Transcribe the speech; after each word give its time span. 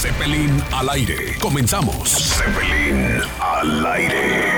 Zeppelin 0.00 0.62
al 0.72 0.88
aire. 0.88 1.36
Comenzamos. 1.38 2.08
Zeppelin 2.08 3.20
al 3.38 3.84
aire. 3.84 4.49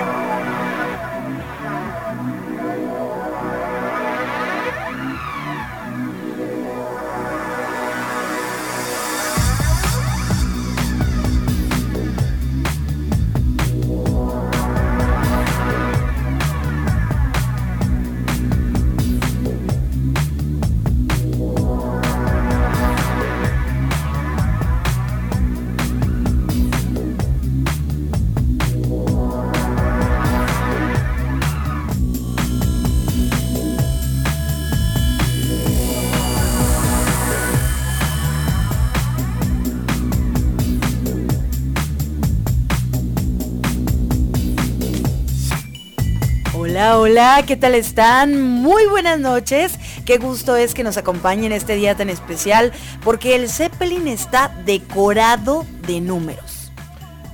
Hola, 47.12 47.44
¿qué 47.46 47.58
tal 47.58 47.74
están? 47.74 48.40
Muy 48.40 48.86
buenas 48.86 49.20
noches. 49.20 49.74
Qué 50.06 50.16
gusto 50.16 50.56
es 50.56 50.72
que 50.72 50.82
nos 50.82 50.96
acompañen 50.96 51.52
este 51.52 51.74
día 51.74 51.94
tan 51.94 52.08
especial 52.08 52.72
porque 53.04 53.34
el 53.34 53.50
Zeppelin 53.50 54.08
está 54.08 54.48
decorado 54.64 55.66
de 55.86 56.00
números. 56.00 56.72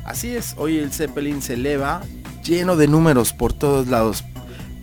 Así 0.04 0.34
es, 0.34 0.56
hoy 0.59 0.78
el 0.78 0.91
Zeppelin 0.91 1.41
se 1.42 1.54
eleva 1.54 2.02
lleno 2.43 2.74
de 2.74 2.88
números 2.88 3.32
por 3.32 3.52
todos 3.52 3.87
lados. 3.87 4.24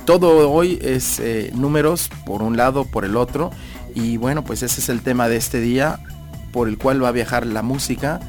Todo 0.05 0.49
hoy 0.49 0.79
es 0.81 1.19
eh, 1.19 1.51
números 1.53 2.09
por 2.25 2.41
un 2.41 2.55
lado, 2.55 2.85
por 2.85 3.03
el 3.03 3.17
otro. 3.17 3.51
Y 3.95 4.15
bueno, 4.15 4.45
pues 4.45 4.63
ese 4.63 4.79
es 4.79 4.87
el 4.87 5.01
tema 5.01 5.27
de 5.27 5.35
este 5.35 5.59
día 5.59 5.99
por 6.53 6.69
el 6.69 6.77
cual 6.77 7.03
va 7.03 7.09
a 7.09 7.11
viajar 7.11 7.45
la 7.45 7.63
música 7.63 8.21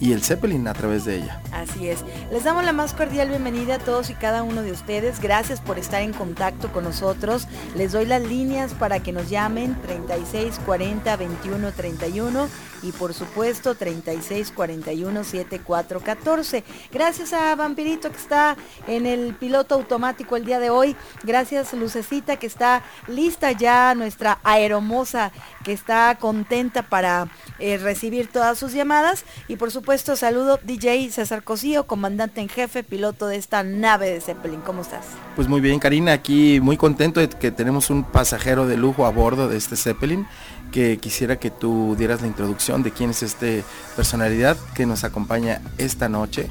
y 0.00 0.12
el 0.12 0.22
Zeppelin 0.22 0.68
a 0.68 0.74
través 0.74 1.04
de 1.04 1.16
ella. 1.16 1.40
Así 1.52 1.88
es. 1.88 2.04
Les 2.30 2.44
damos 2.44 2.62
la 2.62 2.74
más 2.74 2.92
cordial 2.92 3.30
bienvenida 3.30 3.76
a 3.76 3.78
todos 3.78 4.10
y 4.10 4.14
cada 4.14 4.42
uno 4.42 4.62
de 4.62 4.70
ustedes. 4.70 5.18
Gracias 5.18 5.62
por 5.62 5.78
estar 5.78 6.02
en 6.02 6.12
contacto 6.12 6.70
con 6.70 6.84
nosotros. 6.84 7.48
Les 7.74 7.92
doy 7.92 8.04
las 8.04 8.20
líneas 8.22 8.74
para 8.74 9.00
que 9.02 9.12
nos 9.12 9.30
llamen 9.30 9.80
36 9.80 10.60
40 10.66 11.16
21 11.16 11.72
31 11.72 12.48
y 12.82 12.92
por 12.92 13.14
supuesto 13.14 13.76
36 13.76 14.52
41 14.54 15.24
74 15.24 16.00
14. 16.00 16.64
Gracias 16.92 17.32
a 17.32 17.54
Vampirito 17.54 18.10
que 18.10 18.18
está 18.18 18.58
en 18.86 19.06
el 19.06 19.32
piloto 19.34 19.74
automático 19.74 20.36
el 20.36 20.44
día 20.44 20.60
de 20.60 20.68
hoy. 20.68 20.96
Gracias 21.22 21.72
Lucecita 21.72 22.36
que 22.36 22.46
está 22.46 22.82
lista 23.06 23.52
ya, 23.52 23.94
nuestra 23.94 24.38
aeromosa 24.44 25.32
que 25.64 25.72
está 25.72 26.14
contenta 26.20 26.82
para 26.82 27.28
eh, 27.58 27.78
recibir 27.78 28.28
todas 28.30 28.58
sus 28.58 28.74
llamadas. 28.74 29.24
Y 29.48 29.56
por 29.56 29.70
supuesto 29.70 30.14
saludo 30.14 30.60
DJ 30.62 31.10
César 31.10 31.42
Cosío, 31.42 31.86
comandante 31.86 32.17
en 32.24 32.48
jefe, 32.48 32.82
piloto 32.82 33.28
de 33.28 33.36
esta 33.36 33.62
nave 33.62 34.10
de 34.10 34.20
Zeppelin. 34.20 34.60
¿Cómo 34.60 34.82
estás? 34.82 35.04
Pues 35.36 35.46
muy 35.46 35.60
bien 35.60 35.78
Karina, 35.78 36.12
aquí 36.12 36.60
muy 36.60 36.76
contento 36.76 37.20
de 37.20 37.28
que 37.28 37.50
tenemos 37.50 37.90
un 37.90 38.02
pasajero 38.02 38.66
de 38.66 38.76
lujo 38.76 39.06
a 39.06 39.10
bordo 39.10 39.48
de 39.48 39.56
este 39.56 39.76
Zeppelin 39.76 40.26
que 40.72 40.98
quisiera 40.98 41.38
que 41.38 41.50
tú 41.50 41.94
dieras 41.96 42.20
la 42.20 42.26
introducción 42.26 42.82
de 42.82 42.90
quién 42.90 43.10
es 43.10 43.22
este 43.22 43.64
personalidad 43.96 44.56
que 44.74 44.84
nos 44.84 45.04
acompaña 45.04 45.62
esta 45.78 46.08
noche 46.08 46.50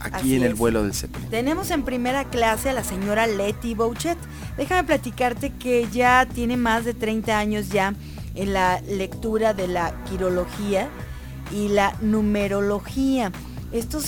aquí 0.00 0.36
en 0.36 0.42
el 0.42 0.54
vuelo 0.54 0.82
del 0.82 0.94
Zeppelin. 0.94 1.28
Tenemos 1.30 1.70
en 1.70 1.84
primera 1.84 2.24
clase 2.24 2.70
a 2.70 2.72
la 2.72 2.84
señora 2.84 3.26
Letty 3.26 3.74
Bouchet. 3.74 4.18
Déjame 4.56 4.84
platicarte 4.84 5.50
que 5.54 5.88
ya 5.90 6.26
tiene 6.26 6.56
más 6.56 6.84
de 6.84 6.94
30 6.94 7.36
años 7.36 7.70
ya 7.70 7.94
en 8.34 8.52
la 8.52 8.80
lectura 8.82 9.54
de 9.54 9.68
la 9.68 10.04
quirología 10.04 10.88
y 11.50 11.68
la 11.68 11.94
numerología. 12.00 13.32
Esto 13.72 13.98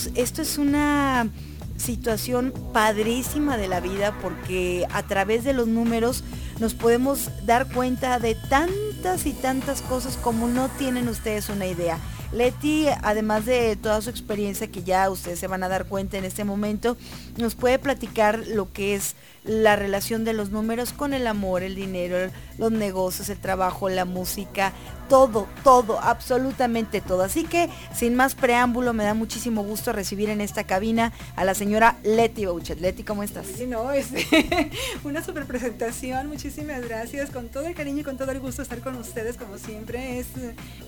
es, 0.41 0.57
una 0.57 1.29
situación 1.77 2.53
padrísima 2.73 3.57
de 3.57 3.67
la 3.67 3.79
vida 3.79 4.15
porque 4.21 4.85
a 4.91 5.03
través 5.03 5.43
de 5.43 5.53
los 5.53 5.67
números 5.67 6.23
nos 6.59 6.73
podemos 6.73 7.29
dar 7.45 7.71
cuenta 7.71 8.19
de 8.19 8.35
tantas 8.35 9.25
y 9.25 9.33
tantas 9.33 9.81
cosas 9.81 10.17
como 10.17 10.47
no 10.47 10.69
tienen 10.69 11.07
ustedes 11.07 11.49
una 11.49 11.67
idea. 11.67 11.97
Leti, 12.31 12.87
además 13.01 13.45
de 13.45 13.75
toda 13.75 14.01
su 14.01 14.09
experiencia 14.09 14.67
que 14.67 14.83
ya 14.83 15.09
ustedes 15.09 15.39
se 15.39 15.47
van 15.47 15.63
a 15.63 15.69
dar 15.69 15.85
cuenta 15.85 16.17
en 16.17 16.25
este 16.25 16.43
momento, 16.43 16.97
nos 17.37 17.55
puede 17.55 17.77
platicar 17.77 18.43
lo 18.47 18.71
que 18.71 18.95
es 18.95 19.15
la 19.43 19.75
relación 19.75 20.23
de 20.23 20.33
los 20.33 20.51
números 20.51 20.93
con 20.93 21.13
el 21.13 21.25
amor, 21.25 21.63
el 21.63 21.75
dinero, 21.75 22.31
los 22.57 22.71
negocios, 22.71 23.29
el 23.29 23.39
trabajo, 23.39 23.89
la 23.89 24.05
música, 24.05 24.71
todo, 25.09 25.47
todo, 25.63 25.99
absolutamente 25.99 27.01
todo. 27.01 27.23
Así 27.23 27.43
que, 27.43 27.69
sin 27.93 28.15
más 28.15 28.35
preámbulo, 28.35 28.93
me 28.93 29.03
da 29.03 29.13
muchísimo 29.13 29.63
gusto 29.63 29.91
recibir 29.91 30.29
en 30.29 30.41
esta 30.41 30.63
cabina 30.63 31.11
a 31.35 31.43
la 31.43 31.55
señora 31.55 31.97
Leti 32.03 32.45
Bouchet. 32.45 32.79
Leti, 32.79 33.03
¿cómo 33.03 33.23
estás? 33.23 33.47
Sí, 33.47 33.65
no, 33.65 33.91
es 33.91 34.09
una 35.03 35.23
super 35.23 35.45
presentación, 35.45 36.27
muchísimas 36.27 36.87
gracias, 36.87 37.31
con 37.31 37.49
todo 37.49 37.65
el 37.65 37.75
cariño 37.75 38.01
y 38.01 38.03
con 38.03 38.17
todo 38.17 38.31
el 38.31 38.39
gusto 38.39 38.61
estar 38.61 38.79
con 38.79 38.95
ustedes, 38.95 39.37
como 39.37 39.57
siempre, 39.57 40.19
es 40.19 40.27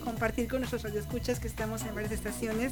compartir 0.03 0.47
con 0.47 0.59
nuestros 0.59 0.83
radioescuchas 0.83 1.39
que 1.39 1.47
estamos 1.47 1.81
en 1.81 1.95
varias 1.95 2.13
estaciones 2.13 2.71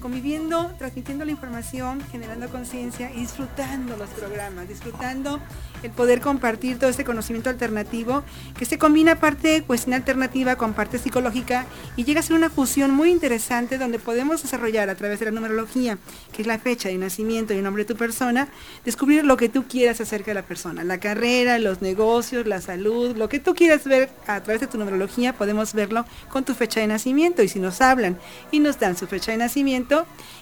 conviviendo, 0.00 0.72
transmitiendo 0.78 1.24
la 1.24 1.30
información, 1.30 2.02
generando 2.10 2.48
conciencia 2.48 3.10
y 3.14 3.20
disfrutando 3.20 3.96
los 3.96 4.08
programas, 4.10 4.68
disfrutando 4.68 5.40
el 5.82 5.90
poder 5.90 6.20
compartir 6.20 6.78
todo 6.78 6.90
este 6.90 7.04
conocimiento 7.04 7.50
alternativo 7.50 8.22
que 8.58 8.64
se 8.64 8.78
combina 8.78 9.16
parte 9.16 9.62
cuestión 9.62 9.94
alternativa 9.94 10.56
con 10.56 10.74
parte 10.74 10.98
psicológica 10.98 11.66
y 11.96 12.04
llega 12.04 12.20
a 12.20 12.22
ser 12.22 12.36
una 12.36 12.50
fusión 12.50 12.90
muy 12.90 13.10
interesante 13.10 13.78
donde 13.78 13.98
podemos 13.98 14.42
desarrollar 14.42 14.90
a 14.90 14.94
través 14.94 15.20
de 15.20 15.26
la 15.26 15.30
numerología, 15.30 15.98
que 16.32 16.42
es 16.42 16.48
la 16.48 16.58
fecha 16.58 16.88
de 16.88 16.98
nacimiento 16.98 17.54
y 17.54 17.58
el 17.58 17.64
nombre 17.64 17.84
de 17.84 17.94
tu 17.94 17.96
persona, 17.96 18.48
descubrir 18.84 19.24
lo 19.24 19.36
que 19.36 19.48
tú 19.48 19.64
quieras 19.68 20.00
acerca 20.00 20.30
de 20.30 20.34
la 20.34 20.42
persona, 20.42 20.84
la 20.84 20.98
carrera, 20.98 21.58
los 21.58 21.82
negocios, 21.82 22.46
la 22.46 22.60
salud, 22.60 23.16
lo 23.16 23.28
que 23.28 23.40
tú 23.40 23.54
quieras 23.54 23.84
ver 23.84 24.10
a 24.26 24.42
través 24.42 24.60
de 24.60 24.66
tu 24.66 24.78
numerología, 24.78 25.32
podemos 25.34 25.74
verlo 25.74 26.04
con 26.30 26.44
tu 26.44 26.54
fecha 26.54 26.80
de 26.80 26.86
nacimiento 26.86 27.42
y 27.42 27.48
si 27.48 27.58
nos 27.58 27.80
hablan 27.80 28.18
y 28.50 28.60
nos 28.60 28.78
dan 28.78 28.96
su 28.96 29.06
fecha 29.06 29.32
de 29.32 29.38
nacimiento, 29.38 29.89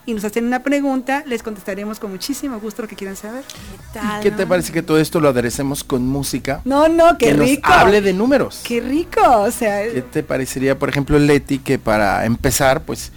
y 0.06 0.14
nos 0.14 0.24
hacen 0.24 0.46
una 0.46 0.62
pregunta, 0.62 1.22
les 1.26 1.42
contestaremos 1.42 1.98
con 1.98 2.10
muchísimo 2.10 2.58
gusto 2.60 2.82
lo 2.82 2.88
que 2.88 2.96
quieran 2.96 3.16
saber. 3.16 3.44
¿Qué, 4.22 4.30
te 4.30 4.46
parece 4.46 4.72
que 4.72 4.82
todo 4.82 4.98
esto 4.98 5.20
lo 5.20 5.28
aderecemos 5.28 5.84
con 5.84 6.06
música? 6.06 6.62
No, 6.64 6.88
no, 6.88 7.18
qué 7.18 7.34
rico. 7.34 7.70
hable 7.70 8.00
de 8.00 8.12
números. 8.12 8.62
Qué 8.64 8.80
rico, 8.80 9.20
o 9.22 9.50
sea. 9.50 9.82
¿Qué 9.82 10.02
te 10.02 10.22
parecería, 10.22 10.78
por 10.78 10.88
ejemplo, 10.88 11.18
Leti, 11.18 11.58
que 11.58 11.78
para 11.78 12.24
empezar, 12.24 12.84
pues 12.84 13.12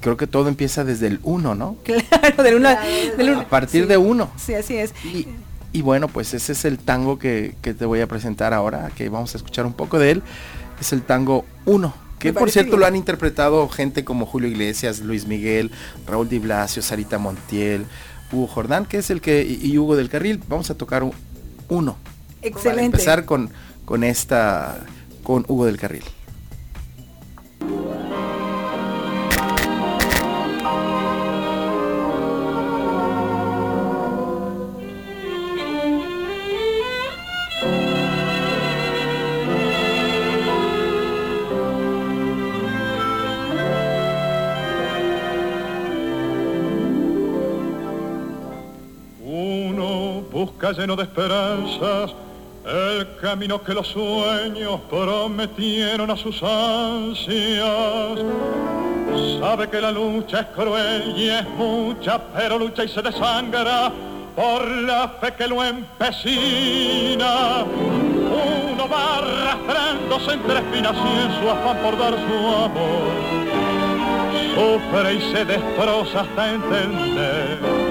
creo 0.00 0.16
que 0.16 0.26
todo 0.26 0.48
empieza 0.48 0.84
desde 0.84 1.06
el 1.06 1.20
1, 1.22 1.54
¿no? 1.54 1.76
Claro, 1.84 2.42
del 2.42 2.56
1. 2.56 3.40
A 3.40 3.44
partir 3.44 3.86
de 3.86 3.96
1. 3.96 4.30
Sí, 4.36 4.54
así 4.54 4.76
es. 4.76 4.92
Y, 5.72 5.82
bueno, 5.82 6.08
pues 6.08 6.34
ese 6.34 6.52
es 6.52 6.64
el 6.64 6.78
tango 6.78 7.18
que, 7.18 7.54
que, 7.62 7.74
te 7.74 7.84
voy 7.84 8.00
a 8.00 8.08
presentar 8.08 8.54
ahora, 8.54 8.90
que 8.96 9.08
vamos 9.08 9.34
a 9.34 9.38
escuchar 9.38 9.66
un 9.66 9.74
poco 9.74 9.98
de 9.98 10.12
él. 10.12 10.22
Es 10.80 10.92
el 10.92 11.02
tango 11.02 11.44
1. 11.66 12.07
Que 12.18 12.32
por 12.32 12.50
cierto 12.50 12.76
lo 12.76 12.86
han 12.86 12.96
interpretado 12.96 13.68
gente 13.68 14.04
como 14.04 14.26
Julio 14.26 14.48
Iglesias, 14.48 15.00
Luis 15.00 15.26
Miguel, 15.26 15.70
Raúl 16.06 16.28
Di 16.28 16.38
Blasio, 16.38 16.82
Sarita 16.82 17.18
Montiel, 17.18 17.86
Hugo 18.32 18.46
Jordán, 18.46 18.86
que 18.86 18.98
es 18.98 19.10
el 19.10 19.20
que, 19.20 19.44
y, 19.44 19.76
Hugo 19.78 19.96
del 19.96 20.08
Carril. 20.08 20.42
Vamos 20.48 20.70
a 20.70 20.74
tocar 20.74 21.04
uno. 21.68 21.96
Excelente. 22.42 22.62
Para 22.62 22.82
empezar 22.84 23.24
con, 23.24 23.50
con 23.84 24.04
esta, 24.04 24.84
con 25.22 25.44
Hugo 25.48 25.66
del 25.66 25.78
Carril. 25.78 26.04
Lleno 50.78 50.96
de 50.96 51.02
esperanzas 51.02 52.14
el 52.64 53.16
camino 53.20 53.62
que 53.62 53.72
los 53.72 53.86
sueños 53.88 54.80
prometieron 54.90 56.10
a 56.10 56.16
sus 56.16 56.42
ansias. 56.42 58.18
Sabe 59.40 59.68
que 59.68 59.80
la 59.80 59.90
lucha 59.90 60.40
es 60.40 60.46
cruel 60.48 61.14
y 61.16 61.30
es 61.30 61.48
mucha, 61.56 62.20
pero 62.36 62.58
lucha 62.58 62.84
y 62.84 62.88
se 62.88 63.00
desangra 63.00 63.90
por 64.36 64.68
la 64.68 65.08
fe 65.20 65.32
que 65.32 65.48
lo 65.48 65.64
empecina. 65.64 67.64
Uno 67.64 68.88
va 68.88 69.18
arrastrándose 69.18 70.32
entre 70.32 70.58
espinas 70.58 70.94
y 70.94 71.20
en 71.24 71.32
su 71.40 71.50
afán 71.50 71.78
por 71.78 71.98
dar 71.98 72.12
su 72.12 72.46
amor 72.46 73.08
sufre 74.54 75.14
y 75.14 75.20
se 75.32 75.44
destroza 75.44 76.20
hasta 76.20 76.54
entender 76.54 77.87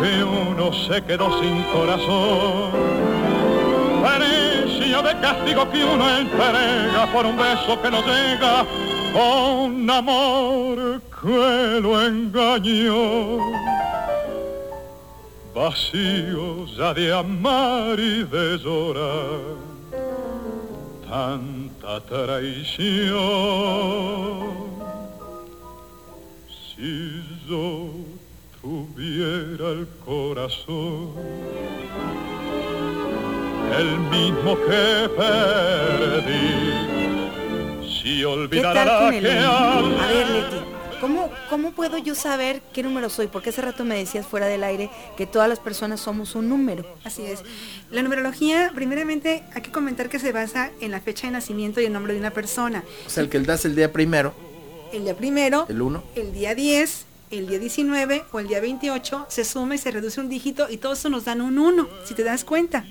que 0.00 0.24
uno 0.24 0.72
se 0.72 1.02
quedó 1.02 1.40
sin 1.40 1.62
corazón. 1.64 2.70
Precio 4.02 5.02
de 5.02 5.20
castigo 5.20 5.70
que 5.70 5.84
uno 5.84 6.18
entrega 6.18 7.06
por 7.12 7.26
un 7.26 7.36
beso 7.36 7.80
que 7.80 7.90
no 7.90 8.02
llega, 8.02 8.64
con 9.12 9.90
amor 9.90 11.00
que 11.22 11.80
lo 11.80 12.02
engañó. 12.02 13.38
Vacío 15.54 16.66
ya 16.76 16.92
de 16.92 17.12
amar 17.14 17.98
y 17.98 18.24
de 18.24 18.58
llorar, 18.58 19.56
tanta 21.08 22.00
traición 22.00 23.14
si 26.76 27.22
yo 27.48 28.13
tuviera 28.64 29.68
el 29.72 29.86
corazón, 30.06 31.10
el 33.78 33.98
mismo 34.08 34.56
que 34.56 35.10
perdí, 35.14 36.48
si 37.86 38.24
olvidara 38.24 38.84
la 38.86 39.10
que 39.10 39.38
A 39.38 40.06
ver, 40.08 40.30
Leti, 40.30 40.56
¿cómo, 40.98 41.30
¿cómo 41.50 41.72
puedo 41.72 41.98
yo 41.98 42.14
saber 42.14 42.62
qué 42.72 42.82
número 42.82 43.10
soy? 43.10 43.26
Porque 43.26 43.50
hace 43.50 43.60
rato 43.60 43.84
me 43.84 43.96
decías 43.96 44.26
fuera 44.26 44.46
del 44.46 44.64
aire 44.64 44.88
que 45.18 45.26
todas 45.26 45.46
las 45.50 45.58
personas 45.58 46.00
somos 46.00 46.34
un 46.34 46.48
número. 46.48 46.86
Así 47.04 47.22
es. 47.22 47.42
La 47.90 48.02
numerología, 48.02 48.72
primeramente, 48.74 49.42
hay 49.54 49.60
que 49.60 49.72
comentar 49.72 50.08
que 50.08 50.18
se 50.18 50.32
basa 50.32 50.70
en 50.80 50.90
la 50.90 51.02
fecha 51.02 51.26
de 51.26 51.34
nacimiento 51.34 51.82
y 51.82 51.84
el 51.84 51.92
nombre 51.92 52.14
de 52.14 52.18
una 52.18 52.30
persona. 52.30 52.82
O 53.06 53.10
sea, 53.10 53.22
el 53.22 53.28
que 53.28 53.38
das 53.40 53.66
el 53.66 53.76
día 53.76 53.92
primero, 53.92 54.32
El 54.90 55.04
día 55.04 55.14
primero, 55.14 55.66
el 55.68 55.82
1, 55.82 56.02
el 56.14 56.32
día 56.32 56.54
10, 56.54 57.06
el 57.30 57.46
día 57.48 57.58
19 57.58 58.24
o 58.32 58.40
el 58.40 58.48
día 58.48 58.60
28 58.60 59.26
se 59.28 59.44
suma 59.44 59.74
y 59.74 59.78
se 59.78 59.90
reduce 59.90 60.20
un 60.20 60.28
dígito 60.28 60.68
y 60.70 60.76
todo 60.76 60.92
eso 60.92 61.08
nos 61.08 61.24
dan 61.24 61.40
un 61.40 61.58
1, 61.58 61.88
si 62.04 62.14
te 62.14 62.24
das 62.24 62.44
cuenta. 62.44 62.84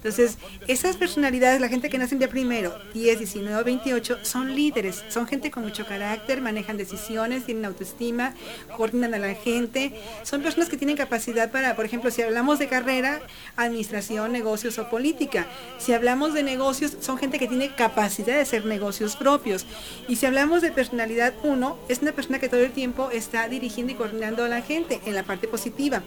Entonces, 0.00 0.38
esas 0.66 0.96
personalidades, 0.96 1.60
la 1.60 1.68
gente 1.68 1.90
que 1.90 1.98
nace 1.98 2.14
en 2.14 2.20
día 2.20 2.28
primero, 2.30 2.74
10, 2.94 3.18
19 3.18 3.60
o 3.60 3.64
28, 3.64 4.20
son 4.22 4.56
líderes, 4.56 5.04
son 5.08 5.26
gente 5.26 5.50
con 5.50 5.62
mucho 5.62 5.84
carácter, 5.84 6.40
manejan 6.40 6.78
decisiones, 6.78 7.44
tienen 7.44 7.66
autoestima, 7.66 8.32
coordinan 8.78 9.12
a 9.12 9.18
la 9.18 9.34
gente, 9.34 9.92
son 10.22 10.40
personas 10.40 10.70
que 10.70 10.78
tienen 10.78 10.96
capacidad 10.96 11.50
para, 11.50 11.76
por 11.76 11.84
ejemplo, 11.84 12.10
si 12.10 12.22
hablamos 12.22 12.58
de 12.58 12.66
carrera, 12.66 13.20
administración, 13.56 14.32
negocios 14.32 14.78
o 14.78 14.88
política. 14.88 15.46
Si 15.76 15.92
hablamos 15.92 16.32
de 16.32 16.44
negocios, 16.44 16.96
son 17.00 17.18
gente 17.18 17.38
que 17.38 17.46
tiene 17.46 17.74
capacidad 17.74 18.36
de 18.36 18.40
hacer 18.40 18.64
negocios 18.64 19.16
propios. 19.16 19.66
Y 20.08 20.16
si 20.16 20.24
hablamos 20.24 20.62
de 20.62 20.72
personalidad 20.72 21.34
1, 21.42 21.78
es 21.90 22.00
una 22.00 22.12
persona 22.12 22.38
que 22.38 22.48
todo 22.48 22.60
el 22.60 22.72
tiempo 22.72 23.10
está 23.10 23.48
dirigiendo 23.48 23.92
y 23.92 23.96
coordinando 23.96 24.44
a 24.44 24.48
la 24.48 24.62
gente 24.62 24.98
en 25.04 25.14
la 25.14 25.24
parte 25.24 25.46
positiva. 25.46 26.02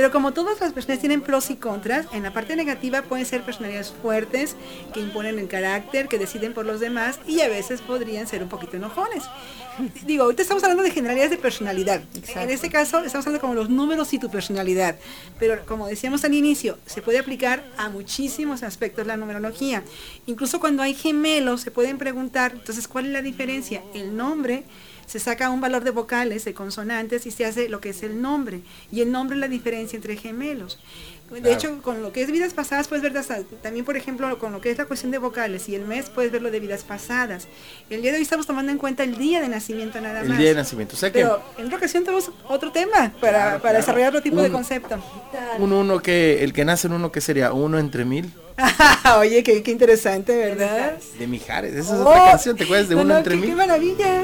Pero 0.00 0.12
como 0.12 0.32
todas 0.32 0.58
las 0.62 0.72
personas 0.72 0.98
tienen 0.98 1.20
pros 1.20 1.50
y 1.50 1.56
contras, 1.56 2.06
en 2.14 2.22
la 2.22 2.32
parte 2.32 2.56
negativa 2.56 3.02
pueden 3.02 3.26
ser 3.26 3.42
personalidades 3.42 3.92
fuertes, 4.00 4.56
que 4.94 5.00
imponen 5.00 5.38
el 5.38 5.46
carácter, 5.46 6.08
que 6.08 6.16
deciden 6.16 6.54
por 6.54 6.64
los 6.64 6.80
demás 6.80 7.20
y 7.26 7.42
a 7.42 7.48
veces 7.48 7.82
podrían 7.82 8.26
ser 8.26 8.42
un 8.42 8.48
poquito 8.48 8.78
enojones. 8.78 9.24
Digo, 10.06 10.24
ahorita 10.24 10.40
estamos 10.40 10.62
hablando 10.62 10.84
de 10.84 10.90
generalidades 10.90 11.32
de 11.32 11.36
personalidad. 11.36 12.00
En 12.34 12.48
este 12.48 12.70
caso 12.70 13.04
estamos 13.04 13.26
hablando 13.26 13.42
como 13.42 13.52
los 13.52 13.68
números 13.68 14.10
y 14.14 14.18
tu 14.18 14.30
personalidad. 14.30 14.96
Pero 15.38 15.66
como 15.66 15.86
decíamos 15.86 16.24
al 16.24 16.32
inicio, 16.32 16.78
se 16.86 17.02
puede 17.02 17.18
aplicar 17.18 17.62
a 17.76 17.90
muchísimos 17.90 18.62
aspectos 18.62 19.06
la 19.06 19.18
numerología. 19.18 19.82
Incluso 20.24 20.60
cuando 20.60 20.82
hay 20.82 20.94
gemelos 20.94 21.60
se 21.60 21.70
pueden 21.70 21.98
preguntar, 21.98 22.52
entonces, 22.52 22.88
¿cuál 22.88 23.04
es 23.04 23.12
la 23.12 23.20
diferencia? 23.20 23.82
El 23.92 24.16
nombre 24.16 24.64
se 25.10 25.18
saca 25.18 25.50
un 25.50 25.60
valor 25.60 25.82
de 25.82 25.90
vocales, 25.90 26.44
de 26.44 26.54
consonantes 26.54 27.26
y 27.26 27.30
se 27.32 27.44
hace 27.44 27.68
lo 27.68 27.80
que 27.80 27.88
es 27.90 28.02
el 28.04 28.22
nombre. 28.22 28.60
Y 28.92 29.00
el 29.00 29.10
nombre 29.10 29.36
es 29.36 29.40
la 29.40 29.48
diferencia 29.48 29.96
entre 29.96 30.16
gemelos. 30.16 30.78
De 31.30 31.40
Claro. 31.40 31.54
hecho, 31.56 31.82
con 31.82 32.02
lo 32.02 32.12
que 32.12 32.22
es 32.22 32.30
vidas 32.32 32.54
pasadas 32.54 32.88
puedes 32.88 33.02
ver 33.04 33.12
también, 33.62 33.84
por 33.84 33.96
ejemplo, 33.96 34.36
con 34.40 34.50
lo 34.52 34.60
que 34.60 34.70
es 34.70 34.78
la 34.78 34.86
cuestión 34.86 35.12
de 35.12 35.18
vocales 35.18 35.68
y 35.68 35.76
el 35.76 35.84
mes 35.84 36.10
puedes 36.10 36.32
ver 36.32 36.42
lo 36.42 36.50
de 36.50 36.58
vidas 36.58 36.82
pasadas. 36.82 37.46
El 37.88 38.02
día 38.02 38.10
de 38.10 38.16
hoy 38.16 38.22
estamos 38.22 38.46
tomando 38.48 38.72
en 38.72 38.78
cuenta 38.78 39.04
el 39.04 39.16
día 39.16 39.40
de 39.40 39.48
nacimiento 39.48 40.00
nada 40.00 40.22
el 40.22 40.28
más. 40.28 40.38
día 40.38 40.48
de 40.48 40.54
nacimiento. 40.56 40.96
O 40.96 40.98
sea 40.98 41.12
que 41.12 41.20
Pero 41.20 41.40
en 41.58 41.66
otra 41.66 41.78
ocasión 41.78 42.02
tenemos 42.02 42.32
otro 42.48 42.72
tema 42.72 43.12
para, 43.20 43.30
Claro, 43.30 43.50
para 43.50 43.60
claro. 43.60 43.76
desarrollar 43.78 44.08
otro 44.08 44.22
tipo 44.22 44.42
de 44.42 44.50
concepto. 44.50 44.98
un 45.58 45.72
uno 45.72 46.00
que, 46.00 46.42
el 46.42 46.52
que 46.52 46.64
nace 46.64 46.88
en 46.88 46.94
uno 46.94 47.12
que 47.12 47.20
sería 47.20 47.52
uno 47.52 47.78
entre 47.78 48.04
mil 48.04 48.32
Oye, 49.18 49.42
qué, 49.44 49.62
qué 49.62 49.70
interesante, 49.70 50.36
¿verdad? 50.36 50.98
de 51.18 51.26
Mijares. 51.28 51.74
Esa 51.74 51.94
es 51.94 52.00
Oh, 52.00 52.08
otra 52.08 52.24
canción, 52.32 52.56
¿te 52.56 52.64
acuerdas 52.64 52.88
de 52.88 52.96
no, 52.96 53.02
uno 53.02 53.12
no, 53.14 53.18
entre 53.18 53.34
qué, 53.36 53.40
mil? 53.40 53.50
qué 53.50 53.56
maravilla. 53.56 54.22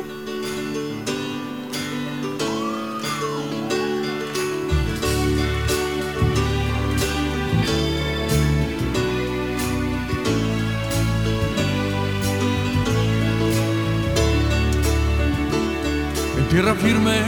Tierra 16.57 16.75
firme 16.75 17.19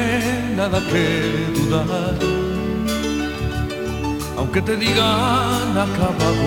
nada 0.57 0.81
que 0.91 1.05
dudar. 1.55 2.15
Aunque 4.39 4.63
te 4.63 4.75
digan 4.75 5.71
acabado, 5.87 6.47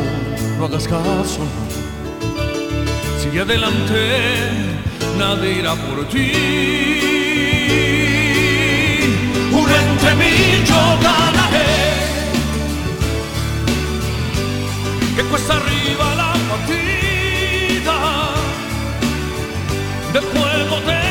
no 0.58 0.66
hagas 0.66 0.88
caso. 0.88 1.44
Sigue 3.22 3.42
adelante, 3.42 4.00
nadie 5.20 5.60
irá 5.60 5.76
por 5.76 6.08
ti. 6.08 6.32
Uno 9.52 9.74
entre 9.84 10.16
mil 10.16 10.64
yo 10.70 10.82
ganaré. 11.08 11.74
Que 15.16 15.24
cuesta 15.30 15.54
arriba 15.58 16.16
la 16.16 16.34
partida 16.50 17.98
del 20.14 20.24
juego 20.24 20.78
de. 20.88 21.11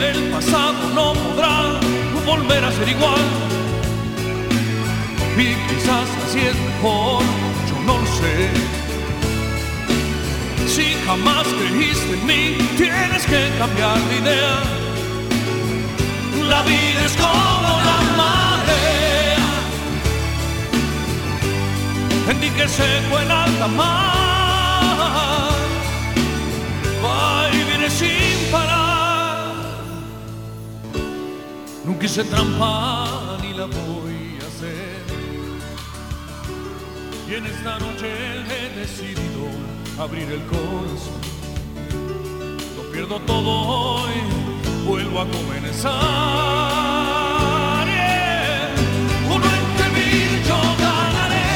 El 0.00 0.30
pasado 0.30 0.90
no 0.94 1.14
podrá 1.14 1.80
volver 2.26 2.64
a 2.64 2.72
ser 2.72 2.88
igual. 2.88 3.20
Y 5.38 5.54
quizás 5.68 6.08
así 6.26 6.40
es 6.40 6.56
mejor, 6.56 7.22
yo 7.68 7.76
no 7.86 7.98
lo 7.98 8.06
sé. 8.06 8.50
Si 10.68 10.94
jamás 11.06 11.46
creíste 11.46 12.12
en 12.14 12.26
mí, 12.26 12.58
tienes 12.76 13.24
que 13.24 13.50
cambiar 13.58 13.98
de 14.08 14.16
idea. 14.18 14.62
La 16.48 16.62
vida 16.62 17.04
es 17.04 17.16
como 17.16 17.80
la 17.88 18.00
marea, 18.16 19.48
en 22.30 22.40
dique 22.40 22.68
seco 22.68 23.18
en 23.20 23.30
alta 23.30 23.66
mar. 23.68 25.50
Va 27.02 27.50
y 27.52 27.64
viene 27.64 27.90
Nunca 31.86 32.04
hice 32.04 32.24
trampa 32.24 33.38
ni 33.40 33.54
la 33.54 33.66
voy 33.66 34.38
a 34.42 34.46
hacer. 34.48 35.04
Y 37.28 37.34
en 37.34 37.46
esta 37.46 37.78
noche 37.78 38.08
he 38.50 38.70
decidido 38.80 39.46
abrir 39.96 40.28
el 40.32 40.44
corazón. 40.46 41.20
Lo 42.76 42.82
pierdo 42.90 43.20
todo 43.20 43.50
hoy, 44.02 44.14
vuelvo 44.84 45.20
a 45.20 45.26
comenzar. 45.30 45.92
Yeah. 47.86 48.74
Uno 49.28 49.46
entre 49.46 49.88
mil 49.96 50.42
yo 50.42 50.58
ganaré. 50.80 51.50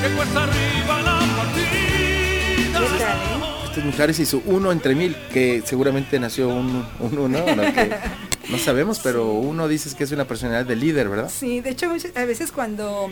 Que 0.00 0.08
cuesta 0.16 0.42
arriba 0.44 1.02
la 1.02 1.18
partida. 1.36 1.58
¿Qué 3.68 3.80
tal, 3.80 3.80
eh? 3.80 3.80
Este 3.80 3.80
es 3.80 3.86
Mijares 3.86 4.18
y 4.20 4.26
su 4.26 4.42
uno 4.46 4.72
entre 4.72 4.94
mil, 4.94 5.16
que 5.32 5.62
seguramente 5.64 6.18
nació 6.18 6.48
un, 6.48 6.84
un 7.00 7.18
uno, 7.18 7.38
¿no? 7.56 7.62
Que 7.72 7.90
no 8.50 8.58
sabemos, 8.58 9.00
pero 9.02 9.32
uno 9.32 9.68
dices 9.68 9.94
que 9.94 10.04
es 10.04 10.12
una 10.12 10.26
personalidad 10.26 10.66
de 10.66 10.76
líder, 10.76 11.08
¿verdad? 11.08 11.30
Sí, 11.32 11.60
de 11.60 11.70
hecho 11.70 11.90
a 12.14 12.24
veces 12.24 12.52
cuando 12.52 13.10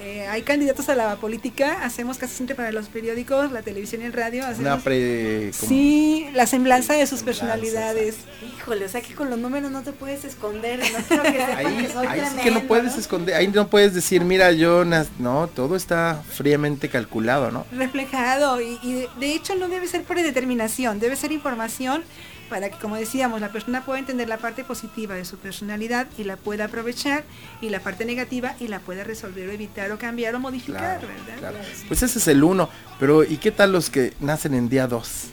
eh, 0.00 0.26
hay 0.28 0.42
candidatos 0.42 0.88
a 0.88 0.94
la 0.94 1.16
política, 1.16 1.84
hacemos 1.84 2.18
casi 2.18 2.34
siempre 2.34 2.54
para 2.56 2.72
los 2.72 2.88
periódicos, 2.88 3.52
la 3.52 3.62
televisión 3.62 4.02
y 4.02 4.06
el 4.06 4.12
radio, 4.12 4.42
Una 4.42 4.50
hacemos 4.52 4.82
pre... 4.82 5.50
como- 5.58 5.68
sí, 5.68 6.26
la 6.34 6.46
semblanza 6.46 6.94
de 6.94 7.06
sus 7.06 7.18
Semblanza, 7.20 7.44
personalidades. 7.46 8.16
Híjole, 8.58 8.84
o 8.84 8.88
sea 8.88 9.00
que 9.02 9.14
con 9.14 9.30
los 9.30 9.38
números 9.38 9.70
no 9.70 9.82
te 9.82 9.92
puedes 9.92 10.24
esconder. 10.24 10.80
No 10.80 11.22
que 11.22 11.42
Ahí, 11.42 11.76
que 11.86 11.92
soy 11.92 12.06
ahí 12.06 12.20
sí 12.20 12.36
que 12.42 12.50
no 12.50 12.60
puedes 12.62 12.94
¿no? 12.94 13.00
esconder, 13.00 13.34
ahí 13.34 13.48
no 13.48 13.68
puedes 13.68 13.94
decir, 13.94 14.24
mira, 14.24 14.52
yo, 14.52 14.84
no, 15.18 15.46
todo 15.48 15.76
está 15.76 16.22
fríamente 16.28 16.88
calculado, 16.88 17.50
¿no? 17.50 17.66
reflejado 17.72 18.60
y, 18.60 18.78
y 18.82 18.92
de, 18.94 19.08
de 19.18 19.34
hecho 19.34 19.54
no 19.54 19.68
debe 19.68 19.86
ser 19.86 20.02
predeterminación, 20.04 20.98
debe 21.00 21.16
ser 21.16 21.32
información 21.32 22.02
para 22.50 22.68
que, 22.68 22.76
como 22.78 22.96
decíamos, 22.96 23.40
la 23.40 23.48
persona 23.50 23.84
pueda 23.84 23.98
entender 24.00 24.28
la 24.28 24.36
parte 24.36 24.64
positiva 24.64 25.14
de 25.14 25.24
su 25.24 25.38
personalidad 25.38 26.08
y 26.18 26.24
la 26.24 26.36
pueda 26.36 26.66
aprovechar 26.66 27.24
y 27.62 27.70
la 27.70 27.80
parte 27.80 28.04
negativa 28.04 28.54
y 28.60 28.68
la 28.68 28.80
pueda 28.80 29.04
resolver 29.04 29.48
o 29.48 29.52
evitar 29.52 29.90
o 29.92 29.98
cambiar 29.98 30.34
o 30.34 30.40
modificar, 30.40 30.98
Claro, 30.98 31.08
¿verdad? 31.08 31.38
claro. 31.38 31.58
Pues 31.88 32.02
ese 32.02 32.18
es 32.18 32.28
el 32.28 32.44
uno, 32.44 32.68
pero 32.98 33.24
¿y 33.24 33.38
qué 33.38 33.52
tal 33.52 33.72
los 33.72 33.88
que 33.88 34.12
nacen 34.20 34.52
en 34.52 34.68
día 34.68 34.86
dos? 34.86 35.28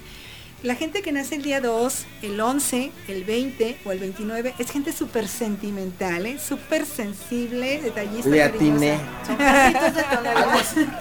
La 0.64 0.74
gente 0.74 1.04
que 1.04 1.12
nace 1.12 1.36
el 1.36 1.44
día 1.44 1.62
2, 1.62 2.06
el 2.24 2.40
11, 2.42 2.92
el 3.10 3.24
20 3.26 3.78
o 3.86 3.92
el 3.92 4.00
29 4.00 4.56
es 4.58 4.72
gente 4.72 4.92
súper 4.92 5.28
sentimental, 5.28 6.26
¿eh? 6.26 6.40
súper 6.40 6.84
sensible, 6.88 7.80
detallista. 7.80 8.28
Le 8.28 8.42
atiné. 8.44 8.98
Son. 9.28 9.38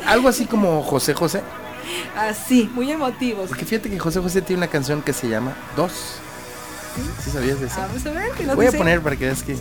Algo 0.07 0.29
así 0.29 0.45
como 0.45 0.83
José 0.83 1.15
José. 1.15 1.41
Así, 2.17 2.71
muy 2.75 2.91
emotivos. 2.91 3.49
Porque 3.49 3.65
fíjate 3.65 3.91
que 3.91 3.99
José 3.99 4.21
José 4.21 4.43
tiene 4.43 4.59
una 4.59 4.69
canción 4.69 5.03
que 5.03 5.13
se 5.13 5.29
llama 5.29 5.55
Dos. 5.77 6.19
¿Sí 7.23 7.31
sabías 7.31 7.61
de 7.61 7.67
eso? 7.67 7.77
Vamos 7.79 8.07
a 8.07 8.11
ver, 8.13 8.31
¿qué 8.33 8.45
nos 8.45 8.57
Voy 8.57 8.67
a 8.67 8.73
poner 8.73 9.03
para 9.03 9.17
que 9.17 9.27
veas 9.27 9.43
que... 9.43 9.57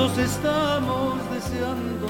dos 0.00 0.16
estamos 0.16 1.16
deseando, 1.30 2.08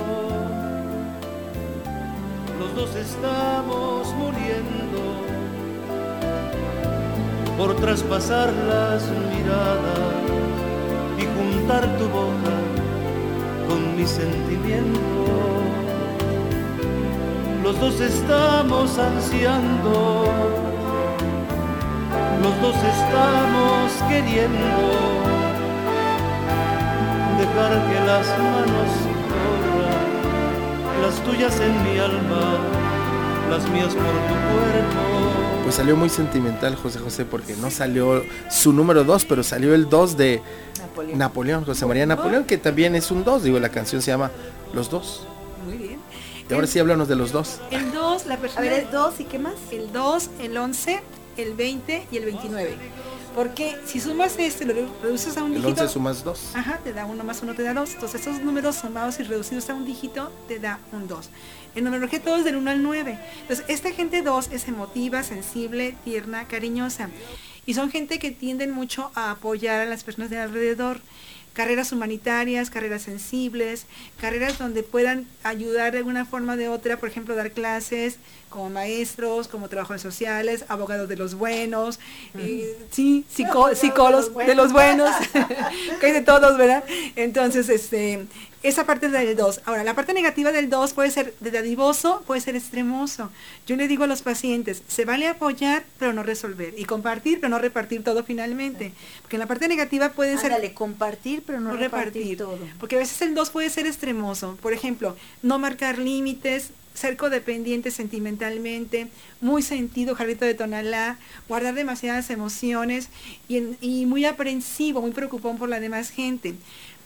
los 2.61 2.75
dos 2.76 2.94
estamos 2.94 4.14
muriendo 4.14 5.00
por 7.59 7.75
traspasar 7.75 8.52
las 8.68 9.02
miradas 9.32 10.14
y 11.18 11.25
juntar 11.37 11.82
tu 11.99 12.04
boca 12.11 12.54
con 13.68 13.97
mi 13.97 14.06
sentimiento. 14.06 15.25
Los 17.64 17.80
dos 17.80 18.00
estamos 18.00 18.97
ansiando, 19.00 20.32
los 22.40 22.62
dos 22.62 22.76
estamos 22.76 23.90
queriendo 24.09 25.00
dejar 27.54 27.88
que 27.88 28.00
las 28.07 28.26
manos 28.38 28.90
corran, 29.28 31.02
las 31.02 31.25
tuyas 31.25 31.61
en 31.61 31.83
mi 31.85 31.99
alma, 31.99 32.59
las 33.50 33.69
mías 33.71 33.95
por 33.95 34.02
tu 34.04 34.35
cuerpo. 34.35 35.62
Pues 35.64 35.75
salió 35.76 35.97
muy 35.97 36.09
sentimental 36.09 36.75
José 36.76 36.99
José 36.99 37.25
porque 37.25 37.54
no 37.57 37.71
salió 37.71 38.25
su 38.50 38.73
número 38.73 39.04
2, 39.04 39.25
pero 39.26 39.42
salió 39.42 39.75
el 39.75 39.88
2 39.88 40.16
de 40.16 40.42
Napoleón. 40.80 41.19
Napoleón, 41.19 41.64
José 41.64 41.87
María 41.87 42.07
Napoleón, 42.07 42.45
que 42.45 42.59
también 42.59 42.95
es 42.95 43.11
un 43.11 43.25
2. 43.25 43.42
Digo, 43.45 43.59
la 43.61 43.69
canción 43.69 44.02
se 44.02 44.11
llama 44.11 44.30
Los 44.73 44.90
Dos. 44.90 45.26
Muy 45.66 45.76
bien. 45.76 46.00
Y 46.49 46.52
ahora 46.54 46.66
sí 46.66 46.80
háblanos 46.80 47.07
de 47.07 47.14
los 47.14 47.30
dos. 47.30 47.61
El 47.71 47.92
2, 47.92 48.26
la 48.26 48.35
A 48.35 48.38
persona. 48.38 48.62
ver, 48.62 48.73
es 48.73 48.90
dos 48.90 49.21
y 49.21 49.25
qué 49.25 49.38
más. 49.38 49.54
el 49.71 49.92
2, 49.92 50.30
el 50.40 50.57
11, 50.57 51.00
el 51.37 51.54
20 51.54 52.07
y 52.11 52.16
el 52.16 52.25
29. 52.25 52.76
Porque 53.34 53.76
si 53.87 54.00
sumas 54.00 54.37
este, 54.38 54.64
lo 54.64 54.75
reduces 55.02 55.37
a 55.37 55.44
un 55.44 55.54
El 55.54 55.62
dígito. 55.62 55.82
11 55.82 55.92
sumas 55.92 56.25
2. 56.25 56.56
Ajá, 56.56 56.78
te 56.82 56.92
da 56.92 57.06
uno 57.06 57.22
más 57.22 57.42
uno, 57.42 57.54
te 57.54 57.62
da 57.62 57.75
dos. 57.75 57.94
Entonces 57.94 58.20
esos 58.20 58.40
números 58.42 58.76
sumados 58.76 59.20
y 59.20 59.22
reducidos 59.22 59.70
a 59.70 59.75
un 59.75 59.84
dígito 59.84 60.32
te 60.49 60.58
da 60.58 60.80
un 60.92 61.06
2. 61.06 61.30
En 61.76 61.84
numerología 61.84 62.20
todo 62.20 62.37
es 62.37 62.44
del 62.44 62.56
1 62.56 62.70
al 62.70 62.82
9. 62.82 63.18
Entonces 63.42 63.64
esta 63.68 63.92
gente 63.92 64.22
2 64.22 64.49
es 64.52 64.66
emotiva, 64.66 65.22
sensible, 65.22 65.94
tierna, 66.04 66.49
cariñosa. 66.49 67.08
Y 67.66 67.75
son 67.75 67.90
gente 67.90 68.18
que 68.18 68.32
tienden 68.32 68.72
mucho 68.72 69.12
a 69.14 69.30
apoyar 69.30 69.80
a 69.80 69.84
las 69.84 70.02
personas 70.02 70.30
de 70.30 70.38
alrededor. 70.38 71.00
Carreras 71.52 71.92
humanitarias, 71.92 72.70
carreras 72.70 73.02
sensibles, 73.02 73.87
carreras 74.20 74.58
donde 74.58 74.82
puedan 74.82 75.26
ayudar 75.42 75.92
de 75.92 75.99
alguna 75.99 76.25
forma 76.25 76.54
o 76.54 76.56
de 76.56 76.68
otra, 76.68 76.99
por 76.99 77.08
ejemplo, 77.08 77.34
dar 77.34 77.50
clases 77.52 78.18
como 78.50 78.69
maestros, 78.69 79.49
como 79.49 79.69
trabajadores 79.69 80.02
sociales, 80.02 80.64
abogados 80.69 81.09
de 81.09 81.16
los 81.16 81.35
buenos, 81.37 81.99
eh, 82.37 82.76
sí, 82.90 83.25
psicó- 83.35 83.75
psicólogos 83.75 84.35
de 84.47 84.54
los 84.54 84.73
buenos, 84.73 85.11
que 86.00 86.07
hay 86.07 86.12
de 86.12 86.21
todos, 86.23 86.59
¿verdad? 86.59 86.85
Entonces, 87.16 87.69
este, 87.69 88.26
esa 88.62 88.85
parte 88.85 89.07
es 89.07 89.12
del 89.12 89.37
2. 89.37 89.61
Ahora, 89.64 89.85
la 89.85 89.95
parte 89.95 90.12
negativa 90.12 90.52
del 90.52 90.69
2 90.69 90.92
puede 90.92 91.11
ser 91.11 91.33
de 91.40 91.50
dadivoso, 91.50 92.23
puede 92.26 92.40
ser 92.40 92.57
extremoso. 92.57 93.30
Yo 93.66 93.76
le 93.76 93.87
digo 93.88 94.04
a 94.04 94.07
los 94.09 94.21
pacientes, 94.23 94.83
se 94.88 95.04
vale 95.04 95.28
apoyar, 95.28 95.85
pero 95.99 96.12
no 96.12 96.23
resolver, 96.25 96.75
y 96.76 96.85
compartir, 96.85 97.38
pero 97.40 97.49
no 97.50 97.59
repartir 97.61 98.02
todo 98.04 98.25
finalmente. 98.25 98.92
Porque 99.23 99.37
en 99.37 99.40
la 99.40 99.47
parte 99.47 99.69
negativa 99.69 100.11
puede 100.11 100.37
ser 100.38 100.52
Ándale, 100.52 100.75
compartir, 100.75 101.42
pero 101.47 101.61
no, 101.61 101.71
no 101.71 101.76
repartir, 101.76 102.23
repartir. 102.23 102.38
todo. 102.38 102.59
Porque 102.80 102.97
a 102.97 102.99
veces 102.99 103.23
el 103.23 103.35
2 103.35 103.49
puede 103.50 103.71
ser 103.71 103.87
extremoso. 103.87 104.59
Por 104.61 104.73
ejemplo, 104.73 105.16
no 105.42 105.59
marcar 105.61 105.99
límites, 105.99 106.71
ser 106.94 107.16
codependiente 107.16 107.90
sentimentalmente, 107.90 109.09
muy 109.40 109.62
sentido, 109.62 110.14
jarrito 110.14 110.44
de 110.44 110.54
tonalá, 110.54 111.18
guardar 111.49 111.75
demasiadas 111.75 112.30
emociones 112.30 113.09
y, 113.49 113.56
en- 113.59 113.76
y 113.80 114.06
muy 114.06 114.25
aprensivo, 114.25 115.00
muy 115.00 115.12
preocupón 115.12 115.56
por 115.59 115.68
la 115.68 115.80
demás 115.80 116.11
gente. 116.11 116.54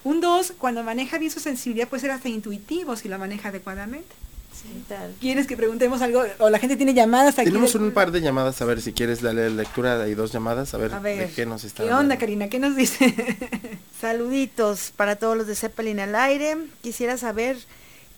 Un 0.02 0.20
2, 0.20 0.54
cuando 0.58 0.82
maneja 0.82 1.18
bien 1.18 1.30
su 1.30 1.40
sensibilidad, 1.40 1.88
puede 1.88 2.02
ser 2.02 2.10
hasta 2.10 2.28
intuitivo 2.28 2.96
si 2.96 3.08
lo 3.08 3.18
maneja 3.18 3.48
adecuadamente. 3.50 4.14
¿Qué 4.64 4.80
tal? 4.88 5.12
¿Quieres 5.20 5.46
que 5.46 5.56
preguntemos 5.58 6.00
algo? 6.00 6.22
O 6.38 6.48
la 6.48 6.58
gente 6.58 6.76
tiene 6.76 6.94
llamadas 6.94 7.38
aquí. 7.38 7.46
Tenemos 7.50 7.74
un 7.74 7.90
par 7.92 8.10
de 8.12 8.20
llamadas, 8.22 8.62
a 8.62 8.64
ver 8.64 8.80
si 8.80 8.92
quieres 8.92 9.20
darle 9.20 9.50
lectura. 9.50 10.00
Hay 10.02 10.14
dos 10.14 10.32
llamadas, 10.32 10.72
a 10.72 10.78
ver, 10.78 10.94
A 10.94 11.00
ver, 11.00 11.28
de 11.28 11.34
qué 11.34 11.44
nos 11.44 11.64
está 11.64 11.82
¿Qué 11.82 11.90
onda, 11.90 11.96
hablando. 11.98 12.18
Karina? 12.20 12.48
¿Qué 12.48 12.58
nos 12.58 12.74
dice? 12.76 13.14
Saluditos 14.00 14.92
para 14.96 15.16
todos 15.16 15.36
los 15.36 15.46
de 15.46 15.54
Zeppelin 15.54 16.00
al 16.00 16.14
aire. 16.14 16.56
Quisiera 16.82 17.16
saber 17.18 17.58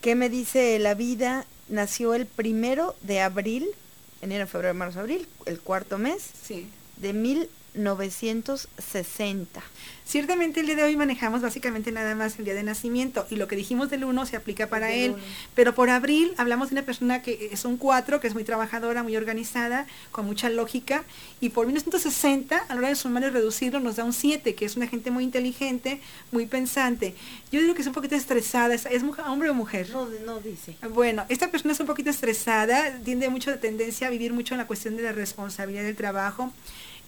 qué 0.01 0.15
me 0.15 0.29
dice 0.29 0.79
la 0.79 0.95
vida. 0.95 1.47
Nació 1.69 2.15
el 2.15 2.27
primero 2.27 2.95
de 3.03 3.21
abril, 3.21 3.67
enero, 4.23 4.47
febrero, 4.47 4.73
marzo, 4.75 5.01
abril, 5.01 5.29
el 5.47 5.59
cuarto 5.61 5.99
mes 5.99 6.23
sí. 6.43 6.69
de 6.97 7.13
1960. 7.13 9.63
Ciertamente 10.09 10.61
el 10.61 10.67
día 10.67 10.77
de 10.77 10.85
hoy 10.85 10.97
manejamos 10.97 11.43
básicamente 11.43 11.91
nada 11.91 12.15
más 12.15 12.39
el 12.39 12.45
día 12.45 12.55
de 12.55 12.63
nacimiento 12.63 13.27
y 13.29 13.35
lo 13.35 13.49
que 13.49 13.57
dijimos 13.57 13.91
del 13.91 14.05
1 14.05 14.25
se 14.27 14.37
aplica 14.37 14.69
para 14.69 14.93
él. 14.93 15.15
uno. 15.15 15.23
Pero 15.57 15.75
por 15.75 15.91
abril 15.91 16.33
hablamos 16.37 16.71
de 16.71 16.77
una 16.77 16.83
persona 16.85 17.23
que 17.23 17.49
es 17.51 17.65
un 17.65 17.77
4, 17.77 18.21
que 18.21 18.29
es 18.29 18.35
muy 18.35 18.45
trabajadora, 18.45 19.03
muy 19.03 19.17
organizada, 19.17 19.89
con 20.13 20.25
mucha 20.25 20.49
lógica. 20.49 21.03
Y 21.41 21.49
por 21.49 21.67
1960, 21.67 22.57
a 22.57 22.75
la 22.75 22.79
hora 22.79 22.89
de 22.91 22.95
sumar 22.95 23.25
y 23.25 23.31
reducirlo, 23.31 23.81
nos 23.81 23.97
da 23.97 24.05
un 24.05 24.13
7, 24.13 24.55
que 24.55 24.65
es 24.65 24.77
una 24.77 24.87
gente 24.87 25.11
muy 25.11 25.25
inteligente, 25.25 26.01
muy 26.31 26.47
pensante. 26.47 27.17
Yo 27.51 27.61
digo 27.61 27.75
que 27.75 27.81
es 27.83 27.89
un 27.89 27.93
poquito 27.95 28.15
estresada, 28.15 28.75
¿es, 28.75 28.87
es 28.87 29.03
mujer- 29.03 29.25
hombre 29.27 29.51
o 29.51 29.55
mujer? 29.55 29.91
No, 29.91 30.07
no 30.25 30.39
dice. 30.39 30.77
Bueno, 30.89 31.25
esta 31.29 31.51
persona 31.51 31.73
es 31.73 31.81
un 31.81 31.87
poquito 31.87 32.11
estresada, 32.11 32.97
tiende 33.05 33.29
mucho 33.29 33.51
de 33.51 33.57
tendencia 33.57 34.07
a 34.07 34.11
vivir 34.11 34.33
mucho 34.33 34.55
en 34.55 34.59
la 34.59 34.69
cuestión 34.69 34.95
de 34.97 35.03
la 35.03 35.11
responsabilidad 35.11 35.83
del 35.83 35.97
trabajo. 35.97 36.53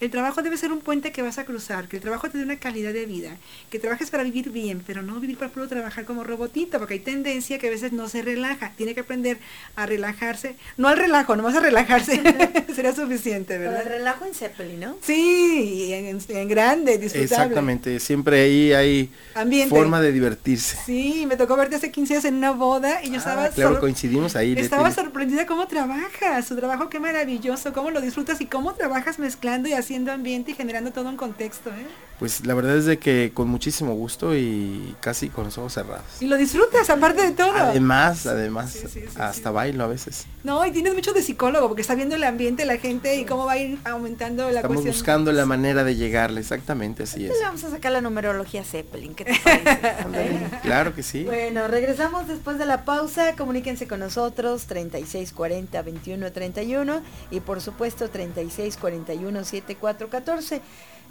El 0.01 0.11
trabajo 0.11 0.43
debe 0.43 0.57
ser 0.57 0.71
un 0.71 0.79
puente 0.81 1.11
que 1.11 1.23
vas 1.23 1.39
a 1.39 1.45
cruzar, 1.45 1.89
que 1.89 1.97
el 1.97 2.03
trabajo 2.03 2.31
te 2.31 2.39
dé 2.39 2.45
una 2.45 2.57
calidad 2.59 2.93
de 2.93 3.05
vida, 3.05 3.37
que 3.69 3.81
trabajes 3.81 4.11
para 4.11 4.23
vivir 4.23 4.51
bien, 4.51 4.81
pero 4.87 5.03
no 5.03 5.19
vivir 5.19 5.37
para 5.37 5.51
puro 5.51 5.67
trabajar 5.67 6.05
como 6.05 6.23
robotito, 6.23 6.79
porque 6.79 6.95
hay 6.95 7.01
tendencia 7.01 7.59
que 7.59 7.67
a 7.67 7.71
veces 7.71 7.93
no 7.93 8.09
se 8.09 8.23
relaja, 8.23 8.73
tiene 8.77 8.95
que 8.95 9.01
aprender 9.01 9.39
a 9.75 9.87
relajarse, 9.87 10.55
no 10.77 10.87
al 10.87 10.99
relajo, 10.99 11.35
nomás 11.35 11.57
a 11.57 11.61
relajarse, 11.61 12.21
será 12.77 12.95
suficiente, 12.95 13.59
Pero 13.59 13.71
el 13.71 13.77
¿verdad? 13.77 13.91
relajo 13.91 14.25
en 14.25 14.35
Zeppelin, 14.35 14.79
¿no? 14.81 14.97
Sí, 15.03 15.93
en, 15.93 16.19
en 16.29 16.49
grande, 16.49 16.99
disfrutable. 16.99 17.25
Exactamente, 17.25 17.99
siempre 17.99 18.41
ahí 18.43 18.73
hay 18.73 19.11
Ambiente. 19.35 19.75
forma 19.75 20.01
de 20.01 20.13
divertirse. 20.13 20.79
Sí, 20.87 21.25
me 21.27 21.37
tocó 21.37 21.57
verte 21.57 21.75
hace 21.75 21.91
15 21.91 22.15
años 22.15 22.25
en 22.27 22.35
una 22.37 22.53
boda 22.53 23.03
y 23.03 23.11
yo 23.11 23.17
estaba 23.17 23.47
Ah, 23.47 23.51
claro, 23.51 23.71
sor- 23.73 23.81
coincidimos 23.81 24.37
ahí. 24.37 24.55
Estaba 24.57 24.91
sorprendida 24.93 25.45
cómo 25.47 25.67
trabajas, 25.67 26.47
su 26.47 26.55
trabajo 26.57 26.89
qué 26.89 27.01
maravilloso, 27.01 27.73
cómo 27.73 27.91
lo 27.91 28.01
disfrutas 28.01 28.41
y 28.41 28.47
cómo 28.47 28.75
trabajas 28.75 29.19
mezclando 29.19 29.69
y 29.69 29.73
haciendo 29.89 30.13
ambiente 30.13 30.51
y 30.51 30.55
generando 30.55 30.91
todo 30.91 31.09
un 31.09 31.17
contexto, 31.17 31.71
¿eh? 31.71 31.87
pues 32.19 32.45
la 32.45 32.55
verdad 32.55 32.77
es 32.77 32.85
de 32.85 32.99
que 32.99 33.31
con 33.33 33.49
muchísimo 33.49 33.95
gusto 33.95 34.37
y 34.37 34.97
casi 35.01 35.29
con 35.29 35.45
los 35.45 35.57
ojos 35.57 35.73
cerrados. 35.73 36.05
Y 36.21 36.27
lo 36.27 36.37
disfrutas, 36.37 36.91
aparte 36.91 37.23
de 37.23 37.31
todo. 37.31 37.53
Además, 37.55 38.27
además, 38.27 38.77
hasta 39.17 39.51
bailo 39.53 39.85
a 39.85 39.87
veces. 39.87 40.27
No, 40.43 40.67
y 40.67 40.73
tienes 40.73 40.95
mucho 40.95 41.13
de 41.13 41.23
psicólogo, 41.23 41.69
porque 41.69 41.83
está 41.83 41.95
viendo 41.95 42.17
el 42.17 42.25
ambiente, 42.25 42.65
la 42.65 42.79
gente 42.79 43.17
y 43.17 43.25
cómo 43.25 43.47
va 43.47 43.53
a 43.53 43.59
ir 43.59 43.79
aumentando 43.85 44.51
la 44.51 44.61
Estamos 44.61 44.85
buscando 44.85 45.31
la 45.33 45.47
manera 45.47 45.85
de 45.85 45.95
llegarle, 45.95 46.41
exactamente, 46.41 47.05
así 47.05 47.27
es. 47.27 47.33
vamos 47.41 47.63
a 47.63 47.71
sacar 47.71 47.93
la 47.93 48.01
numerología 48.01 48.65
Zeppelin, 48.65 49.15
¿qué 49.15 49.25
te 49.25 49.41
parece? 49.45 50.59
claro 50.63 50.95
que 50.95 51.05
sí. 51.05 51.23
Bueno, 51.23 51.69
regresamos 51.69 52.27
después 52.27 52.59
de 52.59 52.67
la 52.67 52.85
pausa, 52.85 53.37
comuníquense 53.37 53.87
con 53.87 54.01
nosotros, 54.01 54.67
3640 54.67 55.83
2131 55.83 57.01
y 57.31 57.41
por 57.41 57.61
supuesto 57.61 58.11
3641 58.11 59.45
7414. 59.81 60.61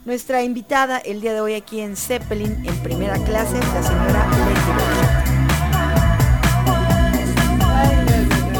Nuestra 0.05 0.43
invitada 0.43 0.99
el 0.99 1.21
día 1.21 1.33
de 1.33 1.41
hoy 1.41 1.55
aquí 1.55 1.81
en 1.81 1.97
Zeppelin 1.97 2.65
en 2.65 2.75
primera 2.83 3.17
clase, 3.25 3.57
la 3.57 3.83
señora 3.83 4.27
Leti 4.29 5.07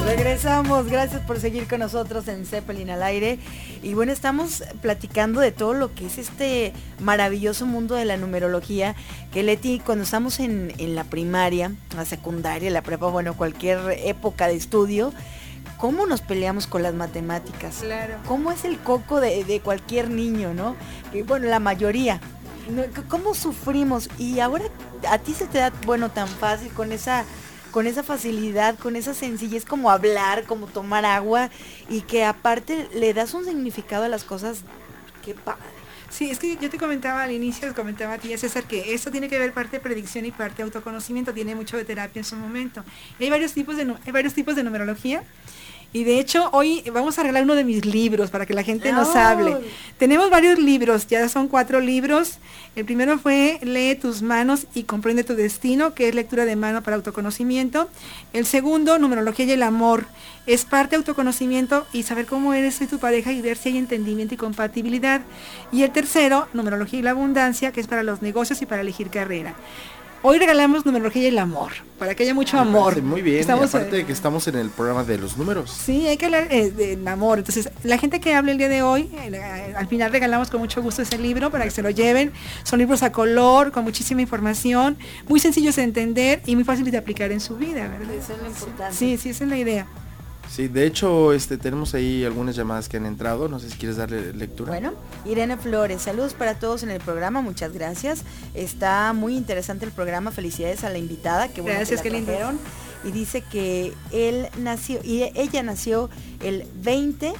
Regresamos, 0.05 0.87
gracias 0.87 1.21
por 1.21 1.39
seguir 1.39 1.67
con 1.67 1.79
nosotros 1.79 2.27
en 2.27 2.45
Zeppelin 2.45 2.89
al 2.89 3.01
aire. 3.01 3.39
Y 3.81 3.93
bueno, 3.93 4.11
estamos 4.11 4.63
platicando 4.81 5.39
de 5.39 5.51
todo 5.51 5.73
lo 5.73 5.93
que 5.93 6.07
es 6.07 6.17
este 6.17 6.73
maravilloso 6.99 7.65
mundo 7.65 7.95
de 7.95 8.05
la 8.05 8.17
numerología, 8.17 8.95
que 9.31 9.43
Leti, 9.43 9.79
cuando 9.79 10.03
estamos 10.03 10.39
en, 10.39 10.73
en 10.79 10.95
la 10.95 11.05
primaria, 11.05 11.71
la 11.95 12.05
secundaria, 12.05 12.69
la 12.71 12.81
prepa, 12.81 13.07
bueno, 13.07 13.35
cualquier 13.35 13.79
época 14.03 14.47
de 14.47 14.55
estudio, 14.55 15.13
cómo 15.77 16.05
nos 16.05 16.21
peleamos 16.21 16.67
con 16.67 16.83
las 16.83 16.93
matemáticas. 16.93 17.77
Claro. 17.81 18.15
Cómo 18.27 18.51
es 18.51 18.65
el 18.65 18.77
coco 18.79 19.21
de, 19.21 19.61
cualquier 19.63 20.09
niño, 20.09 20.53
¿no? 20.53 20.75
Y 21.13 21.21
bueno, 21.21 21.47
la 21.47 21.59
mayoría. 21.59 22.19
¿Cómo 23.07 23.33
sufrimos? 23.33 24.09
Y 24.17 24.39
ahora 24.39 24.65
a 25.09 25.19
ti 25.19 25.33
se 25.33 25.45
te 25.45 25.59
da, 25.59 25.71
bueno, 25.85 26.09
tan 26.11 26.27
fácil 26.27 26.71
con 26.73 26.91
esa 26.91 27.23
con 27.71 27.85
esa 27.85 28.01
facilidad, 28.01 28.79
con 28.79 28.95
esa 28.95 29.13
sencillez 29.13 29.63
como 29.65 29.91
hablar, 29.91 30.45
como 30.45 30.65
tomar 30.67 31.05
agua 31.05 31.51
y 31.89 32.01
que 32.01 32.25
aparte 32.25 32.87
le 32.93 33.13
das 33.13 33.33
un 33.33 33.45
significado 33.45 34.05
a 34.05 34.07
las 34.07 34.23
cosas. 34.23 34.61
Qué 35.23 35.35
padre. 35.35 35.61
Sí, 36.09 36.31
es 36.31 36.39
que 36.39 36.57
yo 36.57 36.69
te 36.69 36.77
comentaba 36.77 37.23
al 37.23 37.31
inicio, 37.31 37.75
comentaba 37.75 38.13
a 38.13 38.17
ti, 38.17 38.35
César, 38.37 38.63
que 38.63 38.93
esto 38.93 39.11
tiene 39.11 39.27
que 39.27 39.37
ver 39.37 39.53
parte 39.53 39.77
de 39.77 39.79
predicción 39.81 40.25
y 40.25 40.31
parte 40.31 40.57
de 40.57 40.63
autoconocimiento, 40.63 41.33
tiene 41.33 41.53
mucho 41.53 41.75
de 41.75 41.83
terapia 41.83 42.21
en 42.21 42.23
su 42.23 42.35
momento. 42.37 42.83
hay 43.19 43.29
varios 43.29 43.53
tipos 43.53 43.75
de, 43.75 43.93
hay 44.05 44.11
varios 44.11 44.33
tipos 44.33 44.55
de 44.55 44.63
numerología 44.63 45.23
y 45.93 46.03
de 46.03 46.19
hecho, 46.19 46.49
hoy 46.51 46.83
vamos 46.93 47.17
a 47.17 47.21
arreglar 47.21 47.43
uno 47.43 47.55
de 47.55 47.63
mis 47.63 47.85
libros 47.85 48.29
para 48.29 48.45
que 48.45 48.53
la 48.53 48.63
gente 48.63 48.91
nos 48.91 49.15
hable. 49.15 49.57
Tenemos 49.97 50.29
varios 50.29 50.59
libros, 50.59 51.07
ya 51.07 51.27
son 51.29 51.47
cuatro 51.47 51.79
libros. 51.79 52.39
El 52.75 52.85
primero 52.85 53.17
fue 53.17 53.59
Lee 53.63 53.95
tus 53.95 54.21
manos 54.21 54.67
y 54.73 54.83
comprende 54.83 55.23
tu 55.23 55.33
destino, 55.33 55.93
que 55.93 56.09
es 56.09 56.13
lectura 56.15 56.45
de 56.45 56.55
mano 56.55 56.83
para 56.83 56.97
autoconocimiento. 56.97 57.89
El 58.33 58.45
segundo, 58.45 58.99
Numerología 58.99 59.45
y 59.45 59.51
el 59.51 59.63
amor, 59.63 60.05
es 60.45 60.65
parte 60.65 60.91
de 60.91 60.97
autoconocimiento 60.97 61.87
y 61.93 62.03
saber 62.03 62.25
cómo 62.25 62.53
eres 62.53 62.79
tu 62.87 62.99
pareja 62.99 63.31
y 63.31 63.41
ver 63.41 63.57
si 63.57 63.69
hay 63.69 63.77
entendimiento 63.77 64.33
y 64.33 64.37
compatibilidad. 64.37 65.21
Y 65.71 65.83
el 65.83 65.91
tercero, 65.91 66.47
Numerología 66.53 66.99
y 66.99 67.03
la 67.03 67.11
abundancia, 67.11 67.71
que 67.71 67.81
es 67.81 67.87
para 67.87 68.03
los 68.03 68.21
negocios 68.21 68.61
y 68.61 68.65
para 68.65 68.81
elegir 68.81 69.09
carrera. 69.09 69.55
Hoy 70.29 70.39
regalamos 70.39 70.85
numerología 70.85 71.23
y 71.23 71.25
el 71.27 71.39
amor, 71.39 71.71
para 71.97 72.13
que 72.13 72.23
haya 72.23 72.33
mucho 72.33 72.59
amor. 72.59 73.01
Muy 73.01 73.21
bien, 73.21 73.39
estamos, 73.39 73.73
aparte 73.73 73.95
de 73.95 74.05
que 74.05 74.11
estamos 74.11 74.45
en 74.49 74.55
el 74.57 74.69
programa 74.69 75.05
de 75.05 75.17
los 75.17 75.37
números. 75.37 75.71
Sí, 75.71 76.05
hay 76.05 76.17
que 76.17 76.25
hablar 76.25 76.49
eh, 76.51 76.69
del 76.69 77.07
amor. 77.07 77.37
Entonces, 77.37 77.69
la 77.83 77.97
gente 77.97 78.19
que 78.19 78.35
hable 78.35 78.51
el 78.51 78.57
día 78.57 78.67
de 78.67 78.81
hoy, 78.81 79.09
eh, 79.13 79.73
al 79.73 79.87
final 79.87 80.11
regalamos 80.11 80.49
con 80.49 80.59
mucho 80.59 80.81
gusto 80.83 81.01
ese 81.01 81.17
libro 81.17 81.49
para 81.49 81.63
que 81.63 81.71
se 81.71 81.81
lo 81.81 81.91
lleven. 81.91 82.33
Son 82.63 82.77
libros 82.77 83.03
a 83.03 83.13
color, 83.13 83.71
con 83.71 83.85
muchísima 83.85 84.21
información, 84.21 84.97
muy 85.29 85.39
sencillos 85.39 85.77
de 85.77 85.83
entender 85.83 86.41
y 86.45 86.55
muy 86.55 86.65
fáciles 86.65 86.91
de 86.91 86.97
aplicar 86.97 87.31
en 87.31 87.39
su 87.39 87.55
vida, 87.55 87.87
¿verdad? 87.87 88.13
Eso 88.13 88.33
es 88.33 88.41
lo 88.41 88.47
importante. 88.47 88.97
Sí, 88.97 89.15
sí, 89.15 89.29
esa 89.29 89.45
es 89.45 89.49
la 89.49 89.57
idea. 89.57 89.87
Sí, 90.49 90.67
de 90.67 90.85
hecho, 90.85 91.33
este, 91.33 91.57
tenemos 91.57 91.93
ahí 91.93 92.25
algunas 92.25 92.55
llamadas 92.55 92.89
que 92.89 92.97
han 92.97 93.05
entrado. 93.05 93.47
No 93.47 93.59
sé 93.59 93.69
si 93.69 93.77
quieres 93.77 93.97
darle 93.97 94.33
lectura. 94.33 94.71
Bueno, 94.71 94.93
Irene 95.25 95.57
Flores, 95.57 96.01
saludos 96.01 96.33
para 96.33 96.55
todos 96.55 96.83
en 96.83 96.89
el 96.89 96.99
programa, 97.01 97.41
muchas 97.41 97.73
gracias. 97.73 98.23
Está 98.53 99.13
muy 99.13 99.35
interesante 99.35 99.85
el 99.85 99.91
programa, 99.91 100.31
felicidades 100.31 100.83
a 100.83 100.89
la 100.89 100.97
invitada, 100.97 101.47
que 101.49 101.61
bueno 101.61 101.77
gracias, 101.77 102.01
que 102.01 102.09
la 102.09 102.17
Y 103.03 103.11
dice 103.11 103.41
que 103.41 103.93
él 104.11 104.47
nació, 104.57 104.99
y 105.03 105.23
ella 105.35 105.63
nació 105.63 106.09
el 106.41 106.65
20 106.81 107.33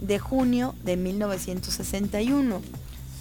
de 0.00 0.18
junio 0.18 0.74
de 0.84 0.96
1961. 0.96 2.60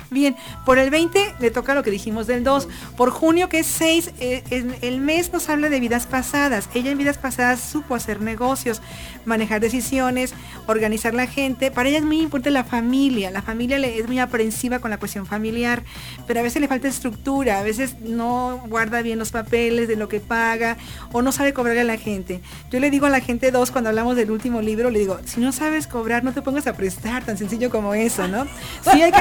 Bien, 0.09 0.35
por 0.65 0.79
el 0.79 0.89
20 0.89 1.35
le 1.39 1.51
toca 1.51 1.75
lo 1.75 1.83
que 1.83 1.91
dijimos 1.91 2.27
del 2.27 2.43
2. 2.43 2.67
Por 2.95 3.09
junio, 3.09 3.49
que 3.49 3.59
es 3.59 3.67
6, 3.67 4.11
eh, 4.19 4.77
el 4.81 5.01
mes 5.01 5.33
nos 5.33 5.49
habla 5.49 5.69
de 5.69 5.79
vidas 5.79 6.07
pasadas. 6.07 6.69
Ella 6.73 6.91
en 6.91 6.97
vidas 6.97 7.17
pasadas 7.17 7.59
supo 7.59 7.95
hacer 7.95 8.21
negocios, 8.21 8.81
manejar 9.25 9.59
decisiones, 9.59 10.33
organizar 10.65 11.13
la 11.13 11.27
gente. 11.27 11.71
Para 11.71 11.89
ella 11.89 11.97
es 11.97 12.05
muy 12.05 12.21
importante 12.21 12.51
la 12.51 12.63
familia. 12.63 13.31
La 13.31 13.41
familia 13.41 13.77
es 13.77 14.07
muy 14.07 14.19
aprensiva 14.19 14.79
con 14.79 14.91
la 14.91 14.97
cuestión 14.97 15.25
familiar, 15.25 15.83
pero 16.25 16.39
a 16.39 16.43
veces 16.43 16.61
le 16.61 16.67
falta 16.67 16.87
estructura, 16.87 17.59
a 17.59 17.63
veces 17.63 17.99
no 17.99 18.63
guarda 18.67 19.01
bien 19.01 19.19
los 19.19 19.31
papeles 19.31 19.87
de 19.87 19.95
lo 19.95 20.07
que 20.07 20.19
paga 20.19 20.77
o 21.11 21.21
no 21.21 21.31
sabe 21.31 21.53
cobrarle 21.53 21.81
a 21.81 21.85
la 21.85 21.97
gente. 21.97 22.41
Yo 22.71 22.79
le 22.79 22.89
digo 22.89 23.05
a 23.05 23.09
la 23.09 23.19
gente 23.19 23.51
2 23.51 23.71
cuando 23.71 23.89
hablamos 23.89 24.15
del 24.15 24.31
último 24.31 24.61
libro, 24.61 24.89
le 24.89 24.99
digo, 24.99 25.19
si 25.25 25.39
no 25.39 25.51
sabes 25.51 25.87
cobrar, 25.87 26.23
no 26.23 26.33
te 26.33 26.41
pongas 26.41 26.67
a 26.67 26.73
prestar, 26.73 27.25
tan 27.25 27.37
sencillo 27.37 27.69
como 27.69 27.93
eso, 27.93 28.27
¿no? 28.27 28.45
Sí, 28.91 29.01
hay 29.01 29.11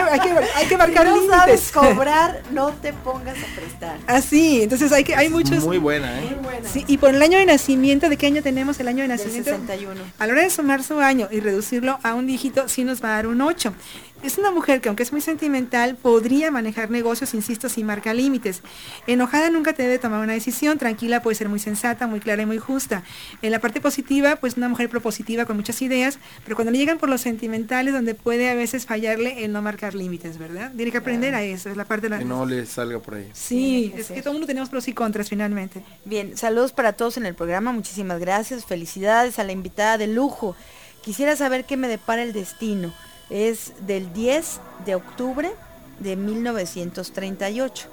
que 0.68 0.75
marcar 0.76 1.06
si 1.06 1.14
no 1.14 1.26
sabes 1.26 1.70
cobrar, 1.74 2.42
no 2.52 2.72
te 2.72 2.92
pongas 2.92 3.36
a 3.36 3.56
prestar. 3.56 3.98
Así, 4.06 4.62
entonces 4.62 4.92
hay 4.92 5.04
que 5.04 5.14
hay 5.14 5.28
muchos 5.28 5.64
Muy 5.64 5.78
buena, 5.78 6.20
¿eh? 6.20 6.36
Sí, 6.72 6.84
y 6.86 6.98
por 6.98 7.14
el 7.14 7.22
año 7.22 7.38
de 7.38 7.46
nacimiento, 7.46 8.08
¿de 8.08 8.16
qué 8.16 8.26
año 8.26 8.42
tenemos 8.42 8.78
el 8.80 8.88
año 8.88 9.02
de 9.02 9.08
nacimiento? 9.08 9.50
61. 9.50 10.00
A 10.18 10.26
la 10.26 10.32
hora 10.32 10.42
de 10.42 10.50
sumar 10.50 10.82
su 10.82 10.98
año 11.00 11.28
y 11.30 11.40
reducirlo 11.40 11.98
a 12.02 12.14
un 12.14 12.26
dígito, 12.26 12.68
sí 12.68 12.84
nos 12.84 13.02
va 13.02 13.10
a 13.10 13.12
dar 13.16 13.26
un 13.26 13.40
8. 13.40 13.72
Es 14.22 14.38
una 14.38 14.50
mujer 14.50 14.81
que 14.81 14.88
aunque 14.88 15.02
es 15.02 15.12
muy 15.12 15.20
sentimental, 15.20 15.94
podría 15.94 16.50
manejar 16.50 16.90
negocios, 16.90 17.35
insisto, 17.35 17.68
sin 17.68 17.87
marca 17.87 18.14
límites. 18.14 18.62
Enojada 19.07 19.50
nunca 19.50 19.72
te 19.74 19.83
debe 19.83 19.98
tomar 19.98 20.20
una 20.20 20.33
decisión, 20.33 20.79
tranquila 20.79 21.22
puede 21.22 21.37
ser 21.37 21.48
muy 21.48 21.59
sensata, 21.59 22.07
muy 22.07 22.20
clara 22.20 22.42
y 22.42 22.46
muy 22.46 22.59
justa. 22.59 23.05
En 23.42 23.52
la 23.52 23.61
parte 23.61 23.81
positiva, 23.81 24.37
pues 24.37 24.57
una 24.57 24.68
mujer 24.68 24.88
propositiva 24.88 25.44
con 25.44 25.57
muchas 25.57 25.81
ideas, 25.83 26.18
pero 26.44 26.57
cuando 26.57 26.72
le 26.72 26.79
llegan 26.79 26.98
por 26.98 27.09
los 27.09 27.20
sentimentales, 27.20 27.92
donde 27.92 28.14
puede 28.14 28.48
a 28.48 28.55
veces 28.55 28.87
fallarle 28.87 29.44
en 29.44 29.52
no 29.52 29.62
marcar 29.62 29.94
límites, 29.94 30.38
¿verdad? 30.38 30.72
Tiene 30.74 30.90
que 30.90 30.98
aprender 30.98 31.35
a 31.35 31.42
eso, 31.42 31.68
es 31.68 31.76
la 31.76 31.85
parte 31.85 32.07
de 32.07 32.11
la... 32.11 32.18
Que 32.18 32.24
no 32.24 32.46
le 32.46 32.64
salga 32.66 32.98
por 32.98 33.14
ahí. 33.14 33.31
Sí, 33.33 33.92
es 33.96 34.09
que 34.09 34.22
todo 34.22 34.31
el 34.31 34.35
mundo 34.37 34.46
tenemos 34.46 34.70
pros 34.70 34.88
y 34.88 34.94
contras 34.94 35.29
finalmente. 35.29 35.83
Bien, 36.05 36.37
saludos 36.37 36.72
para 36.72 36.94
todos 36.94 37.16
en 37.16 37.26
el 37.26 37.35
programa, 37.35 37.70
muchísimas 37.70 38.18
gracias, 38.18 38.64
felicidades 38.64 39.38
a 39.38 39.44
la 39.44 39.52
invitada 39.52 39.98
de 39.98 40.09
lujo. 40.09 40.57
Quisiera 41.02 41.37
saber 41.37 41.64
qué 41.66 41.76
me 41.76 41.87
depara 41.87 42.22
el 42.22 42.33
destino 42.33 42.92
es 43.30 43.72
del 43.86 44.12
10 44.12 44.60
de 44.84 44.94
octubre 44.94 45.50
de 46.00 46.16
1938. 46.16 47.88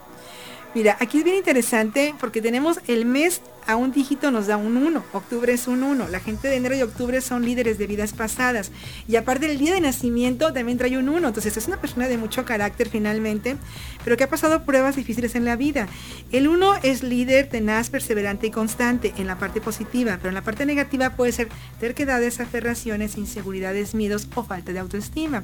Mira, 0.74 0.98
aquí 1.00 1.19
es 1.19 1.24
bien 1.24 1.38
interesante 1.38 2.15
porque 2.19 2.41
tenemos 2.41 2.80
el 2.88 3.06
mes 3.06 3.41
a 3.67 3.76
un 3.76 3.91
dígito 3.91 4.32
nos 4.32 4.47
da 4.47 4.58
un 4.58 4.78
1, 4.78 5.04
octubre 5.13 5.54
es 5.54 5.67
un 5.67 5.84
1, 5.84 6.08
la 6.10 6.19
gente 6.19 6.47
de 6.47 6.56
enero 6.56 6.76
y 6.76 6.82
octubre 6.82 7.21
son 7.21 7.45
líderes 7.45 7.78
de 7.78 7.88
vidas 7.88 8.13
pasadas 8.13 8.71
y 9.08 9.15
aparte 9.15 9.47
del 9.47 9.58
día 9.58 9.73
de 9.73 9.82
nacimiento 9.82 10.52
también 10.54 10.78
trae 10.78 10.97
un 10.97 11.10
1, 11.10 11.28
entonces 11.28 11.56
es 11.58 11.67
una 11.67 11.80
persona 11.80 12.08
de 12.08 12.17
mucho 12.17 12.45
carácter 12.45 12.89
finalmente, 12.89 13.58
pero 14.04 14.17
que 14.17 14.23
ha 14.23 14.30
pasado 14.30 14.63
pruebas 14.63 14.95
difíciles 14.95 15.36
en 15.36 15.45
la 15.45 15.56
vida. 15.56 15.88
El 16.32 16.47
1 16.47 16.76
es 16.84 17.04
líder, 17.04 17.47
tenaz, 17.47 17.89
perseverante 17.89 18.47
y 18.47 18.52
constante 18.52 19.13
en 19.17 19.28
la 19.28 19.38
parte 19.38 19.62
positiva, 19.62 20.17
pero 20.17 20.30
en 20.30 20.36
la 20.36 20.41
parte 20.41 20.65
negativa 20.65 21.12
puede 21.12 21.32
ser 21.32 21.49
terquedades, 21.80 22.39
aferraciones, 22.39 23.17
inseguridades, 23.17 23.95
miedos 23.95 24.28
o 24.36 24.43
falta 24.43 24.73
de 24.73 24.80
autoestima. 24.80 25.43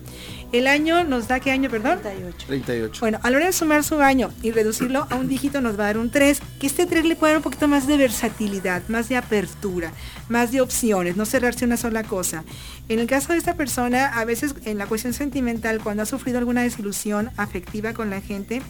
El 0.52 0.68
año 0.68 1.04
nos 1.04 1.28
da, 1.28 1.40
¿qué 1.40 1.52
año, 1.52 1.70
perdón? 1.70 2.00
38. 2.02 2.46
38. 2.48 3.00
Bueno, 3.00 3.20
a 3.24 3.30
la 3.30 3.38
hora 3.38 3.46
de 3.48 3.54
sumar 3.54 3.84
su 3.84 4.00
año 4.00 4.32
y 4.42 4.52
reducirlo 4.52 5.08
a 5.10 5.16
un 5.16 5.28
dígito 5.28 5.62
nos 5.62 5.78
va 5.78 5.84
a 5.84 5.88
dar 5.88 5.98
un 5.98 6.10
3, 6.10 6.42
que 6.60 6.68
este 6.68 6.86
3 6.86 7.06
le 7.06 7.16
puede 7.16 7.34
dar 7.34 7.38
un 7.38 7.44
poquito 7.44 7.68
más 7.68 7.88
de 7.88 7.98
versatilidad, 8.14 8.82
más 8.88 9.08
de 9.08 9.16
apertura, 9.18 9.92
más 10.30 10.52
de 10.52 10.62
opciones, 10.62 11.16
no 11.16 11.26
cerrarse 11.26 11.64
una 11.66 11.78
sola 11.78 12.04
cosa. 12.04 12.44
En 12.90 12.98
el 13.00 13.06
caso 13.06 13.34
de 13.34 13.38
esta 13.38 13.54
persona, 13.54 14.08
a 14.08 14.26
veces 14.26 14.56
en 14.66 14.80
la 14.80 14.88
cuestión 14.88 15.14
sentimental, 15.14 15.80
cuando 15.82 16.02
ha 16.04 16.06
sufrido 16.08 16.40
alguna 16.40 16.64
desilusión 16.64 17.30
afectiva 17.38 17.94
con 17.94 18.10
la 18.10 18.20
gente, 18.20 18.64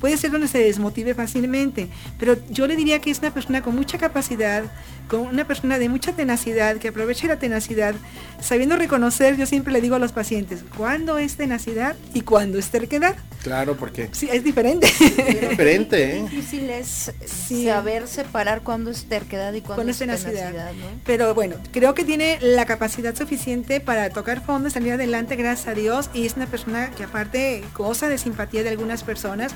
puede 0.00 0.16
ser 0.16 0.30
donde 0.30 0.48
se 0.48 0.58
desmotive 0.58 1.14
fácilmente. 1.14 1.88
Pero 2.18 2.36
yo 2.50 2.66
le 2.66 2.74
diría 2.74 3.00
que 3.00 3.10
es 3.10 3.18
una 3.18 3.34
persona 3.34 3.62
con 3.62 3.74
mucha 3.76 3.98
capacidad, 3.98 4.64
con 5.08 5.20
una 5.20 5.46
persona 5.46 5.78
de 5.78 5.88
mucha 5.90 6.12
tenacidad, 6.12 6.76
que 6.78 6.88
aproveche 6.88 7.28
la 7.28 7.38
tenacidad, 7.38 7.94
sabiendo 8.40 8.76
reconocer, 8.76 9.36
yo 9.36 9.44
siempre 9.46 9.72
le 9.74 9.80
digo 9.82 9.94
a 9.96 9.98
los 9.98 10.12
pacientes, 10.12 10.64
cuándo 10.76 11.18
es 11.18 11.36
tenacidad 11.36 11.96
y 12.14 12.22
cuándo 12.22 12.58
es 12.58 12.70
terquedad. 12.70 13.14
Claro, 13.42 13.76
porque 13.76 14.08
Sí, 14.12 14.28
es 14.32 14.42
diferente. 14.42 14.86
es 14.88 15.50
diferente, 15.50 16.16
¿eh? 16.18 16.22
difícil 16.22 16.70
es 16.70 17.12
Sí. 17.26 17.66
saber 17.66 18.08
separar 18.08 18.62
cuándo 18.86 19.00
es 19.00 19.08
terquedad 19.08 19.52
y 19.52 19.60
cuándo 19.60 19.74
Cuando 19.74 19.90
es 19.90 19.98
tenacidad. 19.98 20.32
tenacidad, 20.32 20.72
¿no? 20.74 21.00
Pero 21.04 21.34
bueno, 21.34 21.56
creo 21.72 21.94
que 21.94 22.04
tiene 22.04 22.38
la 22.40 22.66
capacidad 22.66 23.16
suficiente 23.16 23.80
para 23.80 24.10
tocar 24.10 24.44
fondo 24.44 24.70
salir 24.70 24.92
adelante, 24.92 25.34
gracias 25.34 25.68
a 25.68 25.74
Dios. 25.74 26.10
Y 26.14 26.24
es 26.24 26.36
una 26.36 26.46
persona 26.46 26.90
que 26.90 27.02
aparte 27.02 27.64
goza 27.76 28.08
de 28.08 28.18
simpatía 28.18 28.62
de 28.62 28.70
algunas 28.70 29.02
personas. 29.02 29.52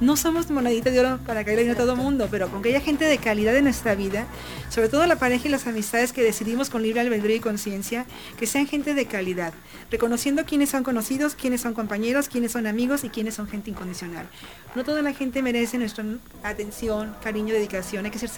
No 0.00 0.16
somos 0.16 0.48
monedita 0.50 0.90
de 0.90 1.00
oro 1.00 1.18
para 1.26 1.44
caerle 1.44 1.64
bien 1.64 1.74
a 1.74 1.78
todo 1.78 1.96
mundo, 1.96 2.28
pero 2.30 2.48
con 2.50 2.62
que 2.62 2.68
haya 2.68 2.80
gente 2.80 3.04
de 3.04 3.18
calidad 3.18 3.56
en 3.56 3.64
nuestra 3.64 3.96
vida, 3.96 4.26
sobre 4.68 4.88
todo 4.88 5.04
la 5.06 5.16
pareja 5.16 5.48
y 5.48 5.50
las 5.50 5.66
amistades 5.66 6.12
que 6.12 6.22
decidimos 6.22 6.70
con 6.70 6.82
libre 6.84 7.00
albedrío 7.00 7.34
y 7.34 7.40
conciencia, 7.40 8.06
que 8.38 8.46
sean 8.46 8.68
gente 8.68 8.94
de 8.94 9.06
calidad, 9.06 9.52
reconociendo 9.90 10.44
quiénes 10.44 10.70
son 10.70 10.84
conocidos, 10.84 11.34
quiénes 11.34 11.62
son 11.62 11.74
compañeros, 11.74 12.28
quiénes 12.28 12.52
son 12.52 12.68
amigos 12.68 13.02
y 13.02 13.08
quiénes 13.08 13.34
son 13.34 13.48
gente 13.48 13.70
incondicional. 13.70 14.28
No 14.76 14.84
toda 14.84 15.02
la 15.02 15.14
gente 15.14 15.42
merece 15.42 15.78
nuestra 15.78 16.04
atención, 16.44 17.16
cariño, 17.20 17.52
dedicación. 17.52 18.04
Hay 18.04 18.12
que 18.12 18.20
ser 18.20 18.28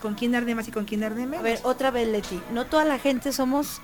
con 0.00 0.14
quién 0.14 0.32
dar 0.32 0.44
de 0.44 0.54
más 0.54 0.68
y 0.68 0.70
con 0.70 0.84
quién 0.84 1.00
dar 1.00 1.14
de 1.14 1.26
menos. 1.26 1.40
A 1.40 1.42
ver, 1.42 1.60
otra 1.62 1.90
vez, 1.90 2.08
Leti. 2.08 2.40
No 2.52 2.66
toda 2.66 2.84
la 2.84 2.98
gente 2.98 3.32
somos 3.32 3.80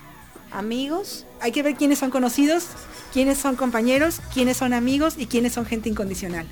amigos. 0.51 1.25
Hay 1.39 1.51
que 1.51 1.63
ver 1.63 1.75
quiénes 1.75 1.99
son 1.99 2.11
conocidos, 2.11 2.67
quiénes 3.13 3.37
son 3.37 3.55
compañeros, 3.55 4.21
quiénes 4.33 4.57
son 4.57 4.73
amigos 4.73 5.15
y 5.17 5.27
quiénes 5.27 5.53
son 5.53 5.65
gente 5.65 5.89
incondicional. 5.89 6.45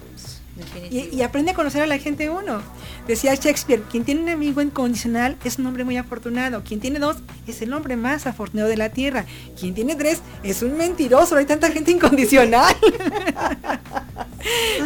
Y, 0.91 1.15
y 1.15 1.21
aprende 1.21 1.51
a 1.51 1.53
conocer 1.53 1.81
a 1.81 1.87
la 1.87 1.97
gente 1.99 2.29
uno. 2.29 2.61
Decía 3.07 3.33
Shakespeare, 3.33 3.81
quien 3.89 4.03
tiene 4.03 4.21
un 4.21 4.29
amigo 4.29 4.61
incondicional 4.61 5.37
es 5.43 5.57
un 5.57 5.65
hombre 5.65 5.83
muy 5.83 5.97
afortunado. 5.97 6.63
Quien 6.63 6.79
tiene 6.79 6.99
dos 6.99 7.17
es 7.47 7.61
el 7.61 7.73
hombre 7.73 7.95
más 7.95 8.27
afortunado 8.27 8.69
de 8.69 8.77
la 8.77 8.89
tierra. 8.89 9.25
Quien 9.57 9.73
tiene 9.73 9.95
tres 9.95 10.21
es 10.43 10.61
un 10.61 10.77
mentiroso. 10.77 11.35
Hay 11.37 11.45
tanta 11.45 11.71
gente 11.71 11.91
incondicional. 11.91 12.75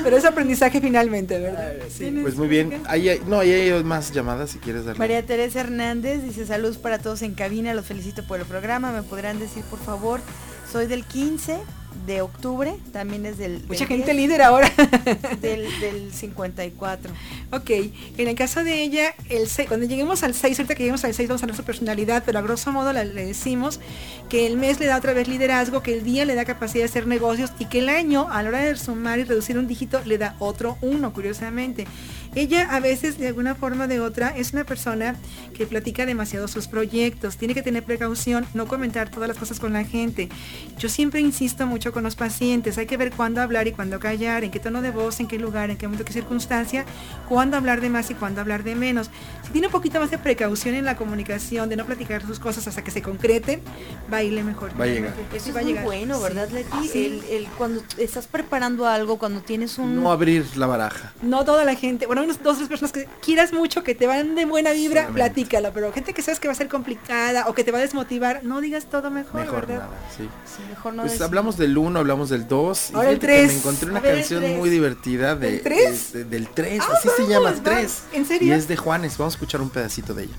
Pero 0.04 0.18
es 0.18 0.26
aprendizaje 0.26 0.82
finalmente, 0.82 1.40
¿verdad? 1.40 1.74
Pues 2.22 2.36
muy 2.36 2.48
bien. 2.48 2.82
Ahí 2.86 3.10
hay- 3.10 3.22
no, 3.28 3.40
ahí 3.40 3.52
hay 3.52 3.84
más 3.84 4.12
llamadas 4.12 4.52
si 4.52 4.60
quieres 4.60 4.86
darle. 4.86 5.00
María 5.00 5.26
Teresa 5.26 5.62
Hernández 5.62 6.24
dice 6.24 6.46
saludos 6.46 6.78
para 6.78 7.00
todos 7.00 7.22
en 7.22 7.34
cabina, 7.34 7.74
los 7.74 7.86
felicito 7.86 8.24
por 8.24 8.40
el 8.40 8.46
programa. 8.46 8.92
¿Me 8.92 9.04
podrán 9.04 9.40
decir 9.40 9.64
por 9.66 9.80
favor? 9.80 10.20
Soy 10.72 10.88
del 10.88 11.04
15 11.06 11.58
de 12.06 12.22
octubre, 12.22 12.74
también 12.92 13.26
es 13.26 13.38
del, 13.38 13.62
Mucha 13.68 13.80
del 13.86 13.88
gente 13.88 14.14
10, 14.14 14.16
líder 14.18 14.42
ahora. 14.42 14.70
del, 15.42 15.68
del 15.80 16.12
54. 16.14 17.12
Ok, 17.52 17.70
en 18.18 18.28
el 18.28 18.36
caso 18.36 18.64
de 18.64 18.82
ella, 18.84 19.14
el 19.30 19.48
se- 19.48 19.66
cuando 19.68 19.86
lleguemos 19.86 20.24
al 20.24 20.34
6, 20.34 20.60
ahorita 20.60 20.76
que 20.76 20.84
lleguemos 20.84 21.04
al 21.06 21.14
6 21.14 21.30
vamos 21.30 21.44
a 21.44 21.46
ver 21.46 21.56
su 21.56 21.64
personalidad, 21.64 22.24
pero 22.26 22.40
a 22.40 22.42
grosso 22.42 22.72
modo 22.72 22.92
la- 22.94 23.04
le 23.04 23.26
decimos 23.26 23.80
que 24.30 24.48
el 24.48 24.58
mes 24.58 24.80
le 24.80 24.86
da 24.88 24.98
otra 24.98 25.14
vez 25.14 25.28
liderazgo, 25.28 25.82
que 25.84 25.94
el 25.94 26.04
día 26.04 26.26
le 26.26 26.36
da 26.36 26.46
capacidad 26.46 26.82
de 26.84 26.90
hacer 26.90 27.08
negocios 27.08 27.52
y 27.60 27.66
que 27.66 27.80
el 27.80 27.90
año, 27.90 28.28
a 28.30 28.42
la 28.44 28.50
hora 28.50 28.60
de 28.64 28.76
sumar 28.76 29.20
y 29.20 29.24
reducir 29.24 29.58
un 29.58 29.68
dígito, 29.68 30.02
le 30.06 30.18
da 30.18 30.36
otro 30.40 30.78
uno, 30.82 31.14
curiosamente. 31.14 31.86
Ella 32.36 32.68
a 32.72 32.80
veces, 32.80 33.18
de 33.18 33.28
alguna 33.28 33.56
forma 33.56 33.86
o 33.86 33.88
de 33.88 34.00
otra, 34.00 34.30
es 34.36 34.54
una 34.54 34.64
persona 34.64 35.16
que 35.56 35.68
platica 35.68 36.06
demasiado 36.06 36.48
sus 36.48 36.68
proyectos, 36.68 37.38
tiene 37.38 37.54
que 37.54 37.62
tener 37.62 37.84
precaución, 37.84 38.46
no 38.54 38.66
comentar 38.68 39.10
todas 39.10 39.28
las 39.28 39.38
cosas 39.38 39.60
con 39.60 39.74
la 39.74 39.84
gente. 39.84 40.30
Yo 40.80 40.90
siempre 40.90 41.22
insisto 41.22 41.68
mucho 41.68 41.92
con 41.92 42.04
los 42.04 42.16
pacientes, 42.16 42.78
hay 42.78 42.86
que 42.88 42.98
ver 42.98 43.12
cuándo 43.12 43.42
hablar 43.42 43.68
y 43.68 43.72
cuándo 43.72 44.00
callar, 44.00 44.44
en 44.44 44.52
qué 44.52 44.60
tono 44.60 44.82
de 44.82 44.92
voz, 44.92 45.20
en 45.20 45.28
qué 45.28 45.38
lugar, 45.38 45.70
en 45.70 45.78
qué 45.78 45.88
momento, 45.88 46.06
qué 46.06 46.14
circunstancia, 46.14 46.86
cuándo 47.30 47.56
hablar 47.58 47.82
de 47.82 47.90
más 47.90 48.10
y 48.10 48.16
cuándo 48.16 48.42
hablar 48.42 48.64
de 48.64 48.76
menos. 48.76 49.10
Si 49.46 49.52
tiene 49.52 49.68
un 49.68 49.74
poquito 49.74 50.00
más 50.00 50.10
de 50.10 50.18
precaución 50.18 50.74
en 50.76 50.86
la 50.86 50.96
comunicación, 50.98 51.70
de 51.70 51.76
no 51.76 51.86
platicar 51.86 52.26
sus 52.26 52.40
cosas 52.40 52.68
hasta 52.68 52.84
que 52.84 52.92
se 52.92 53.02
concreten, 53.02 53.62
va 54.12 54.18
a 54.18 54.24
irle 54.24 54.44
mejor. 54.44 54.72
Va 54.80 54.86
a 54.86 54.88
llegar. 54.88 55.14
Eso 55.34 55.50
es 55.50 55.56
va 55.56 55.60
a 55.60 55.64
muy 55.64 55.72
llegar. 55.74 55.86
bueno, 55.86 56.20
¿verdad, 56.20 56.48
Sí. 56.50 56.54
Leti? 56.56 56.88
Sí. 56.88 57.06
El, 57.06 57.24
el- 57.38 57.48
cuando 57.58 57.84
estás 57.98 58.26
preparando 58.28 58.88
algo, 58.88 59.18
cuando 59.20 59.42
tienes 59.42 59.78
un... 59.78 60.02
No 60.02 60.12
abrir 60.12 60.46
la 60.58 60.66
baraja. 60.68 61.14
No 61.22 61.46
toda 61.46 61.64
la 61.66 61.76
gente, 61.76 62.06
bueno, 62.08 62.23
unos 62.24 62.42
dos, 62.44 62.58
tres 62.58 62.70
personas 62.70 62.92
que 62.92 63.08
quieras 63.22 63.54
mucho, 63.54 63.84
que 63.84 63.96
te 63.96 64.08
van 64.08 64.36
de 64.36 64.46
buena 64.46 64.72
vibra, 64.72 65.02
Solamente. 65.04 65.14
platícalo, 65.34 65.72
pero 65.74 65.92
gente 65.94 66.14
que 66.14 66.22
sabes 66.22 66.40
que 66.40 66.48
va 66.48 66.54
a 66.54 66.56
ser 66.56 66.68
complicada 66.70 67.48
o 67.48 67.54
que 67.54 67.64
te 67.64 67.72
va 67.72 67.80
a 67.80 67.82
desmotivar, 67.82 68.44
no 68.44 68.62
digas 68.62 68.86
todo 68.86 69.12
mejor, 69.12 69.42
Mejor 69.42 69.68
¿verdad? 69.68 69.86
nada, 69.86 70.00
sí. 70.18 70.24
Sí, 70.46 70.62
mejor 70.70 70.94
no 70.94 71.04
Pues 71.04 71.14
decir. 71.14 71.24
hablamos 71.26 71.58
del 71.58 71.78
1, 71.78 72.00
hablamos 72.00 72.30
del 72.30 72.48
2. 72.48 72.92
Ahora 72.94 73.10
el 73.10 73.20
tres. 73.20 73.48
Me 73.52 73.58
encontré 73.60 73.90
una 73.92 74.00
ver, 74.00 74.16
canción 74.16 74.58
muy 74.58 74.70
divertida 74.70 75.36
de, 75.36 75.56
¿El 75.58 75.62
tres? 75.62 76.14
de- 76.14 76.24
del 76.26 76.48
3. 76.50 76.82
Ah, 76.88 76.94
así 76.98 77.10
se 77.16 77.24
llama, 77.24 77.46
vamos, 77.52 77.58
el 77.58 77.64
3. 77.64 77.76
vamos. 77.76 78.02
¿En 78.14 78.26
serio? 78.26 78.48
Y 78.48 78.52
es 78.58 78.68
de 78.68 78.78
Juanes. 78.78 79.18
Vamos 79.18 79.34
a 79.34 79.36
escuchar 79.36 79.62
un 79.62 79.70
pedacito 79.70 80.14
de 80.14 80.24
ella. 80.24 80.34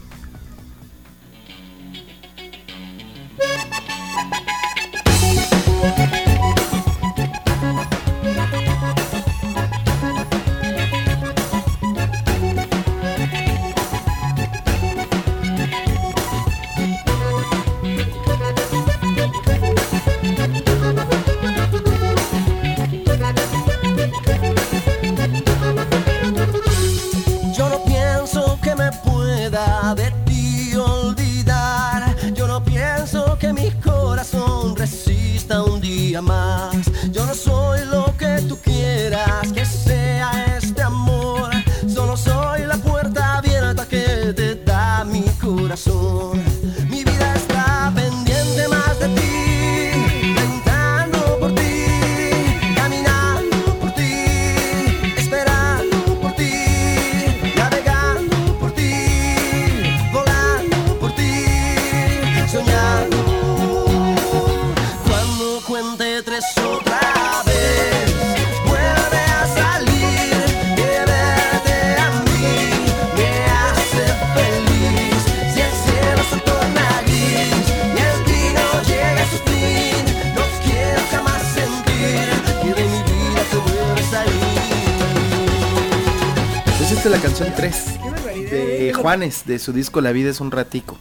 La 87.15 87.21
canción 87.21 87.49
3 87.55 87.85
Qué 88.03 88.11
barbaridad. 88.11 88.51
de 88.51 88.93
Juanes, 88.93 89.47
de 89.47 89.61
su 89.61 89.73
disco 89.73 90.01
La 90.01 90.11
vida 90.11 90.31
es 90.31 90.41
un 90.41 90.51
ratico. 90.51 90.99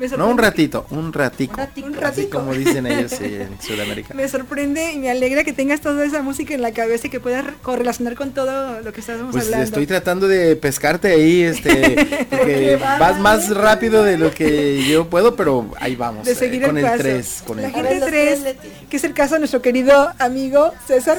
Me 0.00 0.08
No 0.16 0.28
un 0.28 0.38
ratito, 0.38 0.86
un 0.90 1.12
ratico. 1.12 1.52
Un 1.52 1.58
ratico. 1.58 1.88
Un 1.88 2.04
Así 2.04 2.26
como 2.26 2.54
dicen 2.54 2.86
ellos 2.86 3.12
en 3.20 3.50
Sudamérica. 3.60 4.14
Me 4.14 4.26
sorprende 4.28 4.92
y 4.92 4.98
me 4.98 5.10
alegra 5.10 5.44
que 5.44 5.52
tengas 5.52 5.80
toda 5.80 6.04
esa 6.04 6.22
música 6.22 6.54
en 6.54 6.62
la 6.62 6.72
cabeza 6.72 7.06
y 7.06 7.10
que 7.10 7.20
puedas 7.20 7.44
re- 7.44 7.52
correlacionar 7.62 8.14
con 8.14 8.32
todo 8.32 8.80
lo 8.80 8.92
que 8.92 9.00
estábamos 9.00 9.32
Pues 9.32 9.44
hablando. 9.44 9.64
estoy 9.64 9.86
tratando 9.86 10.26
de 10.26 10.56
pescarte 10.56 11.08
ahí, 11.08 11.42
este, 11.42 12.26
porque 12.30 12.78
vas 12.80 13.20
más 13.20 13.50
rápido 13.54 14.02
de 14.02 14.16
lo 14.18 14.30
que 14.32 14.82
yo 14.88 15.08
puedo, 15.08 15.36
pero 15.36 15.70
ahí 15.78 15.94
vamos. 15.96 16.24
de 16.24 16.32
eh, 16.32 16.34
seguir 16.34 16.62
con 16.62 16.78
el 16.78 16.84
el 16.84 16.90
paso. 16.90 17.02
3, 17.02 17.42
con 17.46 17.56
la 17.60 17.66
el 17.68 17.72
gente 17.74 18.00
los 18.00 18.08
3, 18.08 18.10
tres, 18.10 18.40
Leti. 18.42 18.68
que 18.88 18.96
es 18.96 19.04
el 19.04 19.12
caso 19.14 19.34
de 19.34 19.40
nuestro 19.40 19.60
querido 19.62 20.10
amigo 20.18 20.72
César. 20.86 21.18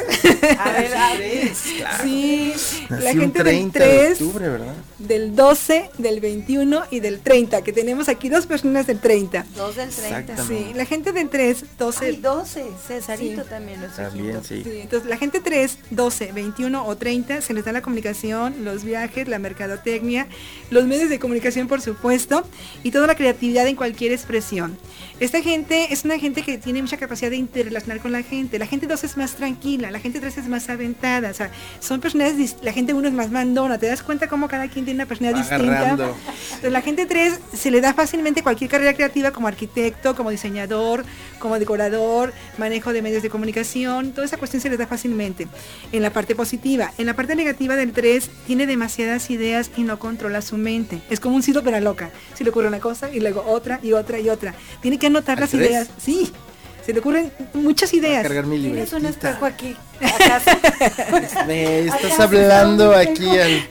A 0.60 0.72
ver, 0.72 0.94
a 0.96 1.13
ver. 1.15 1.52
sí, 2.04 2.54
la 2.89 3.12
gente 3.13 3.39
30 3.44 3.80
del 3.80 3.89
de 3.89 3.98
3, 4.08 4.22
octubre, 4.22 4.50
¿verdad? 4.50 4.74
Del 5.08 5.36
12, 5.36 5.90
del 5.98 6.20
21 6.20 6.84
y 6.92 7.00
del 7.00 7.20
30, 7.20 7.64
que 7.64 7.74
tenemos 7.74 8.10
aquí 8.10 8.30
dos 8.30 8.46
personas 8.46 8.88
del 8.88 9.00
30. 9.00 9.46
Dos 9.56 9.76
del 9.76 9.90
30. 9.90 10.20
Exactamente. 10.20 10.72
Sí, 10.72 10.74
la 10.76 10.86
gente 10.86 11.12
del 11.12 11.30
3, 11.30 11.66
12, 11.78 12.06
Ay, 12.06 12.16
12. 12.18 12.64
Cesarito 12.88 13.44
Sí. 13.44 13.50
también. 13.50 13.80
nuestro 13.80 14.06
También, 14.10 14.44
sí. 14.44 14.62
Sí, 14.64 14.72
entonces 14.82 15.10
la 15.10 15.18
gente 15.18 15.40
3, 15.40 15.78
12, 15.90 16.32
21 16.32 16.86
o 16.86 16.96
30 16.98 17.42
se 17.42 17.54
les 17.54 17.66
da 17.66 17.72
la 17.72 17.82
comunicación, 17.82 18.64
los 18.64 18.84
viajes, 18.84 19.28
la 19.28 19.40
mercadotecnia, 19.40 20.28
los 20.70 20.86
medios 20.86 21.10
de 21.10 21.20
comunicación 21.20 21.68
por 21.68 21.82
supuesto 21.82 22.44
y 22.84 22.92
toda 22.92 23.08
la 23.08 23.16
creatividad 23.16 23.68
en 23.68 23.76
cualquier 23.76 24.12
expresión. 24.12 24.78
Esta 25.20 25.42
gente 25.42 25.94
es 25.94 26.04
una 26.06 26.18
gente 26.18 26.42
que 26.42 26.58
tiene 26.58 26.82
mucha 26.82 26.98
capacidad 26.98 27.30
de 27.30 27.38
interrelacionar 27.38 28.00
con 28.02 28.12
la 28.12 28.24
gente. 28.24 28.58
La 28.60 28.66
gente 28.66 28.88
2 28.88 29.04
es 29.04 29.18
más 29.18 29.36
tranquila, 29.36 29.92
la 29.92 30.00
gente 30.00 30.20
3 30.20 30.38
es 30.38 30.48
más 30.48 30.70
aventada, 30.70 31.30
o 31.30 31.34
sea, 31.34 31.52
son 31.80 32.02
dis- 32.02 32.56
la 32.62 32.74
gente 32.74 32.94
1 32.94 33.08
es 33.08 33.14
más 33.14 33.30
mandona, 33.32 33.78
te 33.78 33.88
das 33.88 34.02
cuenta 34.04 34.28
cómo 34.28 34.48
cada 34.48 34.68
quien 34.68 34.86
tiene 34.91 35.04
una 35.04 35.08
personalidad 35.08 35.39
Va 35.39 35.58
distinta. 35.58 35.80
agarrando. 35.80 36.15
Entonces, 36.45 36.71
la 36.71 36.82
gente 36.82 37.06
3 37.06 37.39
se 37.54 37.71
le 37.71 37.82
da 37.82 37.93
fácilmente 37.93 38.43
cualquier 38.43 38.69
carrera 38.69 38.93
creativa 38.93 39.32
como 39.32 39.47
arquitecto, 39.47 40.15
como 40.15 40.30
diseñador, 40.30 41.06
como 41.39 41.58
decorador, 41.58 42.34
manejo 42.58 42.93
de 42.93 43.01
medios 43.01 43.23
de 43.23 43.30
comunicación, 43.30 44.12
toda 44.12 44.25
esa 44.25 44.38
cuestión 44.38 44.62
se 44.62 44.69
les 44.69 44.77
da 44.77 44.88
fácilmente. 44.88 45.47
En 45.91 46.01
la 46.01 46.12
parte 46.12 46.36
positiva, 46.36 46.91
en 46.97 47.06
la 47.06 47.15
parte 47.15 47.36
negativa 47.36 47.75
del 47.75 47.93
3 47.93 48.30
tiene 48.47 48.67
demasiadas 48.67 49.30
ideas 49.30 49.71
y 49.77 49.84
no 49.84 49.97
controla 49.97 50.41
su 50.41 50.58
mente. 50.58 51.01
Es 51.10 51.19
como 51.19 51.36
un 51.36 51.43
ciro 51.43 51.63
pero 51.63 51.80
loca. 51.80 52.10
Se 52.36 52.43
le 52.43 52.49
ocurre 52.49 52.67
una 52.67 52.80
cosa 52.80 53.10
y 53.12 53.19
luego 53.19 53.43
otra 53.47 53.80
y 53.82 53.93
otra 53.93 54.19
y 54.19 54.30
otra. 54.30 54.54
Tiene 54.82 54.99
que 54.99 55.08
anotar 55.08 55.39
las 55.39 55.54
ideas. 55.54 55.89
Sí, 55.97 56.32
se 56.86 56.93
le 56.93 56.99
ocurren 56.99 57.32
muchas 57.54 57.93
ideas. 57.93 58.23
cargar 58.23 58.45
mi 58.45 58.60
Tienes 58.60 58.91
un 58.93 59.06
espejo 59.06 59.45
aquí. 59.45 59.75
¿Acaso? 60.01 60.49
Me 61.47 61.80
estás 61.82 62.04
¿Acaso 62.06 62.23
hablando 62.23 62.95
aquí 62.95 63.30
al... 63.38 63.62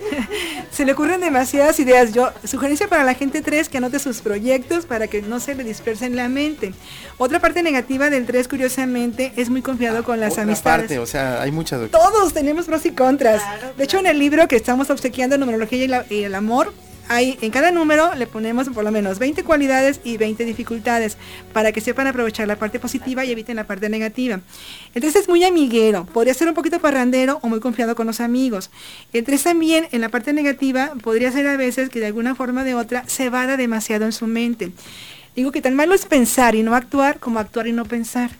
Se 0.71 0.85
le 0.85 0.93
ocurren 0.93 1.21
demasiadas 1.21 1.79
ideas. 1.81 2.13
Yo, 2.13 2.31
sugerencia 2.45 2.87
para 2.89 3.05
la 3.05 3.15
gente 3.15 3.41
3 3.43 3.69
que 3.69 3.79
anote 3.79 3.99
sus 3.99 4.21
proyectos 4.21 4.87
para 4.87 5.09
que 5.09 5.21
no 5.21 5.41
se 5.41 5.55
le 5.55 5.65
dispersen 5.65 6.15
la 6.17 6.29
mente. 6.29 6.73
Otra 7.19 7.41
parte 7.41 7.63
negativa 7.63 8.09
del 8.09 8.25
3, 8.25 8.47
curiosamente, 8.49 9.33
es 9.37 9.51
muy 9.51 9.63
confiado 9.63 10.05
con 10.05 10.21
las 10.21 10.33
Otra 10.33 10.45
amistades. 10.45 10.83
parte, 10.83 10.99
o 11.01 11.07
sea, 11.07 11.43
hay 11.43 11.51
muchas... 11.51 11.91
Todos 11.91 12.33
tenemos 12.33 12.67
pros 12.67 12.87
y 12.87 12.93
contras. 12.93 13.43
Claro, 13.43 13.73
de 13.77 13.85
hecho, 13.85 13.99
en 13.99 14.07
el 14.07 14.19
libro 14.19 14.47
que 14.49 14.57
estamos 14.57 14.91
obsequiando, 14.91 15.37
Numerología 15.39 15.85
y, 15.85 15.89
la- 15.89 16.07
y 16.09 16.23
el 16.23 16.35
Amor, 16.37 16.73
hay, 17.11 17.37
en 17.41 17.51
cada 17.51 17.73
número 17.73 18.15
le 18.15 18.29
ponemos 18.29 18.69
por 18.69 18.85
lo 18.85 18.93
menos 18.93 19.19
20 19.19 19.43
cualidades 19.43 20.01
y 20.05 20.17
20 20.17 20.45
dificultades 20.45 21.17
para 21.53 21.73
que 21.73 21.81
sepan 21.81 22.07
aprovechar 22.07 22.47
la 22.47 22.55
parte 22.55 22.79
positiva 22.79 23.25
y 23.25 23.33
eviten 23.33 23.57
la 23.57 23.65
parte 23.65 23.89
negativa. 23.89 24.41
Entonces 24.95 25.23
es 25.23 25.29
muy 25.29 25.43
amiguero, 25.43 26.07
podría 26.07 26.35
ser 26.35 26.47
un 26.47 26.55
poquito 26.55 26.79
parrandero 26.79 27.41
o 27.43 27.49
muy 27.49 27.59
confiado 27.59 27.97
con 27.97 28.07
los 28.07 28.21
amigos. 28.21 28.71
Entonces 29.13 29.43
también 29.43 29.89
en 29.91 30.03
la 30.03 30.09
parte 30.09 30.33
negativa 30.33 30.93
podría 31.03 31.33
ser 31.33 31.49
a 31.49 31.57
veces 31.57 31.89
que 31.89 31.99
de 31.99 32.07
alguna 32.07 32.37
forma 32.37 32.61
o 32.61 32.65
de 32.65 32.77
otra 32.77 33.03
se 33.09 33.29
vada 33.29 33.57
demasiado 33.57 34.05
en 34.05 34.13
su 34.13 34.29
mente. 34.29 34.71
Digo 35.35 35.51
que 35.51 35.63
tan 35.63 35.75
malo 35.75 35.95
es 35.95 36.07
pensar 36.07 36.55
y 36.55 36.63
no 36.63 36.77
actuar 36.77 37.19
como 37.19 37.41
actuar 37.41 37.67
y 37.67 37.73
no 37.73 37.87
pensar. 37.87 38.31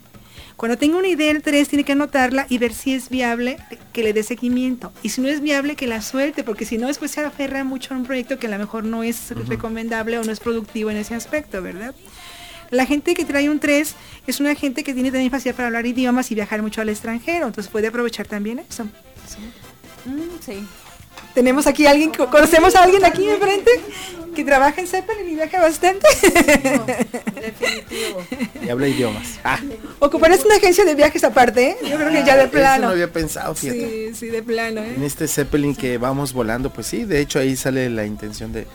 Cuando 0.61 0.77
tenga 0.77 0.99
una 0.99 1.07
idea 1.07 1.31
el 1.31 1.41
3 1.41 1.67
tiene 1.67 1.83
que 1.83 1.93
anotarla 1.93 2.45
y 2.47 2.59
ver 2.59 2.71
si 2.71 2.93
es 2.93 3.09
viable 3.09 3.57
que 3.93 4.03
le 4.03 4.13
dé 4.13 4.21
seguimiento. 4.21 4.93
Y 5.01 5.09
si 5.09 5.19
no 5.19 5.27
es 5.27 5.41
viable 5.41 5.75
que 5.75 5.87
la 5.87 6.03
suelte, 6.03 6.43
porque 6.43 6.65
si 6.65 6.77
no 6.77 6.85
después 6.85 7.09
se 7.09 7.19
aferra 7.21 7.63
mucho 7.63 7.95
a 7.95 7.97
un 7.97 8.05
proyecto 8.05 8.37
que 8.37 8.45
a 8.45 8.51
lo 8.51 8.59
mejor 8.59 8.83
no 8.83 9.01
es 9.01 9.31
recomendable 9.47 10.19
o 10.19 10.23
no 10.23 10.31
es 10.31 10.39
productivo 10.39 10.91
en 10.91 10.97
ese 10.97 11.15
aspecto, 11.15 11.63
¿verdad? 11.63 11.95
La 12.69 12.85
gente 12.85 13.15
que 13.15 13.25
trae 13.25 13.49
un 13.49 13.59
3 13.59 13.95
es 14.27 14.39
una 14.39 14.53
gente 14.53 14.83
que 14.83 14.93
tiene 14.93 15.09
también 15.09 15.31
facilidad 15.31 15.55
para 15.55 15.69
hablar 15.69 15.87
idiomas 15.87 16.29
y 16.29 16.35
viajar 16.35 16.61
mucho 16.61 16.79
al 16.79 16.89
extranjero, 16.89 17.47
entonces 17.47 17.71
puede 17.71 17.87
aprovechar 17.87 18.27
también 18.27 18.59
eso. 18.59 18.83
Mm, 20.05 20.41
sí. 20.45 20.63
Tenemos 21.33 21.67
aquí 21.67 21.85
a 21.87 21.91
alguien, 21.91 22.11
conocemos 22.11 22.75
a 22.75 22.83
alguien 22.83 23.05
aquí 23.05 23.27
enfrente 23.29 23.71
que 24.35 24.43
trabaja 24.45 24.79
en 24.81 24.87
Zeppelin 24.87 25.29
y 25.29 25.35
viaja 25.35 25.59
bastante. 25.61 26.07
Definitivo. 27.41 28.21
Y 28.61 28.69
habla 28.69 28.87
idiomas. 28.87 29.39
Ah, 29.43 29.59
Ocuparás 29.99 30.43
una 30.45 30.55
agencia 30.55 30.85
de 30.85 30.95
viajes 30.95 31.23
aparte, 31.23 31.69
¿eh? 31.71 31.77
Yo 31.83 31.95
creo 31.97 32.09
que 32.09 32.23
ya 32.23 32.35
de 32.37 32.43
eso 32.43 32.51
plano. 32.51 32.85
no 32.87 32.91
había 32.93 33.11
pensado, 33.11 33.53
fíjate. 33.55 34.09
Sí, 34.09 34.15
sí, 34.15 34.27
de 34.27 34.43
plano, 34.43 34.81
¿eh? 34.81 34.93
En 34.95 35.03
este 35.03 35.27
Zeppelin 35.27 35.75
que 35.75 35.97
vamos 35.97 36.33
volando, 36.33 36.71
pues 36.71 36.87
sí, 36.87 37.03
de 37.05 37.19
hecho 37.19 37.39
ahí 37.39 37.55
sale 37.55 37.89
la 37.89 38.05
intención 38.05 38.53
de, 38.53 38.67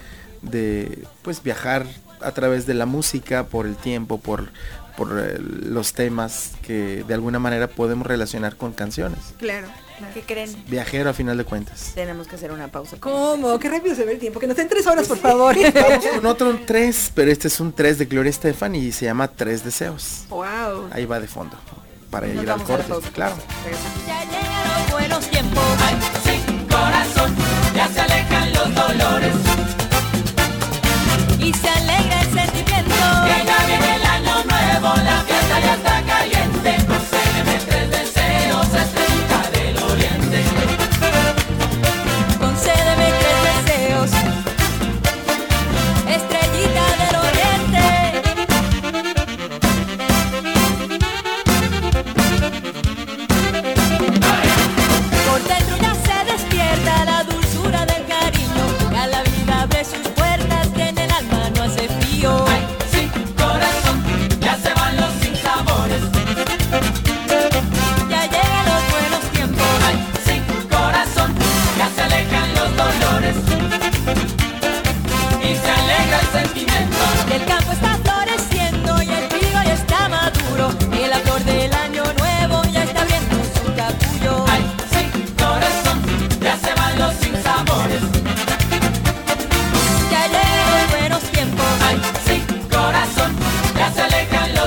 de 0.43 1.05
pues 1.23 1.43
viajar 1.43 1.87
a 2.21 2.33
través 2.33 2.67
de 2.67 2.75
la 2.75 2.87
música, 2.87 3.45
por 3.47 3.67
el 3.67 3.77
tiempo, 3.77 4.19
por, 4.19 4.51
por 4.97 5.19
eh, 5.19 5.39
los 5.39 5.93
temas 5.93 6.53
que 6.63 7.05
de 7.07 7.15
alguna 7.15 7.39
manera 7.39 7.69
podemos 7.69 8.07
relacionar 8.07 8.57
con 8.57 8.73
canciones. 8.73 9.19
Claro. 9.39 9.69
¿Qué 10.15 10.23
creen? 10.23 10.55
Viajero 10.69 11.11
a 11.11 11.13
final 11.13 11.37
de 11.37 11.45
cuentas. 11.45 11.93
Tenemos 11.95 12.27
que 12.27 12.37
hacer 12.37 12.53
una 12.53 12.69
pausa. 12.69 12.97
¿Cómo? 13.01 13.59
Qué 13.59 13.69
rápido 13.69 13.95
se 13.95 14.05
ve 14.05 14.13
el 14.13 14.19
tiempo. 14.19 14.39
Que 14.41 14.47
nos 14.47 14.57
den 14.57 14.69
tres 14.69 14.87
horas, 14.87 15.07
por 15.09 15.19
favor. 15.19 15.55
Vamos 15.75 16.07
con 16.07 16.27
otro 16.27 16.59
3, 16.67 17.13
pero 17.15 17.31
este 17.31 17.49
es 17.49 17.61
un 17.61 17.73
3 17.73 17.99
de 17.99 18.05
Gloria 18.07 18.31
Estefan 18.31 18.75
y 18.75 18.93
se 18.93 19.07
llama 19.07 19.29
Tres 19.29 19.65
Deseos. 19.65 20.25
wow. 20.29 20.89
Ahí 20.93 21.05
va 21.07 21.19
de 21.21 21.27
fondo. 21.29 21.57
Para 22.11 22.27
Nos 22.29 22.43
ir 22.45 22.51
al 22.51 22.63
corte, 22.63 22.93
claro. 23.13 23.35
Ya 24.07 24.25
llegan 24.25 24.83
los 24.85 24.93
buenos 24.93 25.27
tiempos. 25.29 25.65
Ay, 25.85 25.97
sí, 26.25 26.67
corazón, 26.71 27.35
ya 27.75 27.89
se 27.89 28.01
alejan 28.01 28.53
los 28.53 28.75
dolores. 28.75 29.35
Y 31.41 31.53
se 31.53 31.69
alegra 31.69 32.21
el 32.23 32.27
sentimiento. 32.33 32.95
Que 33.27 33.45
ya 33.47 33.67
viene 33.67 33.97
el 33.97 34.05
año 34.07 34.45
nuevo, 34.45 34.95
la 35.03 35.25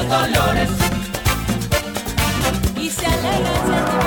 los 0.03 0.07
dolores. 0.09 0.69
Y 2.77 2.89
se 2.89 3.05
alegra 3.05 3.37
el 3.37 3.45
sentimiento. 3.57 3.99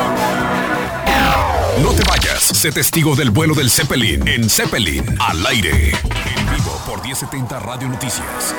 No 1.83 1.91
te 1.93 2.03
vayas, 2.05 2.43
sé 2.43 2.73
testigo 2.73 3.15
del 3.17 3.31
vuelo 3.31 3.55
del 3.55 3.71
Zeppelin 3.71 4.27
en 4.29 4.49
Zeppelin 4.49 5.05
al 5.21 5.45
aire. 5.47 5.91
En 5.91 6.51
vivo 6.57 6.81
por 6.87 7.03
1070 7.03 7.59
Radio 7.61 7.89
Noticias. 7.89 8.55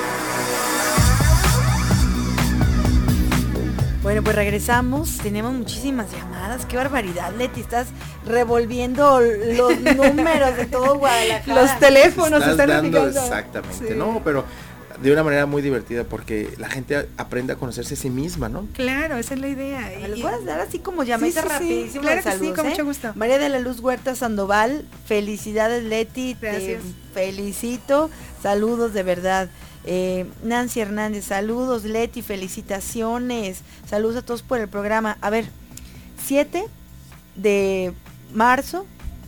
Bueno, 4.03 4.21
pues 4.21 4.35
regresamos. 4.35 5.17
Tenemos 5.19 5.53
muchísimas 5.53 6.11
llamadas. 6.11 6.65
Qué 6.65 6.75
barbaridad, 6.75 7.31
Leti. 7.37 7.61
Estás 7.61 7.87
revolviendo 8.25 9.21
los 9.21 9.79
números 9.95 10.57
de 10.57 10.65
todo 10.65 10.97
Guadalajara. 10.97 11.61
Los 11.61 11.79
teléfonos 11.79 12.41
Estás 12.41 12.51
están 12.51 12.67
dando 12.67 13.07
exactamente, 13.07 13.87
Sí. 13.87 13.93
no, 13.95 14.21
pero 14.23 14.43
de 15.03 15.11
una 15.11 15.23
manera 15.23 15.45
muy 15.45 15.61
divertida 15.61 16.03
porque 16.05 16.53
la 16.57 16.69
gente 16.69 17.09
aprende 17.17 17.53
a 17.53 17.55
conocerse 17.57 17.93
a 17.93 17.97
sí 17.97 18.09
misma, 18.09 18.47
¿no? 18.49 18.67
Claro, 18.73 19.17
esa 19.17 19.33
es 19.33 19.39
la 19.41 19.49
idea. 19.49 19.91
¿Me 20.01 20.07
los 20.07 20.19
Y- 20.19 20.21
puedes 20.21 20.45
dar 20.45 20.59
así 20.61 20.79
como 20.79 21.03
llamadita 21.03 21.41
Sí, 21.41 21.47
sí, 21.47 21.53
sí. 21.53 21.59
rapidísimo 21.59 22.01
Claro 22.01 22.15
de 22.17 22.23
que 22.23 22.31
sí, 22.31 22.37
saludos, 22.37 22.55
con 22.57 22.65
eh? 22.65 22.69
mucho 22.69 22.85
gusto. 22.85 23.11
María 23.15 23.37
de 23.37 23.49
la 23.49 23.59
Luz 23.59 23.79
Huerta 23.81 24.15
Sandoval, 24.15 24.87
felicidades 25.05 25.83
Leti, 25.83 26.35
te 26.35 26.47
Gracias. 26.47 26.81
felicito, 27.13 28.09
saludos 28.41 28.93
de 28.93 29.03
verdad. 29.03 29.49
Eh, 29.85 30.25
Nancy 30.43 30.79
Hernández, 30.79 31.25
saludos 31.25 31.83
Leti, 31.83 32.21
felicitaciones, 32.21 33.59
saludos 33.89 34.15
a 34.17 34.21
todos 34.21 34.41
por 34.41 34.59
el 34.59 34.69
programa. 34.69 35.17
A 35.19 35.29
ver, 35.29 35.45
7 36.25 36.63
de 37.35 37.93
marzo 38.33 38.85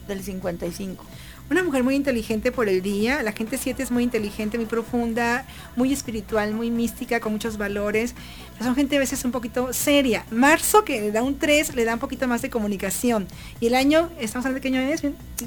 del 0.08 0.24
55. 0.24 1.04
Una 1.48 1.62
mujer 1.62 1.84
muy 1.84 1.94
inteligente 1.94 2.52
por 2.52 2.68
el 2.70 2.82
día. 2.82 3.22
La 3.22 3.32
gente 3.32 3.60
7 3.60 3.84
es 3.84 3.92
muy 3.92 4.04
inteligente, 4.04 4.58
muy 4.58 4.66
profunda, 4.66 5.46
muy 5.76 5.94
espiritual, 5.94 6.56
muy 6.56 6.72
mística, 6.72 7.20
con 7.20 7.34
muchos 7.34 7.58
valores. 7.58 8.16
Son 8.60 8.74
gente 8.74 8.96
a 8.96 9.00
veces 9.00 9.24
un 9.26 9.32
poquito 9.32 9.72
seria. 9.72 10.26
Marzo, 10.32 10.84
que 10.84 11.00
le 11.00 11.12
da 11.12 11.22
un 11.22 11.38
3, 11.38 11.76
le 11.76 11.86
da 11.86 11.94
un 11.94 12.00
poquito 12.00 12.28
más 12.28 12.42
de 12.42 12.50
comunicación. 12.50 13.28
Y 13.60 13.68
el 13.68 13.76
año, 13.76 14.10
¿estamos 14.20 14.48
hablando 14.48 14.56
de 14.56 14.62
qué 14.62 14.76
año 14.76 14.92
es? 14.92 15.04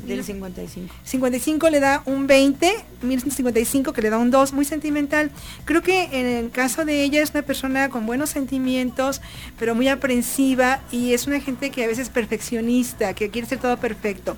Del 0.06 0.22
55. 0.22 0.94
55 1.02 1.70
le 1.70 1.80
da 1.80 2.02
un 2.06 2.28
20, 2.28 2.72
1955 3.02 3.92
que 3.92 4.02
le 4.02 4.10
da 4.10 4.18
un 4.18 4.30
2, 4.30 4.52
muy 4.52 4.64
sentimental. 4.64 5.32
Creo 5.64 5.82
que 5.82 6.04
en 6.12 6.26
el 6.26 6.50
caso 6.52 6.84
de 6.84 7.02
ella 7.02 7.20
es 7.20 7.30
una 7.30 7.42
persona 7.42 7.88
con 7.88 8.06
buenos 8.06 8.30
sentimientos, 8.30 9.20
pero 9.58 9.74
muy 9.74 9.88
aprensiva 9.88 10.80
y 10.92 11.12
es 11.12 11.26
una 11.26 11.40
gente 11.40 11.70
que 11.70 11.82
a 11.82 11.88
veces 11.88 12.04
es 12.04 12.10
perfeccionista, 12.10 13.14
que 13.14 13.30
quiere 13.30 13.48
ser 13.48 13.58
todo 13.58 13.76
perfecto. 13.78 14.36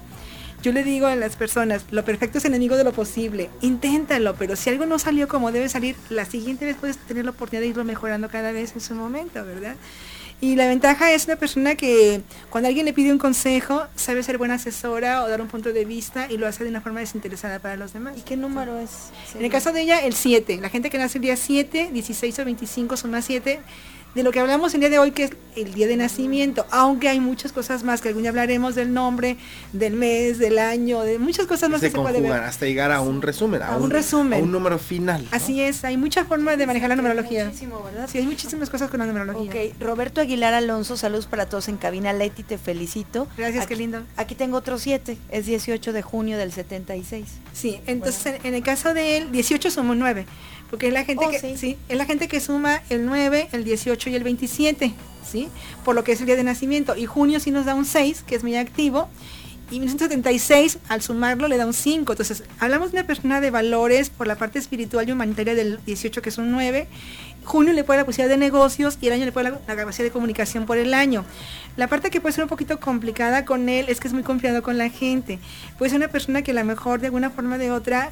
Yo 0.63 0.73
le 0.73 0.83
digo 0.85 1.07
a 1.07 1.17
las 1.17 1.37
personas, 1.37 1.87
lo 1.91 2.05
perfecto 2.05 2.37
es 2.37 2.45
enemigo 2.45 2.77
de 2.77 2.85
lo 2.85 2.93
posible, 2.93 3.49
inténtalo, 3.63 4.35
pero 4.35 4.57
si 4.57 4.69
algo 4.69 4.85
no 4.85 4.99
salió 4.99 5.27
como 5.27 5.53
debe 5.53 5.71
salir, 5.71 5.97
la 6.11 6.27
siguiente 6.27 6.67
vez 6.67 6.77
puedes 6.79 6.99
tener 6.99 7.25
la 7.25 7.31
oportunidad 7.31 7.63
de 7.63 7.69
irlo 7.69 7.85
mejorando 7.85 8.29
cada 8.29 8.53
vez 8.53 8.75
en 8.75 8.83
su 8.83 8.95
momento, 8.95 9.43
¿verdad? 9.45 9.77
Y 10.43 10.57
la 10.57 10.67
ventaja 10.69 11.13
es 11.13 11.27
una 11.27 11.37
persona 11.37 11.75
que 11.75 12.23
cuando 12.49 12.69
alguien 12.69 12.87
le 12.87 12.95
pide 12.95 13.13
un 13.13 13.19
consejo, 13.19 13.85
sabe 13.95 14.23
ser 14.23 14.39
buena 14.39 14.55
asesora 14.55 15.23
o 15.23 15.29
dar 15.29 15.41
un 15.41 15.49
punto 15.49 15.73
de 15.73 15.85
vista 15.85 16.29
y 16.31 16.39
lo 16.39 16.47
hace 16.47 16.65
de 16.65 16.71
una 16.71 16.81
forma 16.81 17.01
desinteresada 17.01 17.59
para 17.59 17.77
los 17.77 17.93
demás. 17.93 18.17
¿Y 18.17 18.23
qué 18.23 18.39
número 18.39 18.79
es? 18.79 19.11
En 19.35 19.45
el 19.45 19.51
caso 19.51 19.71
de 19.73 19.83
ella, 19.83 20.01
el 20.01 20.15
7. 20.15 20.59
La 20.63 20.71
gente 20.71 20.89
que 20.89 20.97
nace 20.97 21.19
el 21.19 21.23
día 21.23 21.37
7, 21.37 21.91
16 21.93 22.39
o 22.39 22.45
25 22.47 22.97
son 22.97 23.11
más 23.11 23.27
7. 23.27 23.61
De 24.15 24.25
lo 24.25 24.33
que 24.33 24.41
hablamos 24.41 24.75
el 24.75 24.81
día 24.81 24.91
de 24.91 24.99
hoy, 24.99 25.13
que 25.13 25.25
es 25.25 25.31
el 25.55 25.73
día 25.73 25.87
de 25.87 25.97
nacimiento, 25.97 26.67
aunque 26.71 27.09
hay 27.09 27.21
muchas 27.21 27.53
cosas 27.53 27.85
más 27.85 28.01
que 28.01 28.09
algún 28.09 28.23
día 28.25 28.31
hablaremos 28.31 28.75
del 28.75 28.93
nombre, 28.93 29.37
del 29.73 29.95
mes, 29.95 30.39
del 30.39 30.59
año, 30.59 31.03
de 31.03 31.19
muchas 31.21 31.47
cosas 31.47 31.71
más 31.71 31.81
se 31.81 31.87
que 31.87 31.93
se 31.97 31.99
puede 32.03 32.21
ver. 32.21 32.33
hasta 32.33 32.67
llegar 32.67 32.91
a 32.91 33.01
un 33.03 33.23
resumen, 33.23 33.63
a, 33.63 33.69
A 33.75 33.77
un 33.77 33.89
resumen. 33.91 34.41
a 34.41 34.43
un 34.43 34.51
número 34.51 34.79
final. 34.79 35.23
¿no? 35.23 35.29
Así 35.31 35.61
es, 35.61 35.85
hay 35.85 35.97
muchas 35.97 36.27
formas 36.27 36.59
de 36.59 36.67
manejar 36.67 36.89
la 36.89 36.97
numerología. 36.97 37.45
Muchísimo, 37.47 37.83
¿verdad? 37.85 38.09
Sí, 38.11 38.19
hay 38.19 38.27
muchísimas 38.27 38.69
cosas 38.69 38.91
con 38.91 38.99
la 38.99 39.07
numerología. 39.07 39.49
Ok, 39.51 39.81
Roberto 39.81 40.21
Aguilar 40.21 40.55
Alonso, 40.55 40.97
saludos 40.97 41.27
para 41.27 41.47
todos 41.47 41.69
en 41.69 41.77
cabina. 41.77 42.13
Leti, 42.13 42.43
te 42.43 42.59
felicito. 42.59 43.29
Gracias, 43.37 43.65
Aquí- 43.65 43.75
qué 43.75 43.79
lindo. 43.81 44.03
Aquí 44.17 44.35
tengo 44.35 44.57
otro 44.57 44.79
7, 44.79 45.17
es 45.31 45.47
18 45.47 45.93
de 45.93 46.03
junio 46.03 46.37
del 46.37 46.51
76. 46.53 47.27
Sí, 47.53 47.81
entonces 47.87 48.27
en, 48.27 48.47
en 48.47 48.55
el 48.55 48.63
caso 48.65 48.93
de 48.93 49.19
él, 49.19 49.31
18 49.33 49.71
somos 49.71 49.97
9, 49.97 50.27
porque 50.71 50.89
es 50.89 50.93
la 50.95 51.05
gente 51.05 51.25
Oh, 51.27 51.31
que 51.31 51.39
sí. 51.39 51.57
sí, 51.57 51.77
es 51.89 51.97
la 51.99 52.07
gente 52.07 52.29
que 52.29 52.41
suma 52.41 52.81
el 52.89 53.05
9, 53.05 53.49
el 53.53 53.65
18 53.65 54.11
y 54.11 54.15
el 54.15 54.23
27, 54.25 54.95
¿sí? 55.29 55.49
Por 55.85 55.95
lo 55.95 56.05
que 56.05 56.13
es 56.13 56.21
el 56.21 56.27
día 56.27 56.37
de 56.37 56.45
nacimiento 56.45 56.97
y 56.97 57.07
junio 57.07 57.41
sí 57.41 57.51
nos 57.51 57.67
da 57.67 57.75
un 57.75 57.85
6, 57.85 58.25
que 58.27 58.37
es 58.37 58.43
muy 58.43 58.57
activo. 58.57 59.09
Y 59.73 59.79
1976, 59.79 60.79
al 60.89 61.01
sumarlo, 61.01 61.47
le 61.47 61.57
da 61.57 61.65
un 61.65 61.73
5. 61.73 62.13
Entonces, 62.13 62.43
hablamos 62.59 62.91
de 62.91 62.99
una 62.99 63.07
persona 63.07 63.41
de 63.41 63.53
valores 63.53 64.11
por 64.11 64.27
la 64.27 64.35
parte 64.35 64.59
espiritual 64.59 65.09
y 65.09 65.13
humanitaria 65.13 65.55
del 65.55 65.79
18, 65.87 66.23
que 66.23 66.29
es 66.31 66.39
un 66.39 66.51
9. 66.51 66.89
Junio 67.45 67.73
le 67.73 67.85
puede 67.85 68.01
la 68.01 68.05
posibilidad 68.05 68.35
de 68.35 68.37
negocios 68.37 68.99
y 69.01 69.07
el 69.07 69.13
año 69.13 69.27
le 69.27 69.31
puede 69.33 69.51
la, 69.51 69.61
la 69.69 69.77
capacidad 69.77 70.05
de 70.05 70.11
comunicación 70.11 70.67
por 70.67 70.77
el 70.77 70.93
año. 70.93 71.25
La 71.77 71.87
parte 71.87 72.11
que 72.11 72.21
puede 72.21 72.33
ser 72.35 72.43
un 72.45 72.51
poquito 72.51 72.81
complicada 72.81 73.45
con 73.45 73.69
él 73.69 73.87
es 73.89 74.01
que 74.01 74.09
es 74.09 74.13
muy 74.15 74.25
confiado 74.25 74.61
con 74.65 74.77
la 74.77 74.89
gente. 74.91 75.39
Puede 75.79 75.91
ser 75.91 75.99
una 75.99 76.09
persona 76.09 76.43
que 76.43 76.51
a 76.51 76.55
lo 76.55 76.65
mejor 76.65 76.99
de 77.01 77.07
alguna 77.07 77.31
forma 77.31 77.55
o 77.55 77.59
de 77.59 77.71
otra, 77.71 78.11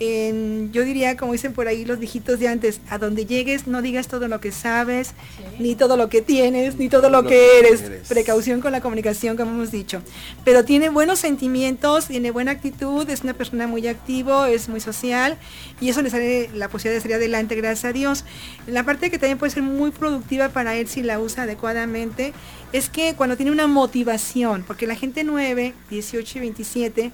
en- 0.00 0.70
yo 0.72 0.84
diría, 0.84 1.16
como 1.16 1.32
dicen 1.32 1.52
por 1.52 1.66
ahí 1.68 1.84
los 1.84 1.98
viejitos 1.98 2.38
de 2.38 2.48
antes, 2.48 2.80
a 2.88 2.98
donde 2.98 3.26
llegues 3.26 3.66
no 3.66 3.82
digas 3.82 4.06
todo 4.08 4.28
lo 4.28 4.40
que 4.40 4.52
sabes, 4.52 5.12
ni 5.58 5.74
todo 5.74 5.96
lo 5.96 6.08
que 6.08 6.22
tienes, 6.22 6.76
ni 6.76 6.88
todo 6.88 7.10
lo, 7.10 7.22
Lo 7.22 7.28
que 7.28 7.34
que 7.34 7.58
eres. 7.58 7.82
eres. 7.82 8.08
Precaución 8.08 8.60
con 8.60 8.72
la 8.72 8.80
comunicación, 8.80 9.36
como 9.36 9.50
hemos 9.52 9.70
dicho. 9.70 10.00
Pero 10.44 10.64
tiene 10.64 10.88
buenos 10.88 11.18
sentimientos, 11.18 12.06
tiene 12.06 12.30
buena 12.30 12.52
actitud, 12.52 13.08
es 13.10 13.22
una 13.22 13.34
persona 13.34 13.66
muy 13.66 13.86
activo, 13.88 14.44
es 14.46 14.68
muy 14.68 14.80
social 14.80 15.36
y 15.80 15.88
eso 15.88 16.02
le 16.02 16.10
sale 16.10 16.48
la 16.54 16.68
posibilidad 16.68 16.98
de 16.98 17.02
salir 17.02 17.16
adelante, 17.16 17.54
gracias 17.56 17.84
a 17.86 17.92
Dios. 17.92 18.24
La 18.66 18.84
parte 18.84 19.10
que 19.10 19.18
también 19.18 19.38
puede 19.38 19.50
ser 19.52 19.62
muy 19.62 19.90
productiva 19.90 20.48
para 20.50 20.76
él 20.76 20.86
si 20.88 21.02
la 21.02 21.18
usa 21.18 21.42
adecuadamente 21.44 22.32
es 22.72 22.88
que 22.90 23.14
cuando 23.14 23.36
tiene 23.36 23.50
una 23.50 23.66
motivación, 23.66 24.62
porque 24.66 24.86
la 24.86 24.94
gente 24.94 25.24
9, 25.24 25.72
18 25.90 26.38
y 26.38 26.40
27 26.40 27.12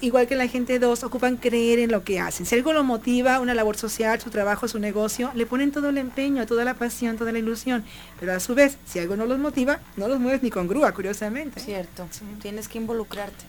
igual 0.00 0.26
que 0.26 0.36
la 0.36 0.46
gente 0.46 0.78
2, 0.78 1.04
ocupan 1.04 1.36
creer 1.36 1.78
en 1.78 1.90
lo 1.90 2.04
que 2.04 2.20
hacen. 2.20 2.46
Si 2.46 2.54
algo 2.54 2.72
lo 2.72 2.84
motiva, 2.84 3.40
una 3.40 3.54
labor 3.54 3.76
social, 3.76 4.20
su 4.20 4.30
trabajo, 4.30 4.66
su 4.68 4.78
negocio, 4.78 5.30
le 5.34 5.46
ponen 5.46 5.72
todo 5.72 5.88
el 5.90 5.98
empeño, 5.98 6.46
toda 6.46 6.64
la 6.64 6.74
pasión, 6.74 7.16
toda 7.16 7.32
la 7.32 7.38
ilusión. 7.38 7.84
Pero 8.18 8.32
a 8.32 8.40
su 8.40 8.54
vez, 8.54 8.76
si 8.86 8.98
algo 8.98 9.16
no 9.16 9.26
los 9.26 9.38
motiva, 9.38 9.80
no 9.96 10.08
los 10.08 10.18
mueves 10.20 10.42
ni 10.42 10.50
con 10.50 10.66
grúa, 10.68 10.92
curiosamente. 10.92 11.60
Cierto, 11.60 12.06
tienes 12.40 12.68
que 12.68 12.78
involucrarte. 12.78 13.44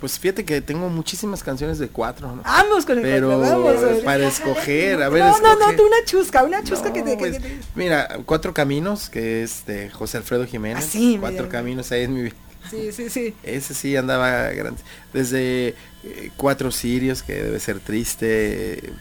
Pues 0.00 0.18
fíjate 0.18 0.44
que 0.44 0.60
tengo 0.60 0.88
muchísimas 0.88 1.42
canciones 1.42 1.78
de 1.78 1.88
cuatro, 1.88 2.34
¿no? 2.34 2.42
Vamos 2.42 2.84
con 2.86 2.98
el 2.98 3.02
Pero 3.02 3.36
cuatro, 3.38 3.62
vamos. 3.64 3.82
a 4.00 4.04
para 4.04 4.26
escoger, 4.28 5.02
a 5.02 5.08
ver, 5.08 5.22
no, 5.22 5.38
no, 5.38 5.42
no, 5.42 5.52
escoge. 5.60 5.76
tú 5.76 5.86
una 5.86 6.04
chusca, 6.04 6.44
una 6.44 6.62
chusca 6.64 6.88
No, 6.88 6.94
que 6.94 7.02
te... 7.02 7.10
que- 7.12 7.16
pues, 7.18 7.32
que 7.38 7.40
te- 7.40 7.58
Mira, 7.74 8.18
Cuatro 8.24 8.54
Caminos, 8.54 9.08
que 9.10 9.42
es 9.42 9.64
de 9.66 9.90
José 9.90 10.18
Alfredo 10.18 10.46
Jiménez. 10.46 10.84
Ah, 10.84 10.88
sí, 10.90 11.16
Cuatro 11.20 11.44
mira. 11.44 11.48
Caminos, 11.52 11.90
ahí 11.92 12.02
es 12.02 12.08
mi... 12.08 12.30
Sí, 12.70 12.92
sí, 12.92 13.10
sí. 13.10 13.34
Ese 13.42 13.74
sí 13.74 13.96
andaba 13.96 14.50
grande. 14.50 14.80
Desde 15.12 15.74
eh, 16.04 16.30
Cuatro 16.36 16.70
Sirios, 16.70 17.22
que 17.22 17.34
debe 17.42 17.60
ser 17.60 17.80
triste. 17.80 18.86
eh, 18.86 18.92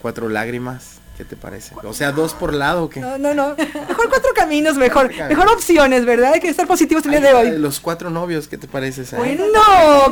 Cuatro 0.00 0.28
Lágrimas, 0.28 1.00
¿qué 1.16 1.24
te 1.24 1.34
parece? 1.34 1.74
O 1.82 1.92
sea, 1.92 2.12
dos 2.12 2.32
por 2.32 2.54
lado, 2.54 2.84
¿o 2.84 2.88
¿qué? 2.88 3.00
No, 3.00 3.18
no, 3.18 3.34
no. 3.34 3.56
Mejor 3.56 4.08
cuatro 4.08 4.30
caminos, 4.34 4.76
mejor. 4.76 5.12
Mejor 5.28 5.48
opciones, 5.48 6.04
¿verdad? 6.04 6.34
Hay 6.34 6.40
que 6.40 6.48
estar 6.48 6.68
positivos 6.68 7.04
el 7.06 7.10
día 7.10 7.20
de 7.20 7.30
eh, 7.30 7.34
hoy. 7.34 7.58
Los 7.58 7.80
Cuatro 7.80 8.08
Novios, 8.08 8.46
¿qué 8.46 8.56
te 8.56 8.68
parece? 8.68 9.02
esa? 9.02 9.16
Bueno, 9.16 9.42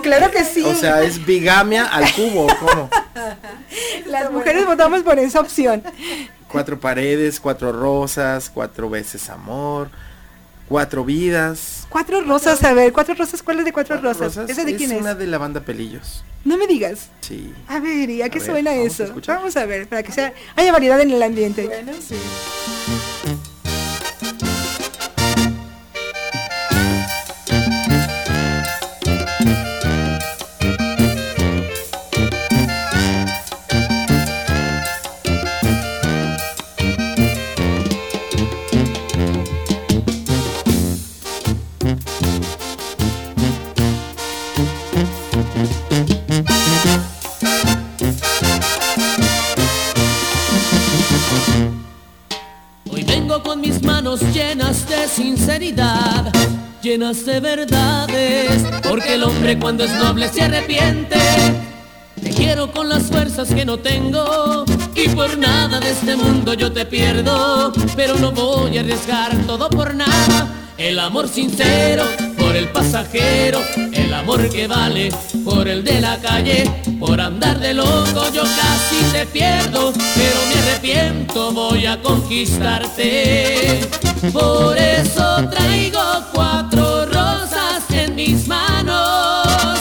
claro 0.03 0.33
que 0.33 0.43
sí. 0.45 0.65
O 0.65 0.75
sea, 0.75 1.03
es 1.03 1.25
bigamia 1.25 1.87
al 1.87 2.13
cubo, 2.15 2.49
¿cómo? 2.59 2.91
Las 4.07 4.33
mujeres 4.33 4.67
votamos 4.67 5.03
por 5.03 5.19
esa 5.21 5.41
opción. 5.41 5.85
Cuatro 6.49 6.81
paredes, 6.81 7.39
cuatro 7.39 7.71
rosas, 7.73 8.51
cuatro 8.53 8.91
veces 8.91 9.31
amor, 9.31 9.89
cuatro 10.69 11.05
vidas. 11.05 11.87
Cuatro 11.89 12.21
rosas, 12.23 12.63
a 12.65 12.73
ver, 12.73 12.93
cuatro 12.93 13.15
rosas, 13.15 13.43
¿cuál 13.43 13.61
es 13.61 13.65
de 13.65 13.73
cuatro, 13.73 14.01
Cuatro 14.01 14.27
rosas? 14.27 14.51
¿Ese 14.51 14.65
de 14.65 14.77
quién 14.77 14.93
es? 14.93 15.01
una 15.01 15.15
de 15.15 15.27
la 15.27 15.39
banda 15.39 15.61
Pelillos. 15.61 16.25
No 16.45 16.57
me 16.57 16.67
digas. 16.67 17.11
Sí. 17.21 17.53
A 17.69 17.81
ver, 17.81 18.09
¿y 18.11 18.23
a 18.23 18.29
qué 18.29 18.39
A 18.39 18.43
ver, 18.43 18.51
suena 18.51 18.71
vamos 18.73 19.01
eso? 19.01 19.15
Vamos 19.27 19.57
a 19.57 19.67
ver, 19.67 19.89
para 19.89 20.03
que 20.03 20.13
sea, 20.13 20.33
haya 20.55 20.73
variedad 20.73 21.01
en 21.01 21.11
el 21.11 21.23
ambiente. 21.23 21.69
Hoy 21.69 21.71
sinceridad, 55.17 56.31
llenas 56.83 57.25
de 57.25 57.41
verdades, 57.41 58.63
porque 58.87 59.15
el 59.15 59.25
hombre 59.25 59.59
cuando 59.59 59.85
es 59.85 59.93
noble 59.93 60.29
se 60.29 60.43
arrepiente. 60.43 61.17
Te 62.23 62.31
quiero 62.31 62.71
con 62.71 62.91
las 62.91 63.05
fuerzas 63.05 63.49
que 63.49 63.65
no 63.65 63.79
tengo 63.79 64.67
y 64.95 65.09
por 65.09 65.39
nada 65.39 65.81
de 65.81 65.91
este 65.91 66.17
mundo 66.17 66.53
yo 66.53 66.71
te 66.71 66.85
pierdo, 66.85 67.73
pero 67.97 68.17
no 68.17 68.31
voy 68.31 68.77
a 68.77 68.83
arriesgar 68.83 69.35
todo 69.47 69.71
por 69.71 69.95
nada. 69.95 70.49
El 70.77 70.99
amor 70.99 71.29
sincero 71.29 72.05
por 72.57 72.63
el 72.63 72.69
pasajero, 72.71 73.61
el 73.93 74.15
amor 74.15 74.49
que 74.49 74.67
vale 74.67 75.13
por 75.45 75.69
el 75.69 75.85
de 75.85 76.01
la 76.01 76.19
calle, 76.19 76.65
por 76.99 77.21
andar 77.21 77.61
de 77.61 77.75
loco 77.75 78.33
yo 78.33 78.45
casi 78.45 78.97
te 79.13 79.27
pierdo, 79.27 79.93
pero 79.93 80.37
me 80.49 80.55
arrepiento, 80.63 81.53
voy 81.53 81.85
a 81.85 82.01
conquistarte. 82.01 83.87
Por 84.33 84.79
eso 84.79 85.47
traigo 85.51 86.01
cuatro 86.33 87.05
rosas 87.07 87.83
en 87.91 88.15
mis 88.15 88.49
manos. 88.49 89.79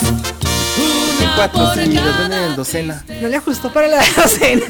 Una 0.76 1.34
Cuatro 1.36 1.64
por 1.64 1.74
sí, 1.82 1.94
cada 1.94 2.12
depende 2.12 2.36
del 2.36 2.56
docena. 2.56 3.04
No 3.22 3.28
le 3.28 3.36
ajustó 3.36 3.72
para 3.72 3.88
la 3.88 4.04
docena. 4.16 4.64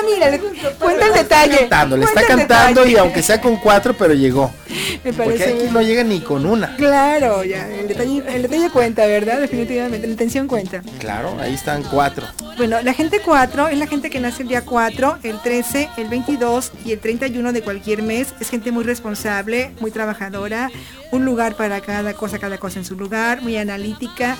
Pero 0.00 0.40
mira, 0.40 0.72
cuenta 0.78 1.06
el 1.06 1.14
detalle. 1.14 1.58
Cantando, 1.58 1.96
le 1.96 2.04
está 2.04 2.22
cantando 2.26 2.86
y 2.86 2.96
aunque 2.96 3.22
sea 3.22 3.40
con 3.40 3.56
cuatro, 3.56 3.94
pero 3.94 4.14
llegó. 4.14 4.52
Me 5.04 5.12
Porque 5.12 5.38
parece 5.38 5.54
aquí 5.54 5.72
no 5.72 5.80
llega 5.82 6.04
ni 6.04 6.20
con 6.20 6.46
una. 6.46 6.76
Claro, 6.76 7.42
ya, 7.44 7.68
el 7.68 7.88
detalle, 7.88 8.22
el 8.28 8.42
detalle 8.42 8.70
cuenta, 8.70 9.06
¿verdad? 9.06 9.40
Definitivamente, 9.40 10.06
la 10.06 10.12
intención 10.12 10.46
cuenta. 10.46 10.82
Claro, 10.98 11.36
ahí 11.40 11.54
están 11.54 11.82
cuatro. 11.82 12.26
Bueno, 12.56 12.82
la 12.82 12.92
gente 12.92 13.20
4 13.24 13.68
es 13.68 13.78
la 13.78 13.86
gente 13.86 14.10
que 14.10 14.20
nace 14.20 14.42
el 14.42 14.48
día 14.48 14.62
4, 14.62 15.20
el 15.22 15.40
13, 15.40 15.88
el 15.96 16.08
22 16.08 16.72
y 16.84 16.92
el 16.92 17.00
31 17.00 17.52
de 17.52 17.62
cualquier 17.62 18.02
mes. 18.02 18.34
Es 18.38 18.50
gente 18.50 18.70
muy 18.70 18.84
responsable, 18.84 19.72
muy 19.80 19.90
trabajadora, 19.90 20.70
un 21.10 21.24
lugar 21.24 21.54
para 21.54 21.80
cada 21.80 22.12
cosa, 22.12 22.38
cada 22.38 22.58
cosa 22.58 22.78
en 22.78 22.84
su 22.84 22.96
lugar, 22.96 23.40
muy 23.40 23.56
analítica. 23.56 24.36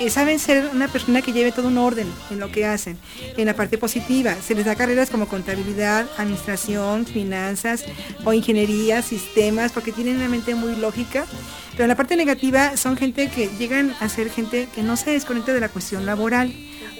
Eh, 0.00 0.08
saben 0.08 0.38
ser 0.38 0.70
una 0.72 0.88
persona 0.88 1.20
que 1.20 1.32
lleve 1.32 1.52
todo 1.52 1.68
un 1.68 1.76
orden 1.76 2.10
en 2.30 2.40
lo 2.40 2.50
que 2.50 2.64
hacen. 2.64 2.96
En 3.36 3.44
la 3.44 3.54
parte 3.54 3.76
positiva, 3.76 4.34
se 4.34 4.54
les 4.54 4.64
da 4.64 4.74
carreras 4.74 5.10
como 5.10 5.28
contabilidad, 5.28 6.06
administración, 6.16 7.04
finanzas 7.04 7.84
o 8.24 8.32
ingeniería, 8.32 9.02
sistemas, 9.02 9.72
porque 9.72 9.92
tienen 9.92 10.16
una 10.16 10.28
mente 10.28 10.54
muy 10.54 10.74
lógica. 10.74 11.26
Pero 11.72 11.84
en 11.84 11.88
la 11.88 11.96
parte 11.96 12.16
negativa 12.16 12.78
son 12.78 12.96
gente 12.96 13.28
que 13.28 13.48
llegan 13.58 13.94
a 14.00 14.08
ser 14.08 14.30
gente 14.30 14.68
que 14.74 14.82
no 14.82 14.96
se 14.96 15.10
desconecta 15.10 15.52
de 15.52 15.60
la 15.60 15.68
cuestión 15.68 16.06
laboral 16.06 16.50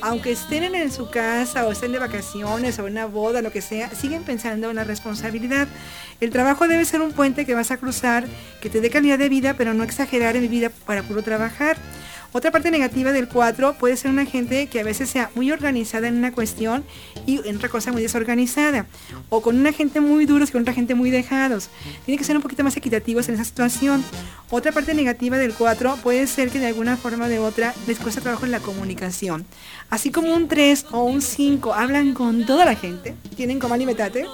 aunque 0.02 0.32
estén 0.32 0.64
en, 0.64 0.74
en 0.74 0.90
su 0.90 1.10
casa 1.10 1.66
o 1.66 1.72
estén 1.72 1.92
de 1.92 1.98
vacaciones 1.98 2.78
o 2.78 2.86
en 2.86 2.92
una 2.92 3.06
boda, 3.06 3.42
lo 3.42 3.52
que 3.52 3.60
sea, 3.60 3.90
siguen 3.90 4.22
pensando 4.22 4.70
en 4.70 4.76
la 4.76 4.84
responsabilidad. 4.84 5.68
El 6.20 6.30
trabajo 6.30 6.68
debe 6.68 6.84
ser 6.84 7.00
un 7.00 7.12
puente 7.12 7.44
que 7.44 7.54
vas 7.54 7.70
a 7.70 7.76
cruzar, 7.76 8.26
que 8.62 8.70
te 8.70 8.80
dé 8.80 8.90
calidad 8.90 9.18
de 9.18 9.28
vida, 9.28 9.54
pero 9.58 9.74
no 9.74 9.84
exagerar 9.84 10.36
en 10.36 10.42
mi 10.42 10.48
vida 10.48 10.70
para 10.86 11.02
puro 11.02 11.22
trabajar. 11.22 11.76
Otra 12.32 12.52
parte 12.52 12.70
negativa 12.70 13.12
del 13.12 13.28
4 13.28 13.74
puede 13.74 13.96
ser 13.96 14.10
una 14.10 14.24
gente 14.24 14.68
que 14.68 14.80
a 14.80 14.84
veces 14.84 15.10
sea 15.10 15.30
muy 15.34 15.50
organizada 15.50 16.06
en 16.06 16.16
una 16.16 16.32
cuestión 16.32 16.84
y 17.26 17.46
en 17.46 17.56
otra 17.56 17.68
cosa 17.68 17.90
muy 17.90 18.02
desorganizada. 18.02 18.86
O 19.30 19.42
con 19.42 19.58
una 19.58 19.72
gente 19.72 20.00
muy 20.00 20.26
duros 20.26 20.50
y 20.50 20.52
con 20.52 20.62
otra 20.62 20.72
gente 20.72 20.94
muy 20.94 21.10
dejados. 21.10 21.70
Tiene 22.04 22.18
que 22.18 22.24
ser 22.24 22.36
un 22.36 22.42
poquito 22.42 22.62
más 22.62 22.76
equitativos 22.76 23.28
en 23.28 23.34
esa 23.34 23.44
situación. 23.44 24.04
Otra 24.48 24.70
parte 24.72 24.94
negativa 24.94 25.38
del 25.38 25.54
4 25.54 25.98
puede 26.02 26.26
ser 26.26 26.50
que 26.50 26.60
de 26.60 26.66
alguna 26.66 26.96
forma 26.96 27.26
o 27.26 27.28
de 27.28 27.38
otra 27.38 27.74
les 27.86 27.98
cuesta 27.98 28.20
trabajo 28.20 28.44
en 28.44 28.52
la 28.52 28.60
comunicación. 28.60 29.44
Así 29.90 30.10
como 30.10 30.34
un 30.34 30.46
3 30.46 30.86
o 30.92 31.04
un 31.04 31.22
5 31.22 31.74
hablan 31.74 32.14
con 32.14 32.46
toda 32.46 32.64
la 32.64 32.74
gente, 32.74 33.14
tienen 33.36 33.58
como 33.58 33.76
metate. 33.76 34.26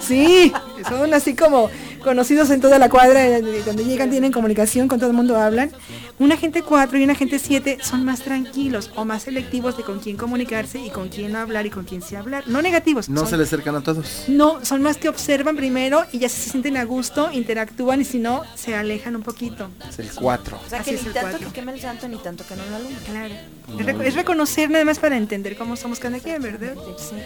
Sí, 0.00 0.52
son 0.88 1.12
así 1.14 1.34
como 1.34 1.70
conocidos 2.02 2.50
en 2.50 2.60
toda 2.60 2.78
la 2.78 2.88
cuadra, 2.88 3.40
donde 3.40 3.84
llegan 3.84 4.10
tienen 4.10 4.32
comunicación, 4.32 4.88
con 4.88 4.98
todo 4.98 5.10
el 5.10 5.16
mundo 5.16 5.36
hablan. 5.36 5.70
Una 6.18 6.36
gente 6.36 6.62
4 6.62 6.98
y 6.98 7.04
una 7.04 7.14
gente 7.14 7.31
7 7.38 7.78
son 7.82 8.04
más 8.04 8.20
tranquilos 8.22 8.90
o 8.96 9.04
más 9.04 9.22
selectivos 9.24 9.76
de 9.76 9.82
con 9.82 10.00
quién 10.00 10.16
comunicarse 10.16 10.78
y 10.80 10.90
con 10.90 11.08
quién 11.08 11.36
hablar 11.36 11.66
y 11.66 11.70
con 11.70 11.84
quién 11.84 12.02
sí 12.02 12.14
hablar. 12.16 12.44
No 12.46 12.62
negativos. 12.62 13.08
No 13.08 13.20
son- 13.20 13.30
se 13.30 13.36
le 13.36 13.42
acercan 13.44 13.74
a 13.76 13.80
todos. 13.82 14.24
No, 14.28 14.64
son 14.64 14.82
más 14.82 14.96
que 14.96 15.08
observan 15.08 15.56
primero 15.56 16.04
y 16.12 16.18
ya 16.18 16.28
se 16.28 16.50
sienten 16.50 16.76
a 16.76 16.84
gusto, 16.84 17.30
interactúan 17.32 18.00
y 18.00 18.04
si 18.04 18.18
no, 18.18 18.42
se 18.54 18.74
alejan 18.74 19.16
un 19.16 19.22
poquito. 19.22 19.68
Es 19.88 19.98
el 19.98 20.10
4. 20.12 20.58
O 20.64 20.68
sea 20.68 20.80
Así 20.80 20.90
que 20.90 20.96
es 20.96 21.06
ni 21.06 21.12
tanto 21.12 21.30
cuatro. 21.30 21.48
que 21.48 21.54
queme 21.54 21.72
el 21.72 21.80
santo 21.80 22.08
ni 22.08 22.16
tanto 22.18 22.44
que 22.46 22.56
no 22.56 22.62
lo 22.66 22.76
alumbre. 22.76 22.96
Claro. 23.04 24.02
Es 24.02 24.14
reconocer 24.14 24.70
nada 24.70 24.84
más 24.84 24.98
para 24.98 25.16
entender 25.16 25.56
cómo 25.56 25.76
somos 25.76 25.98
cada 25.98 26.18
quien, 26.20 26.42
¿verdad? 26.42 26.74
Sí. 26.98 27.16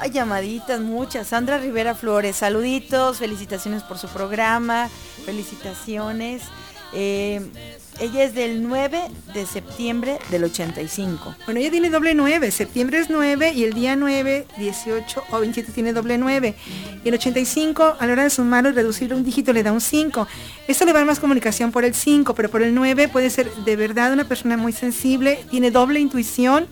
Ay, 0.00 0.10
llamaditas, 0.10 0.80
muchas. 0.80 1.28
Sandra 1.28 1.58
Rivera 1.58 1.94
Flores, 1.94 2.36
saluditos, 2.36 3.18
felicitaciones 3.18 3.82
por 3.82 3.98
su 3.98 4.08
programa, 4.08 4.88
felicitaciones. 5.24 6.42
Eh, 6.92 7.40
ella 8.00 8.24
es 8.24 8.34
del 8.34 8.62
9 8.62 9.00
de 9.32 9.46
septiembre 9.46 10.18
del 10.30 10.44
85. 10.44 11.34
Bueno, 11.44 11.60
ella 11.60 11.70
tiene 11.70 11.90
doble 11.90 12.14
9, 12.14 12.50
septiembre 12.50 12.98
es 12.98 13.10
9 13.10 13.52
y 13.54 13.64
el 13.64 13.72
día 13.72 13.96
9, 13.96 14.46
18 14.58 15.24
o 15.30 15.40
27 15.40 15.72
tiene 15.72 15.92
doble 15.92 16.18
9. 16.18 16.54
Y 17.04 17.08
el 17.08 17.14
85 17.14 17.96
a 17.98 18.06
la 18.06 18.12
hora 18.12 18.22
de 18.24 18.30
sumarlo 18.30 18.70
y 18.70 18.72
reducirlo 18.72 19.16
un 19.16 19.24
dígito 19.24 19.52
le 19.52 19.62
da 19.62 19.72
un 19.72 19.80
5. 19.80 20.26
Esto 20.68 20.84
le 20.84 20.92
va 20.92 20.98
a 20.98 21.00
dar 21.00 21.06
más 21.06 21.20
comunicación 21.20 21.72
por 21.72 21.84
el 21.84 21.94
5, 21.94 22.34
pero 22.34 22.50
por 22.50 22.62
el 22.62 22.74
9 22.74 23.08
puede 23.08 23.30
ser 23.30 23.50
de 23.52 23.76
verdad 23.76 24.12
una 24.12 24.24
persona 24.24 24.56
muy 24.56 24.72
sensible, 24.72 25.44
tiene 25.50 25.70
doble 25.70 26.00
intuición. 26.00 26.66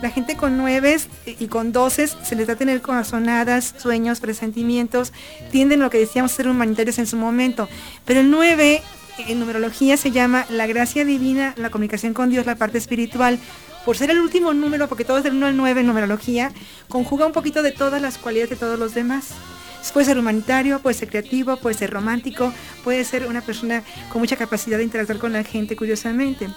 La 0.00 0.10
gente 0.10 0.36
con 0.36 0.56
9 0.56 0.96
y 1.38 1.46
con 1.46 1.70
12 1.70 2.08
se 2.08 2.34
les 2.34 2.48
da 2.48 2.54
a 2.54 2.56
tener 2.56 2.82
corazonadas, 2.82 3.74
sueños, 3.78 4.18
presentimientos, 4.18 5.12
tienden 5.52 5.78
lo 5.78 5.90
que 5.90 5.98
decíamos 5.98 6.32
ser 6.32 6.48
humanitarios 6.48 6.98
en 6.98 7.06
su 7.06 7.16
momento. 7.16 7.68
Pero 8.04 8.18
el 8.18 8.30
9 8.30 8.82
en 9.18 9.38
numerología 9.38 9.96
se 9.96 10.10
llama 10.10 10.46
la 10.48 10.66
gracia 10.66 11.04
divina, 11.04 11.54
la 11.56 11.70
comunicación 11.70 12.14
con 12.14 12.30
Dios, 12.30 12.46
la 12.46 12.56
parte 12.56 12.78
espiritual. 12.78 13.38
Por 13.84 13.96
ser 13.96 14.10
el 14.10 14.20
último 14.20 14.54
número, 14.54 14.88
porque 14.88 15.04
todo 15.04 15.18
es 15.18 15.24
del 15.24 15.34
1 15.34 15.46
al 15.46 15.56
9 15.56 15.80
en 15.80 15.86
numerología, 15.86 16.52
conjuga 16.88 17.26
un 17.26 17.32
poquito 17.32 17.62
de 17.62 17.72
todas 17.72 18.00
las 18.00 18.16
cualidades 18.16 18.50
de 18.50 18.56
todos 18.56 18.78
los 18.78 18.94
demás. 18.94 19.30
Puede 19.90 20.06
ser 20.06 20.18
humanitario, 20.18 20.78
puede 20.80 20.94
ser 20.94 21.08
creativo, 21.08 21.56
puede 21.56 21.76
ser 21.76 21.90
romántico, 21.90 22.52
puede 22.84 23.04
ser 23.04 23.26
una 23.26 23.40
persona 23.40 23.82
con 24.10 24.20
mucha 24.20 24.36
capacidad 24.36 24.78
de 24.78 24.84
interactuar 24.84 25.18
con 25.18 25.32
la 25.32 25.44
gente, 25.44 25.76
curiosamente. 25.76 26.48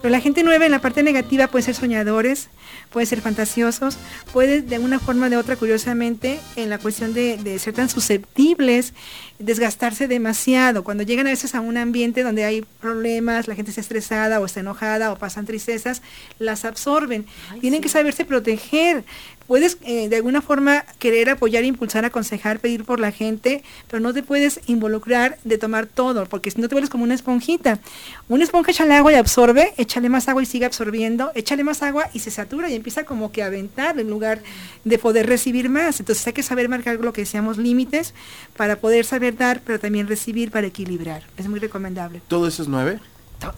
Pero 0.00 0.10
la 0.10 0.20
gente 0.20 0.42
9 0.42 0.64
en 0.64 0.72
la 0.72 0.80
parte 0.80 1.02
negativa 1.02 1.46
puede 1.48 1.64
ser 1.64 1.74
soñadores, 1.74 2.48
puede 2.90 3.06
ser 3.06 3.20
fantasiosos, 3.20 3.98
puede 4.32 4.62
de 4.62 4.78
una 4.78 4.98
forma 4.98 5.26
o 5.26 5.30
de 5.30 5.36
otra, 5.36 5.56
curiosamente, 5.56 6.40
en 6.56 6.70
la 6.70 6.78
cuestión 6.78 7.12
de, 7.12 7.36
de 7.36 7.58
ser 7.58 7.74
tan 7.74 7.88
susceptibles, 7.88 8.94
desgastarse 9.38 10.08
demasiado. 10.08 10.84
Cuando 10.84 11.02
llegan 11.02 11.26
a 11.26 11.30
veces 11.30 11.54
a 11.54 11.60
un 11.60 11.76
ambiente 11.76 12.22
donde 12.22 12.44
hay 12.44 12.62
problemas, 12.80 13.46
la 13.46 13.54
gente 13.54 13.70
está 13.70 13.80
estresada 13.80 14.40
o 14.40 14.46
está 14.46 14.60
enojada 14.60 15.12
o 15.12 15.18
pasan 15.18 15.46
tristezas, 15.46 16.02
las 16.38 16.64
absorben. 16.64 17.26
Tienen 17.60 17.82
que 17.82 17.88
saberse 17.88 18.24
proteger. 18.24 19.04
Puedes 19.50 19.78
eh, 19.82 20.08
de 20.08 20.14
alguna 20.14 20.42
forma 20.42 20.84
querer 21.00 21.28
apoyar, 21.28 21.64
impulsar, 21.64 22.04
aconsejar, 22.04 22.60
pedir 22.60 22.84
por 22.84 23.00
la 23.00 23.10
gente, 23.10 23.64
pero 23.88 23.98
no 23.98 24.14
te 24.14 24.22
puedes 24.22 24.60
involucrar 24.68 25.38
de 25.42 25.58
tomar 25.58 25.88
todo, 25.88 26.24
porque 26.26 26.52
si 26.52 26.60
no 26.60 26.68
te 26.68 26.76
vuelves 26.76 26.88
como 26.88 27.02
una 27.02 27.14
esponjita. 27.14 27.80
Una 28.28 28.44
esponja 28.44 28.70
echa 28.70 28.84
el 28.84 28.92
agua 28.92 29.10
y 29.10 29.16
absorbe, 29.16 29.74
échale 29.76 30.08
más 30.08 30.28
agua 30.28 30.44
y 30.44 30.46
sigue 30.46 30.66
absorbiendo, 30.66 31.32
échale 31.34 31.64
más 31.64 31.82
agua 31.82 32.08
y 32.14 32.20
se 32.20 32.30
satura 32.30 32.70
y 32.70 32.76
empieza 32.76 33.02
como 33.02 33.32
que 33.32 33.42
a 33.42 33.46
aventar 33.46 33.98
en 33.98 34.08
lugar 34.08 34.40
de 34.84 34.98
poder 34.98 35.26
recibir 35.26 35.68
más. 35.68 35.98
Entonces 35.98 36.24
hay 36.28 36.32
que 36.32 36.44
saber 36.44 36.68
marcar 36.68 37.00
lo 37.00 37.12
que 37.12 37.22
decíamos 37.22 37.58
límites 37.58 38.14
para 38.56 38.76
poder 38.76 39.04
saber 39.04 39.36
dar, 39.36 39.62
pero 39.66 39.80
también 39.80 40.06
recibir 40.06 40.52
para 40.52 40.68
equilibrar. 40.68 41.24
Es 41.36 41.48
muy 41.48 41.58
recomendable. 41.58 42.22
Todo 42.28 42.46
eso 42.46 42.62
es 42.62 42.68
9. 42.68 43.00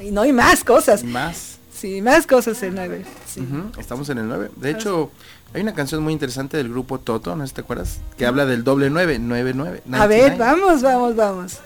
Y 0.01 0.11
no 0.11 0.23
hay 0.23 0.33
más 0.33 0.65
cosas. 0.65 1.05
Más. 1.05 1.59
Sí, 1.75 2.01
más 2.01 2.27
cosas 2.27 2.63
en 2.63 2.77
nueve. 2.77 3.05
Sí. 3.27 3.43
Estamos 3.79 4.09
en 4.11 4.19
el 4.19 4.29
9. 4.29 4.51
De 4.57 4.71
hecho, 4.71 5.11
hay 5.55 5.63
una 5.63 5.75
canción 5.75 6.03
muy 6.03 6.13
interesante 6.13 6.57
del 6.57 6.71
grupo 6.71 6.99
Toto, 6.99 7.37
¿no 7.37 7.45
sé 7.45 7.49
si 7.49 7.55
te 7.55 7.61
acuerdas? 7.61 8.01
Que 8.17 8.27
habla 8.27 8.47
del 8.47 8.65
doble 8.65 8.91
9, 8.91 9.19
9, 9.21 9.53
9. 9.55 9.83
A 9.93 10.07
ver, 10.07 10.37
vamos, 10.39 10.83
vamos, 10.83 11.17
vamos. 11.17 11.61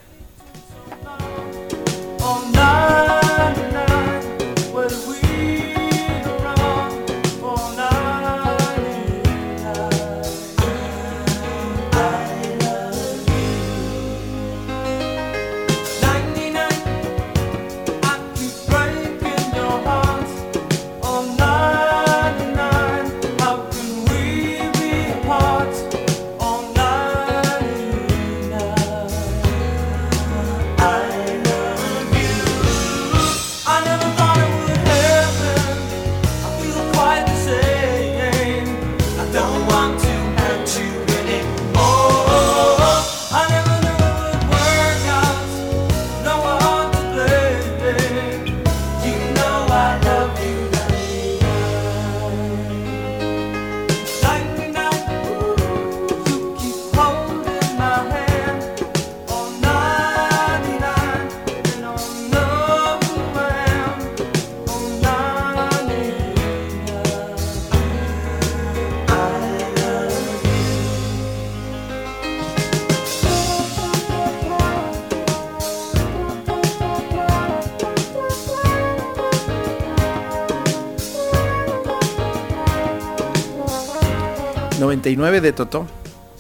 99 84.97 85.41
de 85.43 85.53
Toto. 85.53 85.87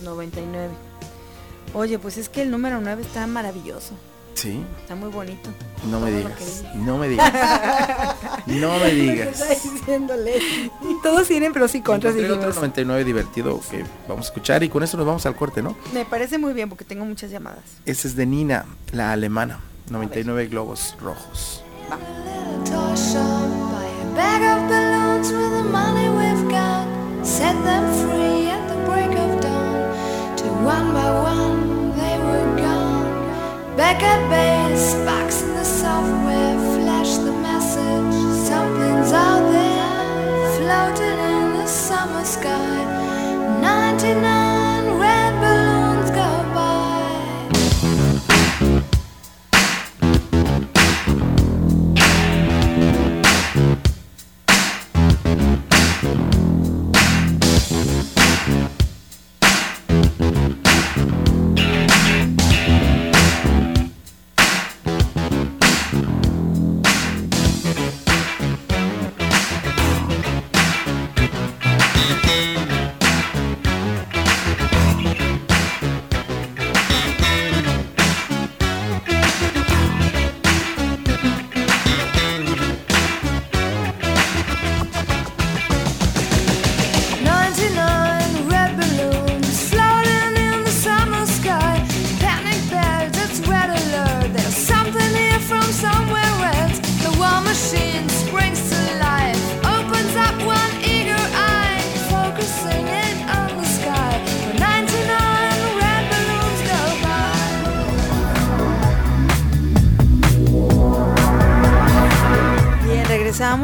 99. 0.02 0.68
Oye, 1.74 1.98
pues 1.98 2.16
es 2.16 2.28
que 2.30 2.40
el 2.42 2.50
número 2.50 2.80
9 2.80 3.02
está 3.02 3.26
maravilloso. 3.26 3.92
Sí, 4.34 4.62
Está 4.82 4.94
muy 4.94 5.08
bonito. 5.10 5.48
no 5.90 5.98
me 6.00 6.10
digas. 6.10 6.62
No 6.74 6.98
me 6.98 7.08
digas. 7.08 7.32
No 8.46 8.78
me 8.78 8.90
digas. 8.92 9.42
Diciéndole. 9.62 10.34
Todos 11.02 11.26
tienen 11.28 11.52
pros 11.52 11.74
y 11.74 11.80
contras. 11.82 12.14
Dijimos. 12.14 12.54
99 12.54 13.04
divertido 13.04 13.60
que 13.70 13.84
vamos 14.08 14.26
a 14.26 14.28
escuchar 14.28 14.62
y 14.62 14.68
con 14.68 14.82
eso 14.82 14.96
nos 14.96 15.06
vamos 15.06 15.24
al 15.26 15.36
corte, 15.36 15.62
¿no? 15.62 15.76
Me 15.94 16.04
parece 16.04 16.38
muy 16.38 16.52
bien 16.54 16.68
porque 16.68 16.84
tengo 16.84 17.04
muchas 17.06 17.30
llamadas. 17.30 17.64
Ese 17.86 18.08
es 18.08 18.16
de 18.16 18.26
Nina, 18.26 18.66
la 18.92 19.12
alemana. 19.12 19.60
99 19.90 20.48
globos 20.48 20.96
rojos. 21.00 21.62
Set 27.22 27.54
them 27.64 27.84
free 28.02 28.35
one 30.66 30.92
by 30.92 31.10
one 31.34 31.96
they 31.96 32.16
were 32.26 32.56
gone. 32.56 33.76
Back 33.76 34.02
at 34.02 34.20
base, 34.28 34.94
box 35.06 35.42
in 35.42 35.54
the 35.54 35.64
software, 35.64 36.58
flash 36.74 37.12
the 37.26 37.34
message. 37.48 38.16
Something's 38.50 39.12
out 39.12 39.44
there, 39.54 39.94
floating 40.58 41.18
in 41.34 41.52
the 41.58 41.66
summer 41.66 42.24
sky. 42.24 42.78
99 43.60 44.45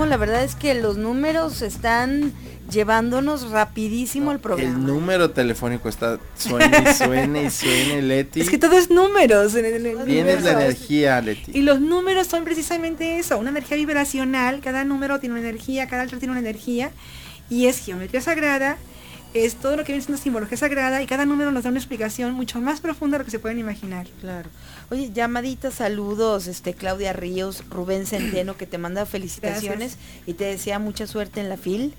la 0.07 0.16
verdad 0.16 0.43
es 0.45 0.55
que 0.55 0.74
los 0.74 0.97
números 0.97 1.62
están 1.62 2.32
llevándonos 2.70 3.51
rapidísimo 3.51 4.30
al 4.30 4.40
programa. 4.40 4.74
El 4.76 4.86
número 4.86 5.30
telefónico 5.30 5.88
está 5.88 6.18
suena 6.36 6.78
y 6.90 6.95
suena 6.95 7.43
y 7.43 7.51
suena, 7.51 8.01
Leti. 8.01 8.40
Es 8.40 8.51
que 8.51 8.59
todo 8.59 8.76
es 8.78 8.90
números. 8.90 9.55
en 9.55 9.64
el- 9.66 9.86
en 9.86 9.99
el 10.01 10.05
Tienes 10.07 10.43
la 10.43 10.53
energía, 10.53 11.20
Leti. 11.20 11.53
Y 11.55 11.62
los 11.62 11.80
números 11.80 12.26
son 12.28 12.45
precisamente 12.45 13.18
eso, 13.18 13.38
una 13.38 13.51
energía 13.51 13.76
vibracional, 13.76 14.61
cada 14.61 14.84
número 14.84 15.20
tiene 15.20 15.34
una 15.38 15.49
energía, 15.49 15.86
cada 15.86 16.05
letra 16.05 16.18
tiene 16.18 16.32
una 16.32 16.40
energía, 16.40 16.90
y 17.51 17.66
es 17.66 17.78
geometría 17.78 18.20
sagrada, 18.22 18.78
es 19.34 19.57
todo 19.57 19.76
lo 19.76 19.84
que 19.84 19.93
viene 19.93 20.05
siendo 20.05 20.22
simbología 20.22 20.57
sagrada, 20.59 21.03
y 21.03 21.07
cada 21.07 21.24
número 21.26 21.51
nos 21.53 21.64
da 21.64 21.70
una 21.70 21.78
explicación 21.78 22.32
mucho 22.32 22.61
más 22.61 22.80
profunda 22.80 23.16
de 23.16 23.20
lo 23.20 23.24
que 23.26 23.30
se 23.30 23.38
pueden 23.38 23.59
imaginar. 23.59 24.07
Claro. 24.20 24.49
Oye, 24.93 25.11
llamadita, 25.11 25.70
saludos, 25.70 26.47
este 26.49 26.74
Claudia 26.74 27.14
Ríos, 27.14 27.64
Rubén 27.70 28.05
Centeno, 28.05 28.59
que 28.59 28.66
te 28.66 28.76
manda 28.76 29.07
felicitaciones 29.07 29.97
y 30.26 30.34
te 30.34 30.45
desea 30.45 30.78
mucha 30.78 31.07
suerte 31.07 31.40
en 31.40 31.49
la 31.49 31.57
FIL. 31.57 31.95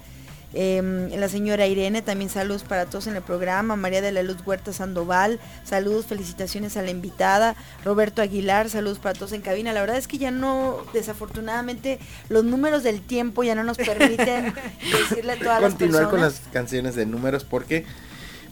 Em, 0.54 1.10
la 1.10 1.28
señora 1.28 1.66
Irene, 1.66 2.04
también 2.04 2.30
saludos 2.30 2.62
para 2.62 2.86
todos 2.86 3.08
en 3.08 3.16
el 3.16 3.24
programa. 3.24 3.76
María 3.76 4.00
de 4.04 4.12
la 4.12 4.22
Luz 4.22 4.38
Huerta 4.46 4.74
Sandoval, 4.74 5.40
saludos, 5.64 6.06
felicitaciones 6.06 6.78
a 6.78 6.84
la 6.84 6.92
invitada. 6.92 7.56
Roberto 7.84 8.22
Aguilar, 8.22 8.70
saludos 8.70 9.00
para 9.00 9.16
todos 9.16 9.32
en 9.32 9.42
cabina. 9.42 9.74
La 9.74 9.82
verdad 9.82 9.98
es 9.98 10.08
que 10.08 10.20
ya 10.20 10.30
no, 10.30 10.78
desafortunadamente, 10.94 11.98
los 12.30 12.44
números 12.44 12.84
del 12.84 13.02
tiempo 13.02 13.44
ya 13.44 13.56
no 13.56 13.64
nos 13.64 13.78
permiten 13.78 14.54
decirle 15.10 15.32
a 15.32 15.40
todas 15.40 15.62
las 15.64 15.72
Continuar 15.72 16.04
con 16.04 16.20
personas. 16.20 16.42
las 16.44 16.54
canciones 16.54 16.94
de 16.94 17.08
números 17.08 17.44
porque 17.44 17.88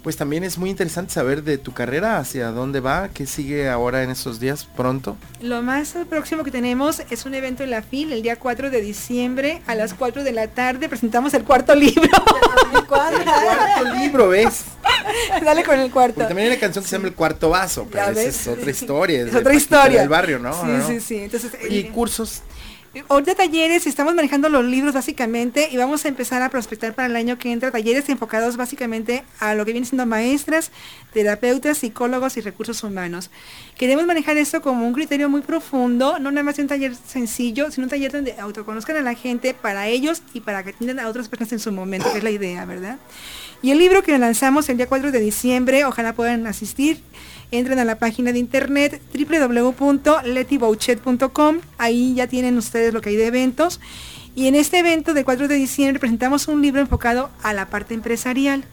pues 0.04 0.18
también 0.18 0.44
es 0.44 0.58
muy 0.58 0.70
interesante 0.70 1.14
saber 1.14 1.44
de 1.44 1.58
tu 1.58 1.74
carrera, 1.74 2.18
hacia 2.18 2.52
dónde 2.52 2.80
va, 2.80 3.10
qué 3.14 3.28
sigue 3.28 3.70
ahora 3.70 4.04
en 4.04 4.10
estos 4.10 4.40
días 4.40 4.66
pronto. 4.76 5.16
Lo 5.42 5.62
más 5.62 5.96
próximo 6.10 6.44
que 6.44 6.52
tenemos 6.52 7.02
es 7.10 7.26
un 7.26 7.34
evento 7.36 7.64
en 7.64 7.72
la 7.72 7.82
FIL 7.82 8.12
el 8.14 8.22
día 8.24 8.36
4 8.38 8.70
de 8.72 8.82
diciembre 8.82 9.62
a 9.68 9.76
las 9.76 9.94
4 9.94 10.24
de 10.24 10.32
la 10.32 10.48
tarde. 10.48 10.90
Presentamos 10.90 11.34
el 11.34 11.44
cuarto 11.44 11.76
libro. 11.76 12.02
El 12.74 12.86
cuarto 12.86 13.96
libro, 13.96 14.30
¿ves? 14.30 14.64
Dale 15.44 15.64
con 15.64 15.80
el 15.80 15.92
cuarto. 15.92 16.16
Porque 16.16 16.28
también 16.28 16.48
hay 16.48 16.54
una 16.54 16.60
canción 16.60 16.84
que 16.84 16.90
se 16.90 16.96
llama 16.96 17.08
El 17.08 17.14
Cuarto 17.16 17.50
Vaso, 17.50 17.88
pero 17.92 18.10
esa 18.12 18.22
es 18.22 18.48
otra 18.48 18.72
historia. 18.72 19.22
Es 19.24 19.36
otra 19.36 19.54
historia. 19.54 20.00
del 20.00 20.10
barrio, 20.10 20.40
¿no? 20.40 20.54
Sí, 20.54 20.68
¿No? 20.68 20.88
sí, 20.88 21.00
sí. 21.00 21.18
Entonces, 21.18 21.52
Y 21.70 21.80
el- 21.80 21.92
cursos. 21.92 22.42
Ahorita 23.08 23.36
talleres, 23.36 23.88
estamos 23.88 24.16
manejando 24.16 24.50
los 24.50 24.66
libros 24.66 24.94
básicamente 24.94 25.70
y 25.72 25.78
vamos 25.78 26.04
a 26.04 26.10
empezar 26.10 26.42
a 26.42 26.50
prospectar 26.50 26.94
para 26.94 27.08
el 27.08 27.16
año 27.16 27.38
que 27.38 27.50
entra 27.50 27.72
talleres 27.72 28.10
enfocados 28.10 28.58
básicamente 28.58 29.24
a 29.40 29.56
lo 29.56 29.64
que 29.64 29.72
vienen 29.72 29.88
siendo 29.88 30.06
maestras, 30.06 30.72
terapeutas, 31.14 31.78
psicólogos 31.78 32.36
y 32.36 32.42
recursos 32.42 32.84
humanos. 32.84 33.32
Queremos 33.78 34.06
manejar 34.06 34.36
esto 34.36 34.62
como 34.62 34.86
un 34.86 34.92
criterio 34.92 35.30
muy 35.30 35.40
profundo, 35.40 36.20
no 36.20 36.32
nada 36.32 36.44
más 36.44 36.60
un 36.60 36.68
taller 36.68 36.94
sencillo, 36.94 37.72
sino 37.72 37.86
un 37.86 37.90
taller 37.90 38.12
donde 38.12 38.38
autoconozcan 38.38 38.98
a 38.98 39.02
la 39.02 39.16
gente 39.16 39.54
para 39.54 39.88
ellos 39.88 40.22
y 40.34 40.42
para 40.42 40.62
que 40.62 40.72
atiendan 40.72 41.00
a 41.00 41.08
otras 41.08 41.30
personas 41.30 41.54
en 41.54 41.60
su 41.60 41.72
momento, 41.72 42.12
que 42.12 42.18
es 42.18 42.24
la 42.26 42.32
idea, 42.32 42.66
¿verdad? 42.66 42.98
Y 43.62 43.72
el 43.72 43.78
libro 43.78 44.04
que 44.04 44.18
lanzamos 44.18 44.68
el 44.68 44.76
día 44.76 44.88
4 44.88 45.14
de 45.14 45.20
diciembre, 45.22 45.86
ojalá 45.86 46.12
puedan 46.12 46.46
asistir, 46.46 47.02
entren 47.52 47.80
a 47.80 47.86
la 47.86 48.00
página 48.00 48.32
de 48.32 48.40
internet 48.40 49.02
www.letibouchet.com, 49.14 51.58
ahí 51.78 52.16
ya 52.16 52.28
tienen 52.28 52.58
ustedes 52.58 52.94
lo 52.94 53.02
que 53.02 53.10
hay 53.10 53.18
de 53.18 53.28
eventos. 53.28 53.82
Y 54.34 54.48
en 54.48 54.56
este 54.56 54.80
evento 54.80 55.14
del 55.14 55.26
4 55.26 55.50
de 55.50 55.56
diciembre 55.56 56.00
presentamos 56.00 56.48
un 56.48 56.62
libro 56.62 56.80
enfocado 56.80 57.30
a 57.44 57.52
la 57.54 57.70
parte 57.70 57.94
empresarial, 57.94 58.64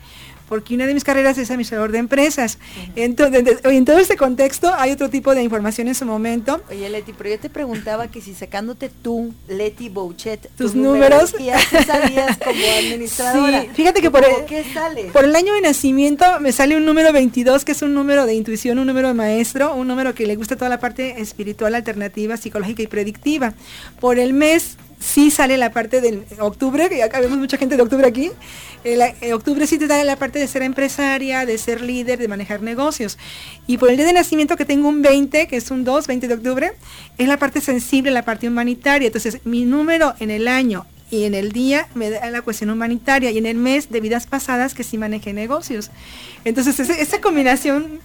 porque 0.49 0.74
una 0.74 0.86
de 0.86 0.94
mis 0.94 1.05
carreras 1.05 1.36
es 1.38 1.51
administrador 1.51 1.92
de 1.92 1.99
empresas. 1.99 2.59
Entonces, 2.96 3.59
en 3.64 3.84
todo 3.84 3.99
este 3.99 4.16
contexto 4.16 4.72
hay 4.74 4.92
otro 4.92 5.09
tipo 5.11 5.34
de 5.34 5.42
información 5.42 5.88
en 5.88 5.94
su 5.94 6.05
momento. 6.07 6.62
Oye, 6.70 6.88
Leti, 6.88 7.12
pero 7.12 7.30
yo 7.30 7.38
te 7.38 7.51
preguntaba 7.51 8.09
que 8.09 8.20
si 8.20 8.34
sacándote 8.34 8.88
tú, 8.88 9.34
Leti 9.49 9.88
Bouchet, 9.88 10.49
Tus 10.57 10.72
tu 10.72 10.78
números. 10.78 11.32
numerología, 11.34 11.57
tú 11.70 11.76
salías 11.86 12.38
como 12.38 12.51
administradora. 12.78 13.62
Sí, 13.62 13.68
fíjate 13.74 14.01
que 14.01 14.11
por 14.11 14.24
el- 14.24 14.44
¿Qué 14.46 14.64
sale? 14.72 15.05
Por 15.12 15.24
el 15.24 15.34
año 15.36 15.53
de 15.55 15.61
nacimiento 15.61 16.24
me 16.40 16.53
sale 16.53 16.76
un 16.76 16.84
número 16.84 17.12
22, 17.12 17.64
que 17.64 17.72
es 17.72 17.82
un 17.82 17.94
número 17.94 18.26
de 18.26 18.34
intuición, 18.34 18.78
un 18.78 18.86
número 18.86 19.09
de 19.09 19.14
maestro, 19.14 19.74
un 19.74 19.86
número 19.88 20.14
que 20.14 20.26
le 20.26 20.36
gusta 20.36 20.57
toda 20.57 20.68
la 20.68 20.80
parte 20.80 21.20
espiritual, 21.20 21.74
alternativa, 21.74 22.36
psicológica 22.36 22.82
y 22.82 22.86
predictiva. 22.86 23.55
Por 24.01 24.18
el 24.18 24.32
mes 24.32 24.76
sí 24.99 25.30
sale 25.30 25.57
la 25.57 25.70
parte 25.70 26.01
del 26.01 26.24
octubre, 26.38 26.88
que 26.88 26.99
ya 26.99 27.09
vemos 27.09 27.38
mucha 27.38 27.57
gente 27.57 27.76
de 27.76 27.82
octubre 27.82 28.07
aquí. 28.07 28.30
El, 28.84 29.01
eh, 29.01 29.32
octubre 29.32 29.66
sí 29.66 29.78
te 29.78 29.86
da 29.86 30.03
la 30.05 30.16
parte 30.16 30.38
de 30.38 30.46
ser 30.46 30.62
empresaria, 30.62 31.46
de 31.46 31.59
ser 31.59 31.80
líder, 31.80 32.18
de 32.18 32.28
manejar 32.28 32.62
negocios. 32.62 33.18
Y 33.66 33.78
por 33.78 33.90
el 33.90 33.96
día 33.96 34.07
de 34.07 34.12
nacimiento 34.12 34.57
que 34.57 34.64
tengo 34.64 34.88
un 34.88 35.03
20, 35.03 35.46
que 35.46 35.57
es 35.57 35.70
un 35.70 35.84
2, 35.84 36.07
20 36.07 36.28
de 36.28 36.34
octubre, 36.34 36.72
es 37.16 37.28
la 37.28 37.36
parte 37.36 37.61
sensible, 37.61 38.11
la 38.11 38.24
parte 38.24 38.49
humanitaria. 38.49 39.07
Entonces, 39.07 39.40
mi 39.44 39.64
número 39.64 40.14
en 40.20 40.30
el 40.30 40.49
año 40.49 40.86
y 41.11 41.25
en 41.25 41.35
el 41.35 41.53
día 41.53 41.89
me 41.95 42.11
da 42.11 42.29
la 42.31 42.43
cuestión 42.43 42.71
humanitaria 42.71 43.31
y 43.31 43.39
en 43.39 43.47
el 43.47 43.57
mes 43.57 43.91
de 43.91 44.01
vidas 44.01 44.27
pasadas 44.27 44.75
que 44.75 44.85
sí 44.85 44.99
manejé 44.99 45.33
negocios. 45.33 45.91
Entonces, 46.45 46.79
ese- 46.79 47.01
esa 47.01 47.21
combinación 47.21 48.01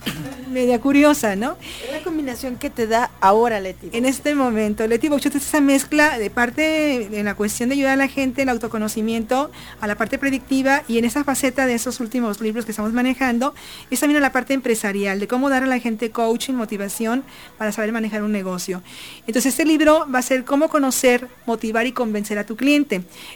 media 0.51 0.79
curiosa, 0.79 1.35
¿no? 1.35 1.57
Es 1.85 1.91
la 1.91 2.03
combinación 2.03 2.57
que 2.57 2.69
te 2.69 2.85
da 2.87 3.09
ahora, 3.21 3.59
Leti. 3.59 3.89
En 3.91 4.05
este 4.05 4.35
momento, 4.35 4.85
Leti 4.87 5.07
Bouchot 5.09 5.33
es 5.35 5.47
esa 5.47 5.61
mezcla 5.61 6.17
de 6.19 6.29
parte 6.29 7.17
en 7.17 7.25
la 7.25 7.35
cuestión 7.35 7.69
de 7.69 7.75
ayudar 7.75 7.93
a 7.93 7.95
la 7.95 8.07
gente, 8.07 8.43
el 8.43 8.49
autoconocimiento, 8.49 9.51
a 9.81 9.87
la 9.87 9.95
parte 9.95 10.17
predictiva 10.19 10.83
y 10.87 10.97
en 10.97 11.05
esa 11.05 11.23
faceta 11.23 11.65
de 11.65 11.73
esos 11.73 11.99
últimos 11.99 12.39
libros 12.41 12.65
que 12.65 12.71
estamos 12.71 12.93
manejando, 12.93 13.55
es 13.89 13.99
también 13.99 14.17
a 14.17 14.21
la 14.21 14.31
parte 14.31 14.53
empresarial, 14.53 15.19
de 15.19 15.27
cómo 15.27 15.49
dar 15.49 15.63
a 15.63 15.67
la 15.67 15.79
gente 15.79 16.11
coaching, 16.11 16.53
motivación 16.53 17.23
para 17.57 17.71
saber 17.71 17.91
manejar 17.91 18.23
un 18.23 18.31
negocio. 18.31 18.83
Entonces, 19.27 19.53
este 19.53 19.65
libro 19.65 20.07
va 20.13 20.19
a 20.19 20.23
ser 20.23 20.43
cómo 20.45 20.69
conocer, 20.69 21.27
motivar 21.45 21.87
y 21.87 21.93
convencer 21.93 22.37
a 22.37 22.45
tu 22.45 22.55
cliente, 22.55 22.92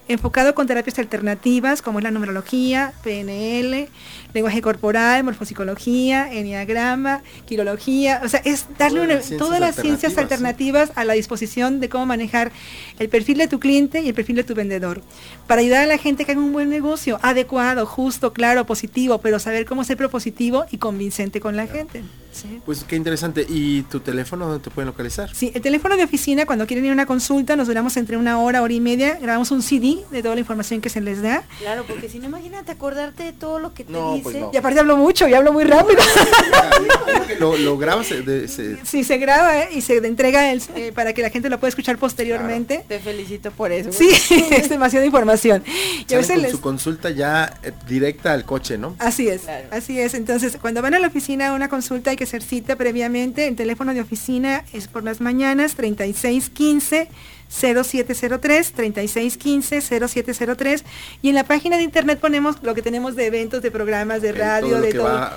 enfocado 0.08 0.54
con 0.56 0.68
terapias 0.68 1.00
alternativas 1.00 1.82
como 1.82 2.00
es 2.00 2.04
la 2.04 2.12
numerología, 2.12 2.94
PNL, 3.04 3.88
lenguaje 4.34 4.62
corporal, 4.62 5.24
morfopsicología, 5.24 6.32
enneagrama, 6.32 7.24
quirología, 7.46 8.22
o 8.24 8.30
sea, 8.30 8.42
es 8.46 8.66
darle 8.78 9.00
Todas 9.00 9.06
una- 9.08 9.16
las 9.16 9.26
ciencias 9.26 9.40
todas 9.48 9.60
las 9.60 9.76
ciencias 9.76 10.18
alternativas, 10.18 10.82
alternativas 10.84 10.92
a 10.98 11.06
la 11.06 11.14
disposición 11.14 11.80
de 11.80 11.90
cómo 11.90 12.06
manejar 12.06 12.52
el 13.00 13.10
perfil 13.10 13.38
de 13.40 13.48
tu 13.48 13.60
cliente 13.60 14.02
y 14.02 14.10
el 14.10 14.14
perfil 14.14 14.36
de 14.38 14.44
tu 14.44 14.54
vendedor. 14.56 15.02
Para 15.48 15.62
ayudar 15.62 15.84
a 15.84 15.88
la 15.88 15.98
gente 15.98 16.26
que 16.26 16.32
haga 16.34 16.42
un 16.42 16.54
buen 16.54 16.70
negocio, 16.70 17.20
adecuado, 17.22 17.86
justo, 17.86 18.34
claro, 18.34 18.66
positivo, 18.66 19.20
pero 19.20 19.40
saber 19.40 19.66
cómo 19.66 19.84
ser 19.84 19.98
propositivo 19.98 20.66
y 20.72 20.78
convincente 20.78 21.40
con 21.40 21.56
la 21.56 21.68
gente. 21.68 22.04
Sí. 22.42 22.62
Pues 22.66 22.84
qué 22.84 22.96
interesante. 22.96 23.46
¿Y 23.48 23.82
tu 23.84 24.00
teléfono 24.00 24.48
dónde 24.48 24.64
te 24.64 24.70
pueden 24.70 24.88
localizar? 24.88 25.34
Sí, 25.34 25.52
el 25.54 25.62
teléfono 25.62 25.98
de 25.98 26.04
oficina, 26.04 26.46
cuando 26.46 26.68
quieren 26.68 26.86
ir 26.86 26.92
a 26.92 26.94
una 26.94 27.06
consulta, 27.06 27.56
nos 27.56 27.68
duramos 27.68 27.98
entre 27.98 28.18
una 28.18 28.40
hora, 28.40 28.62
hora 28.62 28.74
y 28.74 28.80
media, 28.80 29.18
grabamos 29.22 29.52
un 29.52 29.62
CD 29.62 29.98
de 30.12 30.22
toda 30.22 30.36
la 30.36 30.42
información 30.42 30.82
que 30.82 30.90
se 30.90 31.02
les 31.02 31.22
da. 31.22 31.44
Claro, 31.60 31.84
porque 31.88 32.10
si 32.10 32.20
no, 32.20 32.26
imagínate 32.28 32.72
acordarte 32.72 33.24
de 33.24 33.34
todo 33.34 33.60
lo 33.60 33.74
que 33.74 33.84
te 33.84 33.92
No, 33.92 34.12
dice. 34.14 34.24
pues 34.24 34.36
no. 34.38 34.52
Y 34.54 34.58
aparte 34.58 34.80
hablo 34.80 34.98
mucho 34.98 35.28
y 35.28 35.34
hablo 35.34 35.52
muy 35.54 35.64
rápido. 35.64 36.00
lo, 37.40 37.58
lo 37.58 37.78
grabas 37.78 38.10
de, 38.10 38.48
se- 38.48 38.78
Sí, 38.86 39.04
se 39.04 39.18
graba 39.18 39.60
¿eh? 39.64 39.70
y 39.74 39.82
se 39.82 39.98
entrega 39.98 40.52
el- 40.52 40.62
eh, 40.76 40.92
para 40.94 41.14
que 41.14 41.22
la 41.22 41.30
gente 41.30 41.50
lo 41.50 41.60
pueda 41.60 41.70
escuchar 41.70 41.98
posteriormente. 41.98 42.84
Te 42.88 43.00
felicito 43.00 43.52
por 43.52 43.72
eso. 43.72 43.92
Sí, 43.92 44.10
es 44.52 44.70
demasiada 44.70 45.06
información. 45.06 45.64
Y 46.08 46.14
a 46.14 46.18
veces 46.18 46.34
con 46.36 46.42
les- 46.44 46.52
su 46.52 46.62
consulta 46.62 47.10
ya 47.10 47.54
eh, 47.64 47.72
directa 47.88 48.34
al 48.34 48.46
coche, 48.46 48.78
¿no? 48.78 48.96
Así 49.00 49.28
es, 49.28 49.42
Claro. 49.42 49.68
así 49.72 50.00
es. 50.00 50.14
Entonces, 50.14 50.58
cuando 50.62 50.82
van 50.82 50.94
a 50.94 51.00
la 51.00 51.08
oficina 51.08 51.50
a 51.50 51.54
una 51.54 51.70
consulta 51.70 52.12
hay 52.12 52.18
que 52.18 52.26
hacer 52.28 52.44
cita 52.44 52.76
previamente. 52.76 53.48
El 53.48 53.56
teléfono 53.56 53.94
de 53.94 54.02
oficina 54.02 54.66
es 54.74 54.88
por 54.88 55.04
las 55.04 55.22
mañanas 55.22 55.76
3615 55.76 57.08
0703 57.50 58.74
3615 58.74 59.82
0703 59.82 60.84
y 61.22 61.30
en 61.30 61.36
la 61.36 61.46
página 61.46 61.78
de 61.78 61.84
internet 61.84 62.20
ponemos 62.20 62.58
lo 62.62 62.76
que 62.76 62.82
tenemos 62.82 63.16
de 63.16 63.28
eventos, 63.28 63.62
de 63.62 63.72
programas, 63.72 64.22
de 64.22 64.32
Ok, 64.32 64.38
radio, 64.38 64.82
de 64.82 64.92
todo, 64.94 65.30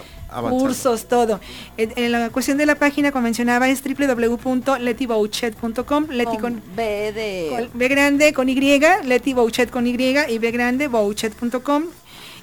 cursos, 0.50 1.06
todo. 1.06 1.38
En, 1.76 1.92
en 1.96 2.10
la 2.12 2.30
cuestión 2.30 2.56
de 2.58 2.66
la 2.66 2.74
página, 2.74 3.12
como 3.12 3.22
mencionaba, 3.24 3.68
es 3.68 3.82
www.letibouchet.com, 3.84 6.06
Leti 6.10 6.38
Con 6.38 6.40
con, 6.40 6.60
B 6.74 7.12
de... 7.12 7.48
con 7.50 7.70
B 7.78 7.88
grande 7.88 8.32
con 8.32 8.48
Y, 8.48 8.80
Leti 9.04 9.32
Bouchet 9.32 9.70
con 9.70 9.86
Y 9.86 9.90
y 10.00 10.38
B 10.38 10.50
grande 10.50 10.88
bouchet.com. 10.88 11.84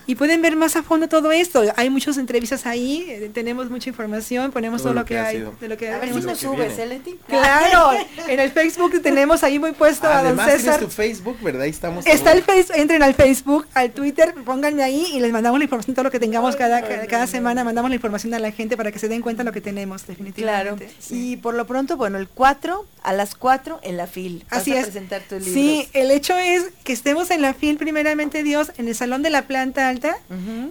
Y 0.07 0.15
pueden 0.15 0.41
ver 0.41 0.55
más 0.55 0.75
a 0.77 0.83
fondo 0.83 1.07
todo 1.07 1.31
esto. 1.31 1.63
Hay 1.75 1.89
muchas 1.89 2.17
entrevistas 2.17 2.65
ahí, 2.65 3.05
eh, 3.09 3.29
tenemos 3.33 3.69
mucha 3.69 3.89
información, 3.89 4.51
ponemos 4.51 4.81
todo, 4.81 4.93
lo 4.93 5.05
que, 5.05 5.19
ha 5.19 5.27
hay. 5.27 5.45
De 5.59 5.67
lo 5.67 5.77
que 5.77 5.89
A 5.89 5.99
ver 5.99 6.09
tenemos. 6.09 6.23
si 6.23 6.29
que 6.29 6.35
subes. 6.35 6.79
¿eh, 6.79 6.85
Leti? 6.87 7.19
Claro, 7.27 7.91
en 8.27 8.39
el 8.39 8.49
Facebook 8.51 9.01
tenemos 9.01 9.43
ahí 9.43 9.59
muy 9.59 9.73
puesto 9.73 10.07
a 10.07 10.17
don 10.23 10.27
Además 10.27 10.45
tienes 10.47 10.61
César. 10.63 10.79
tu 10.79 10.87
Facebook, 10.87 11.37
¿verdad? 11.41 11.63
Ahí 11.63 11.69
estamos. 11.69 12.05
Está 12.07 12.31
el. 12.31 12.41
Facebook, 12.43 12.75
entren 12.77 13.03
al 13.03 13.13
Facebook, 13.13 13.67
al 13.73 13.91
Twitter, 13.91 14.33
pónganme 14.45 14.81
ahí 14.83 15.05
y 15.13 15.19
les 15.19 15.31
mandamos 15.31 15.59
la 15.59 15.65
información, 15.65 15.93
todo 15.93 16.03
lo 16.03 16.11
que 16.11 16.19
tengamos 16.19 16.55
cada, 16.55 16.81
cada, 16.81 17.05
cada 17.07 17.27
semana, 17.27 17.63
mandamos 17.65 17.89
la 17.89 17.95
información 17.95 18.33
a 18.33 18.39
la 18.39 18.51
gente 18.51 18.77
para 18.77 18.91
que 18.93 18.99
se 18.99 19.09
den 19.09 19.21
cuenta 19.21 19.43
de 19.43 19.49
lo 19.49 19.51
que 19.53 19.61
tenemos, 19.61 20.03
Claro. 20.03 20.17
definitivamente. 20.17 20.89
Sí. 20.99 21.31
Y 21.33 21.35
por 21.35 21.53
lo 21.53 21.67
pronto, 21.67 21.97
bueno, 21.97 22.17
el 22.17 22.29
4 22.29 22.85
a 23.03 23.13
las 23.13 23.35
4 23.35 23.79
en 23.83 23.97
la 23.97 24.07
FIL. 24.07 24.45
Vas 24.49 24.61
Así 24.61 24.71
a 24.71 24.79
es. 24.79 24.85
presentar 24.85 25.21
tus 25.23 25.39
libros. 25.45 25.53
Sí, 25.53 25.89
el 25.93 26.11
hecho 26.11 26.37
es 26.37 26.65
que 26.85 26.93
estemos 26.93 27.29
en 27.31 27.41
la 27.41 27.53
FIL 27.53 27.77
primeramente 27.77 28.43
Dios, 28.43 28.71
en 28.77 28.87
el 28.87 28.95
Salón 28.95 29.21
de 29.23 29.29
la 29.29 29.41
Planta 29.47 29.89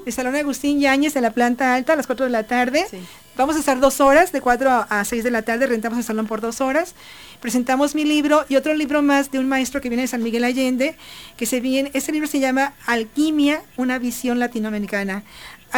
El 0.07 0.12
Salón 0.12 0.35
Agustín 0.37 0.81
Yáñez 0.81 1.16
en 1.16 1.22
la 1.22 1.31
Planta 1.31 1.74
Alta 1.74 1.93
a 1.93 1.97
las 1.97 2.07
4 2.07 2.27
de 2.27 2.31
la 2.33 2.45
tarde. 2.45 2.87
Sí. 2.91 2.99
Vamos 3.37 3.57
a 3.57 3.59
estar 3.59 3.79
dos 3.81 4.01
horas, 4.01 4.33
de 4.33 4.41
4 4.41 4.70
a- 4.70 4.83
a 4.89 5.05
6 5.05 5.22
de 5.22 5.31
la 5.31 5.43
tarde, 5.43 5.66
rentamos 5.66 5.99
el 5.99 6.05
salón 6.05 6.27
por 6.27 6.41
dos 6.41 6.62
horas. 6.62 6.95
Presentamos 7.41 7.95
mi 7.95 8.05
libro 8.05 8.47
y 8.49 8.57
otro 8.57 8.72
libro 8.72 9.03
más 9.03 9.31
de 9.31 9.39
un 9.39 9.47
maestro 9.47 9.83
que 9.83 9.91
viene 9.91 10.03
de 10.03 10.09
San 10.09 10.22
Miguel 10.22 10.43
Allende, 10.43 10.97
que 11.37 11.45
se 11.45 11.61
viene, 11.61 11.91
este 11.93 12.12
libro 12.12 12.29
se 12.29 12.41
llama 12.41 12.72
Alquimia, 12.87 13.61
una 13.77 13.99
visión 13.99 14.39
latinoamericana. 14.39 15.22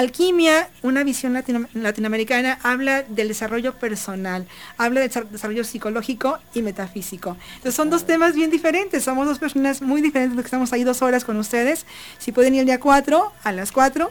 Alquimia, 0.02 0.68
una 0.82 1.02
visión 1.02 1.32
latino- 1.32 1.66
latinoamericana, 1.74 2.56
habla 2.62 3.02
del 3.02 3.26
desarrollo 3.26 3.74
personal, 3.74 4.46
habla 4.76 5.00
del 5.00 5.10
desa- 5.10 5.24
desarrollo 5.28 5.64
psicológico 5.64 6.38
y 6.54 6.62
metafísico. 6.62 7.36
Entonces 7.56 7.74
son 7.74 7.90
dos 7.90 8.06
temas 8.06 8.36
bien 8.36 8.48
diferentes, 8.48 9.02
somos 9.02 9.26
dos 9.26 9.40
personas 9.40 9.82
muy 9.82 10.00
diferentes 10.00 10.36
que 10.38 10.44
estamos 10.44 10.72
ahí 10.72 10.84
dos 10.84 11.02
horas 11.02 11.24
con 11.24 11.36
ustedes. 11.36 11.84
Si 12.18 12.30
pueden 12.30 12.54
ir 12.54 12.60
el 12.60 12.66
día 12.66 12.78
4, 12.78 13.32
a 13.42 13.50
las 13.50 13.72
4, 13.72 14.08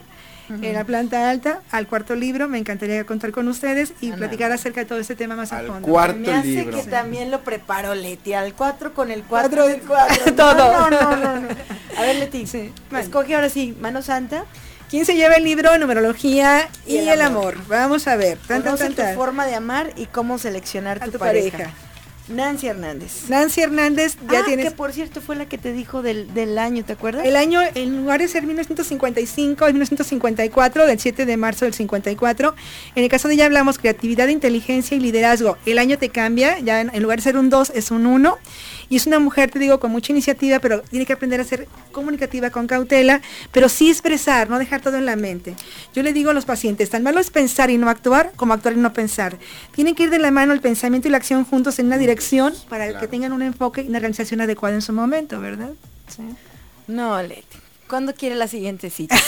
en 0.49 0.73
la 0.73 0.83
planta 0.83 1.29
alta, 1.29 1.61
al 1.71 1.87
cuarto 1.87 2.15
libro, 2.15 2.49
me 2.49 2.57
encantaría 2.57 3.05
contar 3.05 3.31
con 3.31 3.47
ustedes 3.47 3.93
y 4.01 4.11
platicar 4.11 4.51
acerca 4.51 4.81
de 4.81 4.85
todo 4.87 4.99
este 4.99 5.15
tema 5.15 5.37
más 5.37 5.53
a 5.53 5.59
Al 5.59 5.67
fondo. 5.67 5.87
cuarto 5.87 6.19
Me 6.19 6.33
hace 6.33 6.47
libro. 6.47 6.77
que 6.83 6.83
también 6.89 7.31
lo 7.31 7.41
preparó 7.45 7.95
Leti, 7.95 8.33
al 8.33 8.53
4 8.55 8.93
con 8.93 9.09
el 9.09 9.23
4 9.23 9.49
Cuatro- 9.49 9.67
del 9.67 9.81
4. 9.81 10.35
todo. 10.35 10.89
No, 10.89 10.89
no, 10.89 11.15
no, 11.15 11.39
no. 11.41 11.47
A 11.97 12.01
ver, 12.01 12.17
Leti, 12.17 12.45
Sí, 12.45 12.73
escoge 12.97 13.35
ahora 13.35 13.47
sí, 13.49 13.73
mano 13.79 14.01
santa. 14.01 14.43
¿Quién 14.89 15.05
se 15.05 15.15
lleva 15.15 15.35
el 15.35 15.43
libro 15.43 15.77
Numerología 15.77 16.69
y, 16.85 16.95
Y 16.95 16.97
el 16.99 17.09
el, 17.09 17.21
amor. 17.21 17.55
amor. 17.55 17.67
Vamos 17.67 18.07
a 18.07 18.15
ver. 18.15 18.37
Tan, 18.47 18.63
tan, 18.63 18.77
tan, 18.77 18.93
tu 18.93 19.01
forma 19.15 19.45
de 19.45 19.55
amar 19.55 19.91
y 19.97 20.05
cómo 20.05 20.37
seleccionar 20.37 20.97
A 21.01 21.05
tu, 21.05 21.11
tu 21.11 21.19
pareja. 21.19 21.57
pareja. 21.57 21.73
Nancy 22.29 22.67
Hernández. 22.67 23.29
Nancy 23.29 23.61
Hernández, 23.61 24.17
ya 24.29 24.39
ah, 24.39 24.43
tienes... 24.45 24.65
que 24.65 24.71
por 24.71 24.91
cierto 24.91 25.21
fue 25.21 25.35
la 25.37 25.47
que 25.47 25.57
te 25.57 25.71
dijo 25.71 26.01
del, 26.01 26.33
del 26.33 26.57
año, 26.57 26.83
¿te 26.83 26.93
acuerdas? 26.93 27.25
El 27.25 27.37
año, 27.37 27.61
en 27.73 27.97
lugar 27.97 28.19
de 28.19 28.27
ser 28.27 28.43
1955, 28.43 29.65
es 29.65 29.73
1954, 29.73 30.85
del 30.85 30.99
7 30.99 31.25
de 31.25 31.37
marzo 31.37 31.65
del 31.65 31.73
54. 31.73 32.53
En 32.95 33.03
el 33.03 33.09
caso 33.09 33.27
de 33.29 33.35
ella 33.35 33.45
hablamos 33.45 33.77
creatividad, 33.77 34.27
inteligencia 34.27 34.97
y 34.97 34.99
liderazgo. 34.99 35.57
El 35.65 35.79
año 35.79 35.97
te 35.97 36.09
cambia, 36.09 36.59
ya 36.59 36.81
en, 36.81 36.91
en 36.93 37.01
lugar 37.01 37.19
de 37.19 37.23
ser 37.23 37.37
un 37.37 37.49
2 37.49 37.71
es 37.73 37.91
un 37.91 38.05
1. 38.05 38.37
Y 38.89 38.95
es 38.95 39.07
una 39.07 39.19
mujer, 39.19 39.51
te 39.51 39.59
digo, 39.59 39.79
con 39.79 39.91
mucha 39.91 40.11
iniciativa, 40.11 40.59
pero 40.59 40.81
tiene 40.81 41.05
que 41.05 41.13
aprender 41.13 41.41
a 41.41 41.43
ser 41.43 41.67
comunicativa 41.91 42.49
con 42.49 42.67
cautela, 42.67 43.21
pero 43.51 43.69
sí 43.69 43.89
expresar, 43.89 44.49
no 44.49 44.59
dejar 44.59 44.81
todo 44.81 44.97
en 44.97 45.05
la 45.05 45.15
mente. 45.15 45.55
Yo 45.93 46.03
le 46.03 46.13
digo 46.13 46.31
a 46.31 46.33
los 46.33 46.45
pacientes, 46.45 46.89
tan 46.89 47.03
malo 47.03 47.19
es 47.19 47.29
pensar 47.29 47.69
y 47.69 47.77
no 47.77 47.89
actuar 47.89 48.31
como 48.35 48.53
actuar 48.53 48.75
y 48.75 48.79
no 48.79 48.93
pensar. 48.93 49.37
Tienen 49.73 49.95
que 49.95 50.03
ir 50.03 50.09
de 50.09 50.19
la 50.19 50.31
mano 50.31 50.53
el 50.53 50.61
pensamiento 50.61 51.07
y 51.07 51.11
la 51.11 51.17
acción 51.17 51.43
juntos 51.45 51.79
en 51.79 51.87
una 51.87 51.97
dirección 51.97 52.53
para 52.69 52.99
que 52.99 53.07
tengan 53.07 53.33
un 53.33 53.41
enfoque 53.41 53.81
y 53.81 53.87
una 53.87 53.97
organización 53.97 54.41
adecuada 54.41 54.75
en 54.75 54.81
su 54.81 54.93
momento, 54.93 55.39
¿verdad? 55.39 55.71
Sí. 56.07 56.23
No, 56.87 57.21
Leti. 57.21 57.66
¿Cuándo 57.87 58.13
quiere 58.13 58.35
la 58.35 58.47
siguiente 58.47 58.89
cita? 58.89 59.15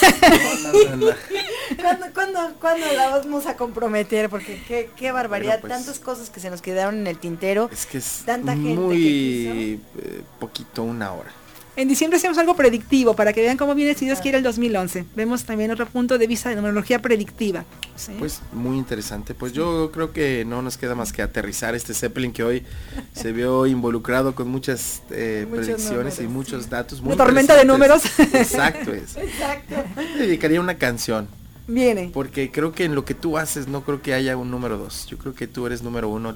¿Cuándo, 1.80 2.06
cuándo, 2.12 2.40
cuándo 2.60 2.86
la 2.94 3.18
vamos 3.18 3.46
a 3.46 3.56
comprometer? 3.56 4.28
Porque 4.28 4.62
qué, 4.68 4.90
qué 4.96 5.12
barbaridad, 5.12 5.60
pues- 5.60 5.72
tantas 5.72 5.98
cosas 5.98 6.30
que 6.30 6.40
se 6.40 6.50
nos 6.50 6.60
quedaron 6.60 6.96
en 6.98 7.06
el 7.06 7.18
tintero. 7.18 7.70
Es 7.72 7.86
que 7.86 7.98
es 7.98 8.22
Tanta 8.26 8.52
gente 8.52 8.68
que 8.68 8.74
muy 8.74 9.80
eh, 9.98 10.22
poquito, 10.38 10.82
una 10.82 11.12
hora. 11.12 11.30
En 11.76 11.88
diciembre 11.88 12.18
hacemos 12.18 12.36
algo 12.38 12.56
predictivo 12.56 13.14
para 13.14 13.32
que 13.32 13.40
vean 13.40 13.56
cómo 13.56 13.74
viene, 13.74 13.94
si 13.94 14.04
Dios 14.04 14.20
quiere, 14.20 14.38
el 14.38 14.44
2011. 14.44 15.04
Vemos 15.14 15.44
también 15.44 15.70
otro 15.70 15.86
punto 15.86 16.18
de 16.18 16.26
vista 16.26 16.48
de 16.48 16.56
numerología 16.56 17.00
predictiva. 17.00 17.64
¿sí? 17.96 18.12
Pues 18.18 18.42
muy 18.52 18.76
interesante. 18.76 19.34
Pues 19.34 19.52
yo 19.52 19.90
creo 19.92 20.12
que 20.12 20.44
no 20.44 20.62
nos 20.62 20.76
queda 20.76 20.94
más 20.94 21.12
que 21.12 21.22
aterrizar 21.22 21.74
este 21.74 21.94
Zeppelin 21.94 22.32
que 22.32 22.42
hoy 22.42 22.64
se 23.12 23.32
vio 23.32 23.66
involucrado 23.66 24.34
con 24.34 24.48
muchas 24.48 25.02
eh, 25.10 25.46
predicciones 25.50 26.18
y 26.18 26.24
números, 26.24 26.32
muchos 26.32 26.70
datos. 26.70 27.00
Muy 27.00 27.14
Una 27.14 27.24
tormenta 27.24 27.54
de 27.54 27.62
interesantes. 27.62 28.18
Exacto 28.34 28.92
es. 28.92 29.16
Exacto. 29.16 29.76
Dedicaría 30.18 30.60
una 30.60 30.76
canción. 30.76 31.28
Viene. 31.68 32.10
Porque 32.12 32.50
creo 32.50 32.72
que 32.72 32.84
en 32.84 32.96
lo 32.96 33.04
que 33.04 33.14
tú 33.14 33.38
haces 33.38 33.68
no 33.68 33.84
creo 33.84 34.02
que 34.02 34.12
haya 34.12 34.36
un 34.36 34.50
número 34.50 34.76
dos. 34.76 35.06
Yo 35.06 35.18
creo 35.18 35.34
que 35.34 35.46
tú 35.46 35.66
eres 35.66 35.82
número 35.82 36.08
uno 36.08 36.34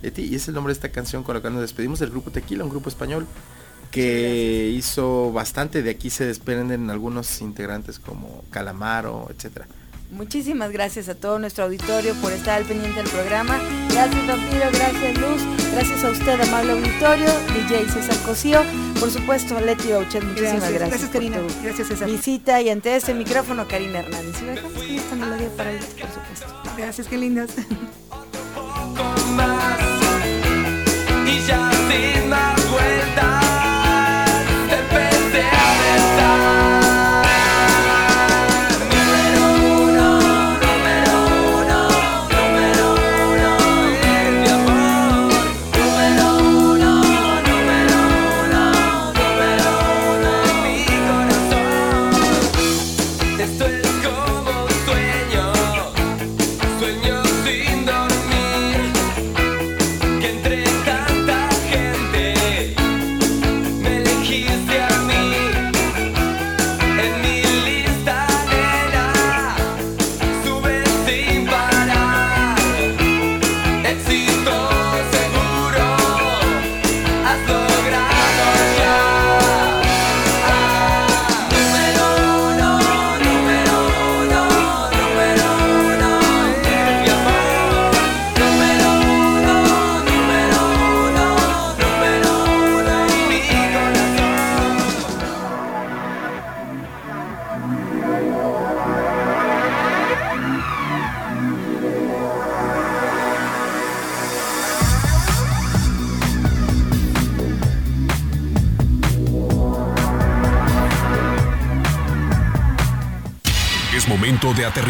de 0.00 0.10
ti. 0.10 0.22
Y 0.22 0.36
es 0.36 0.48
el 0.48 0.54
nombre 0.54 0.72
de 0.72 0.78
esta 0.78 0.88
canción 0.88 1.22
con 1.22 1.34
la 1.34 1.42
que 1.42 1.50
nos 1.50 1.60
despedimos 1.60 1.98
del 1.98 2.10
grupo 2.10 2.30
Tequila, 2.30 2.64
un 2.64 2.70
grupo 2.70 2.88
español 2.88 3.26
que 3.90 4.72
hizo 4.74 5.32
bastante. 5.32 5.82
De 5.82 5.90
aquí 5.90 6.10
se 6.10 6.24
desprenden 6.24 6.90
algunos 6.90 7.40
integrantes 7.40 7.98
como 7.98 8.44
Calamaro, 8.50 9.28
etcétera. 9.30 9.66
Muchísimas 10.10 10.72
gracias 10.72 11.08
a 11.08 11.14
todo 11.14 11.38
nuestro 11.38 11.64
auditorio 11.64 12.14
por 12.14 12.32
estar 12.32 12.58
al 12.58 12.64
pendiente 12.64 13.00
del 13.00 13.08
programa. 13.08 13.60
Gracias, 13.90 14.26
Vampiro, 14.26 14.66
gracias, 14.72 15.18
Luz. 15.18 15.42
Gracias 15.72 16.04
a 16.04 16.10
usted, 16.10 16.40
amable 16.40 16.72
auditorio. 16.72 17.28
DJ 17.54 17.88
César 17.88 18.16
Cosío. 18.26 18.60
Por 18.98 19.08
supuesto, 19.10 19.56
a 19.56 19.60
Leti 19.60 19.92
Bauchet, 19.92 20.24
muchísimas 20.24 20.72
Gracias, 20.72 20.72
gracias. 20.72 20.88
gracias, 20.90 21.10
por 21.10 21.12
Karina. 21.12 21.38
tu 21.38 21.62
Gracias, 21.62 21.88
César. 21.88 22.10
Visita 22.10 22.60
y 22.60 22.70
ante 22.70 22.96
este 22.96 23.14
micrófono, 23.14 23.68
Karina 23.68 24.00
Hernández. 24.00 24.42
Y 24.42 24.46
dejamos 24.46 24.72
con 24.72 24.82
esta 24.90 25.14
melodía 25.14 25.48
para 25.56 25.72
Leti, 25.72 26.00
por 26.00 26.10
supuesto. 26.10 26.46
Gracias, 26.76 27.06
qué 27.06 27.16
lindas. 27.16 27.50
Y 31.26 31.46
ya 31.46 31.70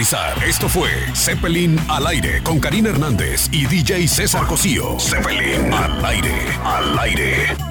Esto 0.00 0.66
fue 0.66 0.88
Zeppelin 1.14 1.78
al 1.88 2.06
aire 2.06 2.42
con 2.42 2.58
Karina 2.58 2.88
Hernández 2.88 3.50
y 3.52 3.66
DJ 3.66 4.08
César 4.08 4.46
Cosío. 4.46 4.98
Zeppelin 4.98 5.70
al 5.74 6.02
aire, 6.06 6.32
al 6.64 6.98
aire. 7.00 7.69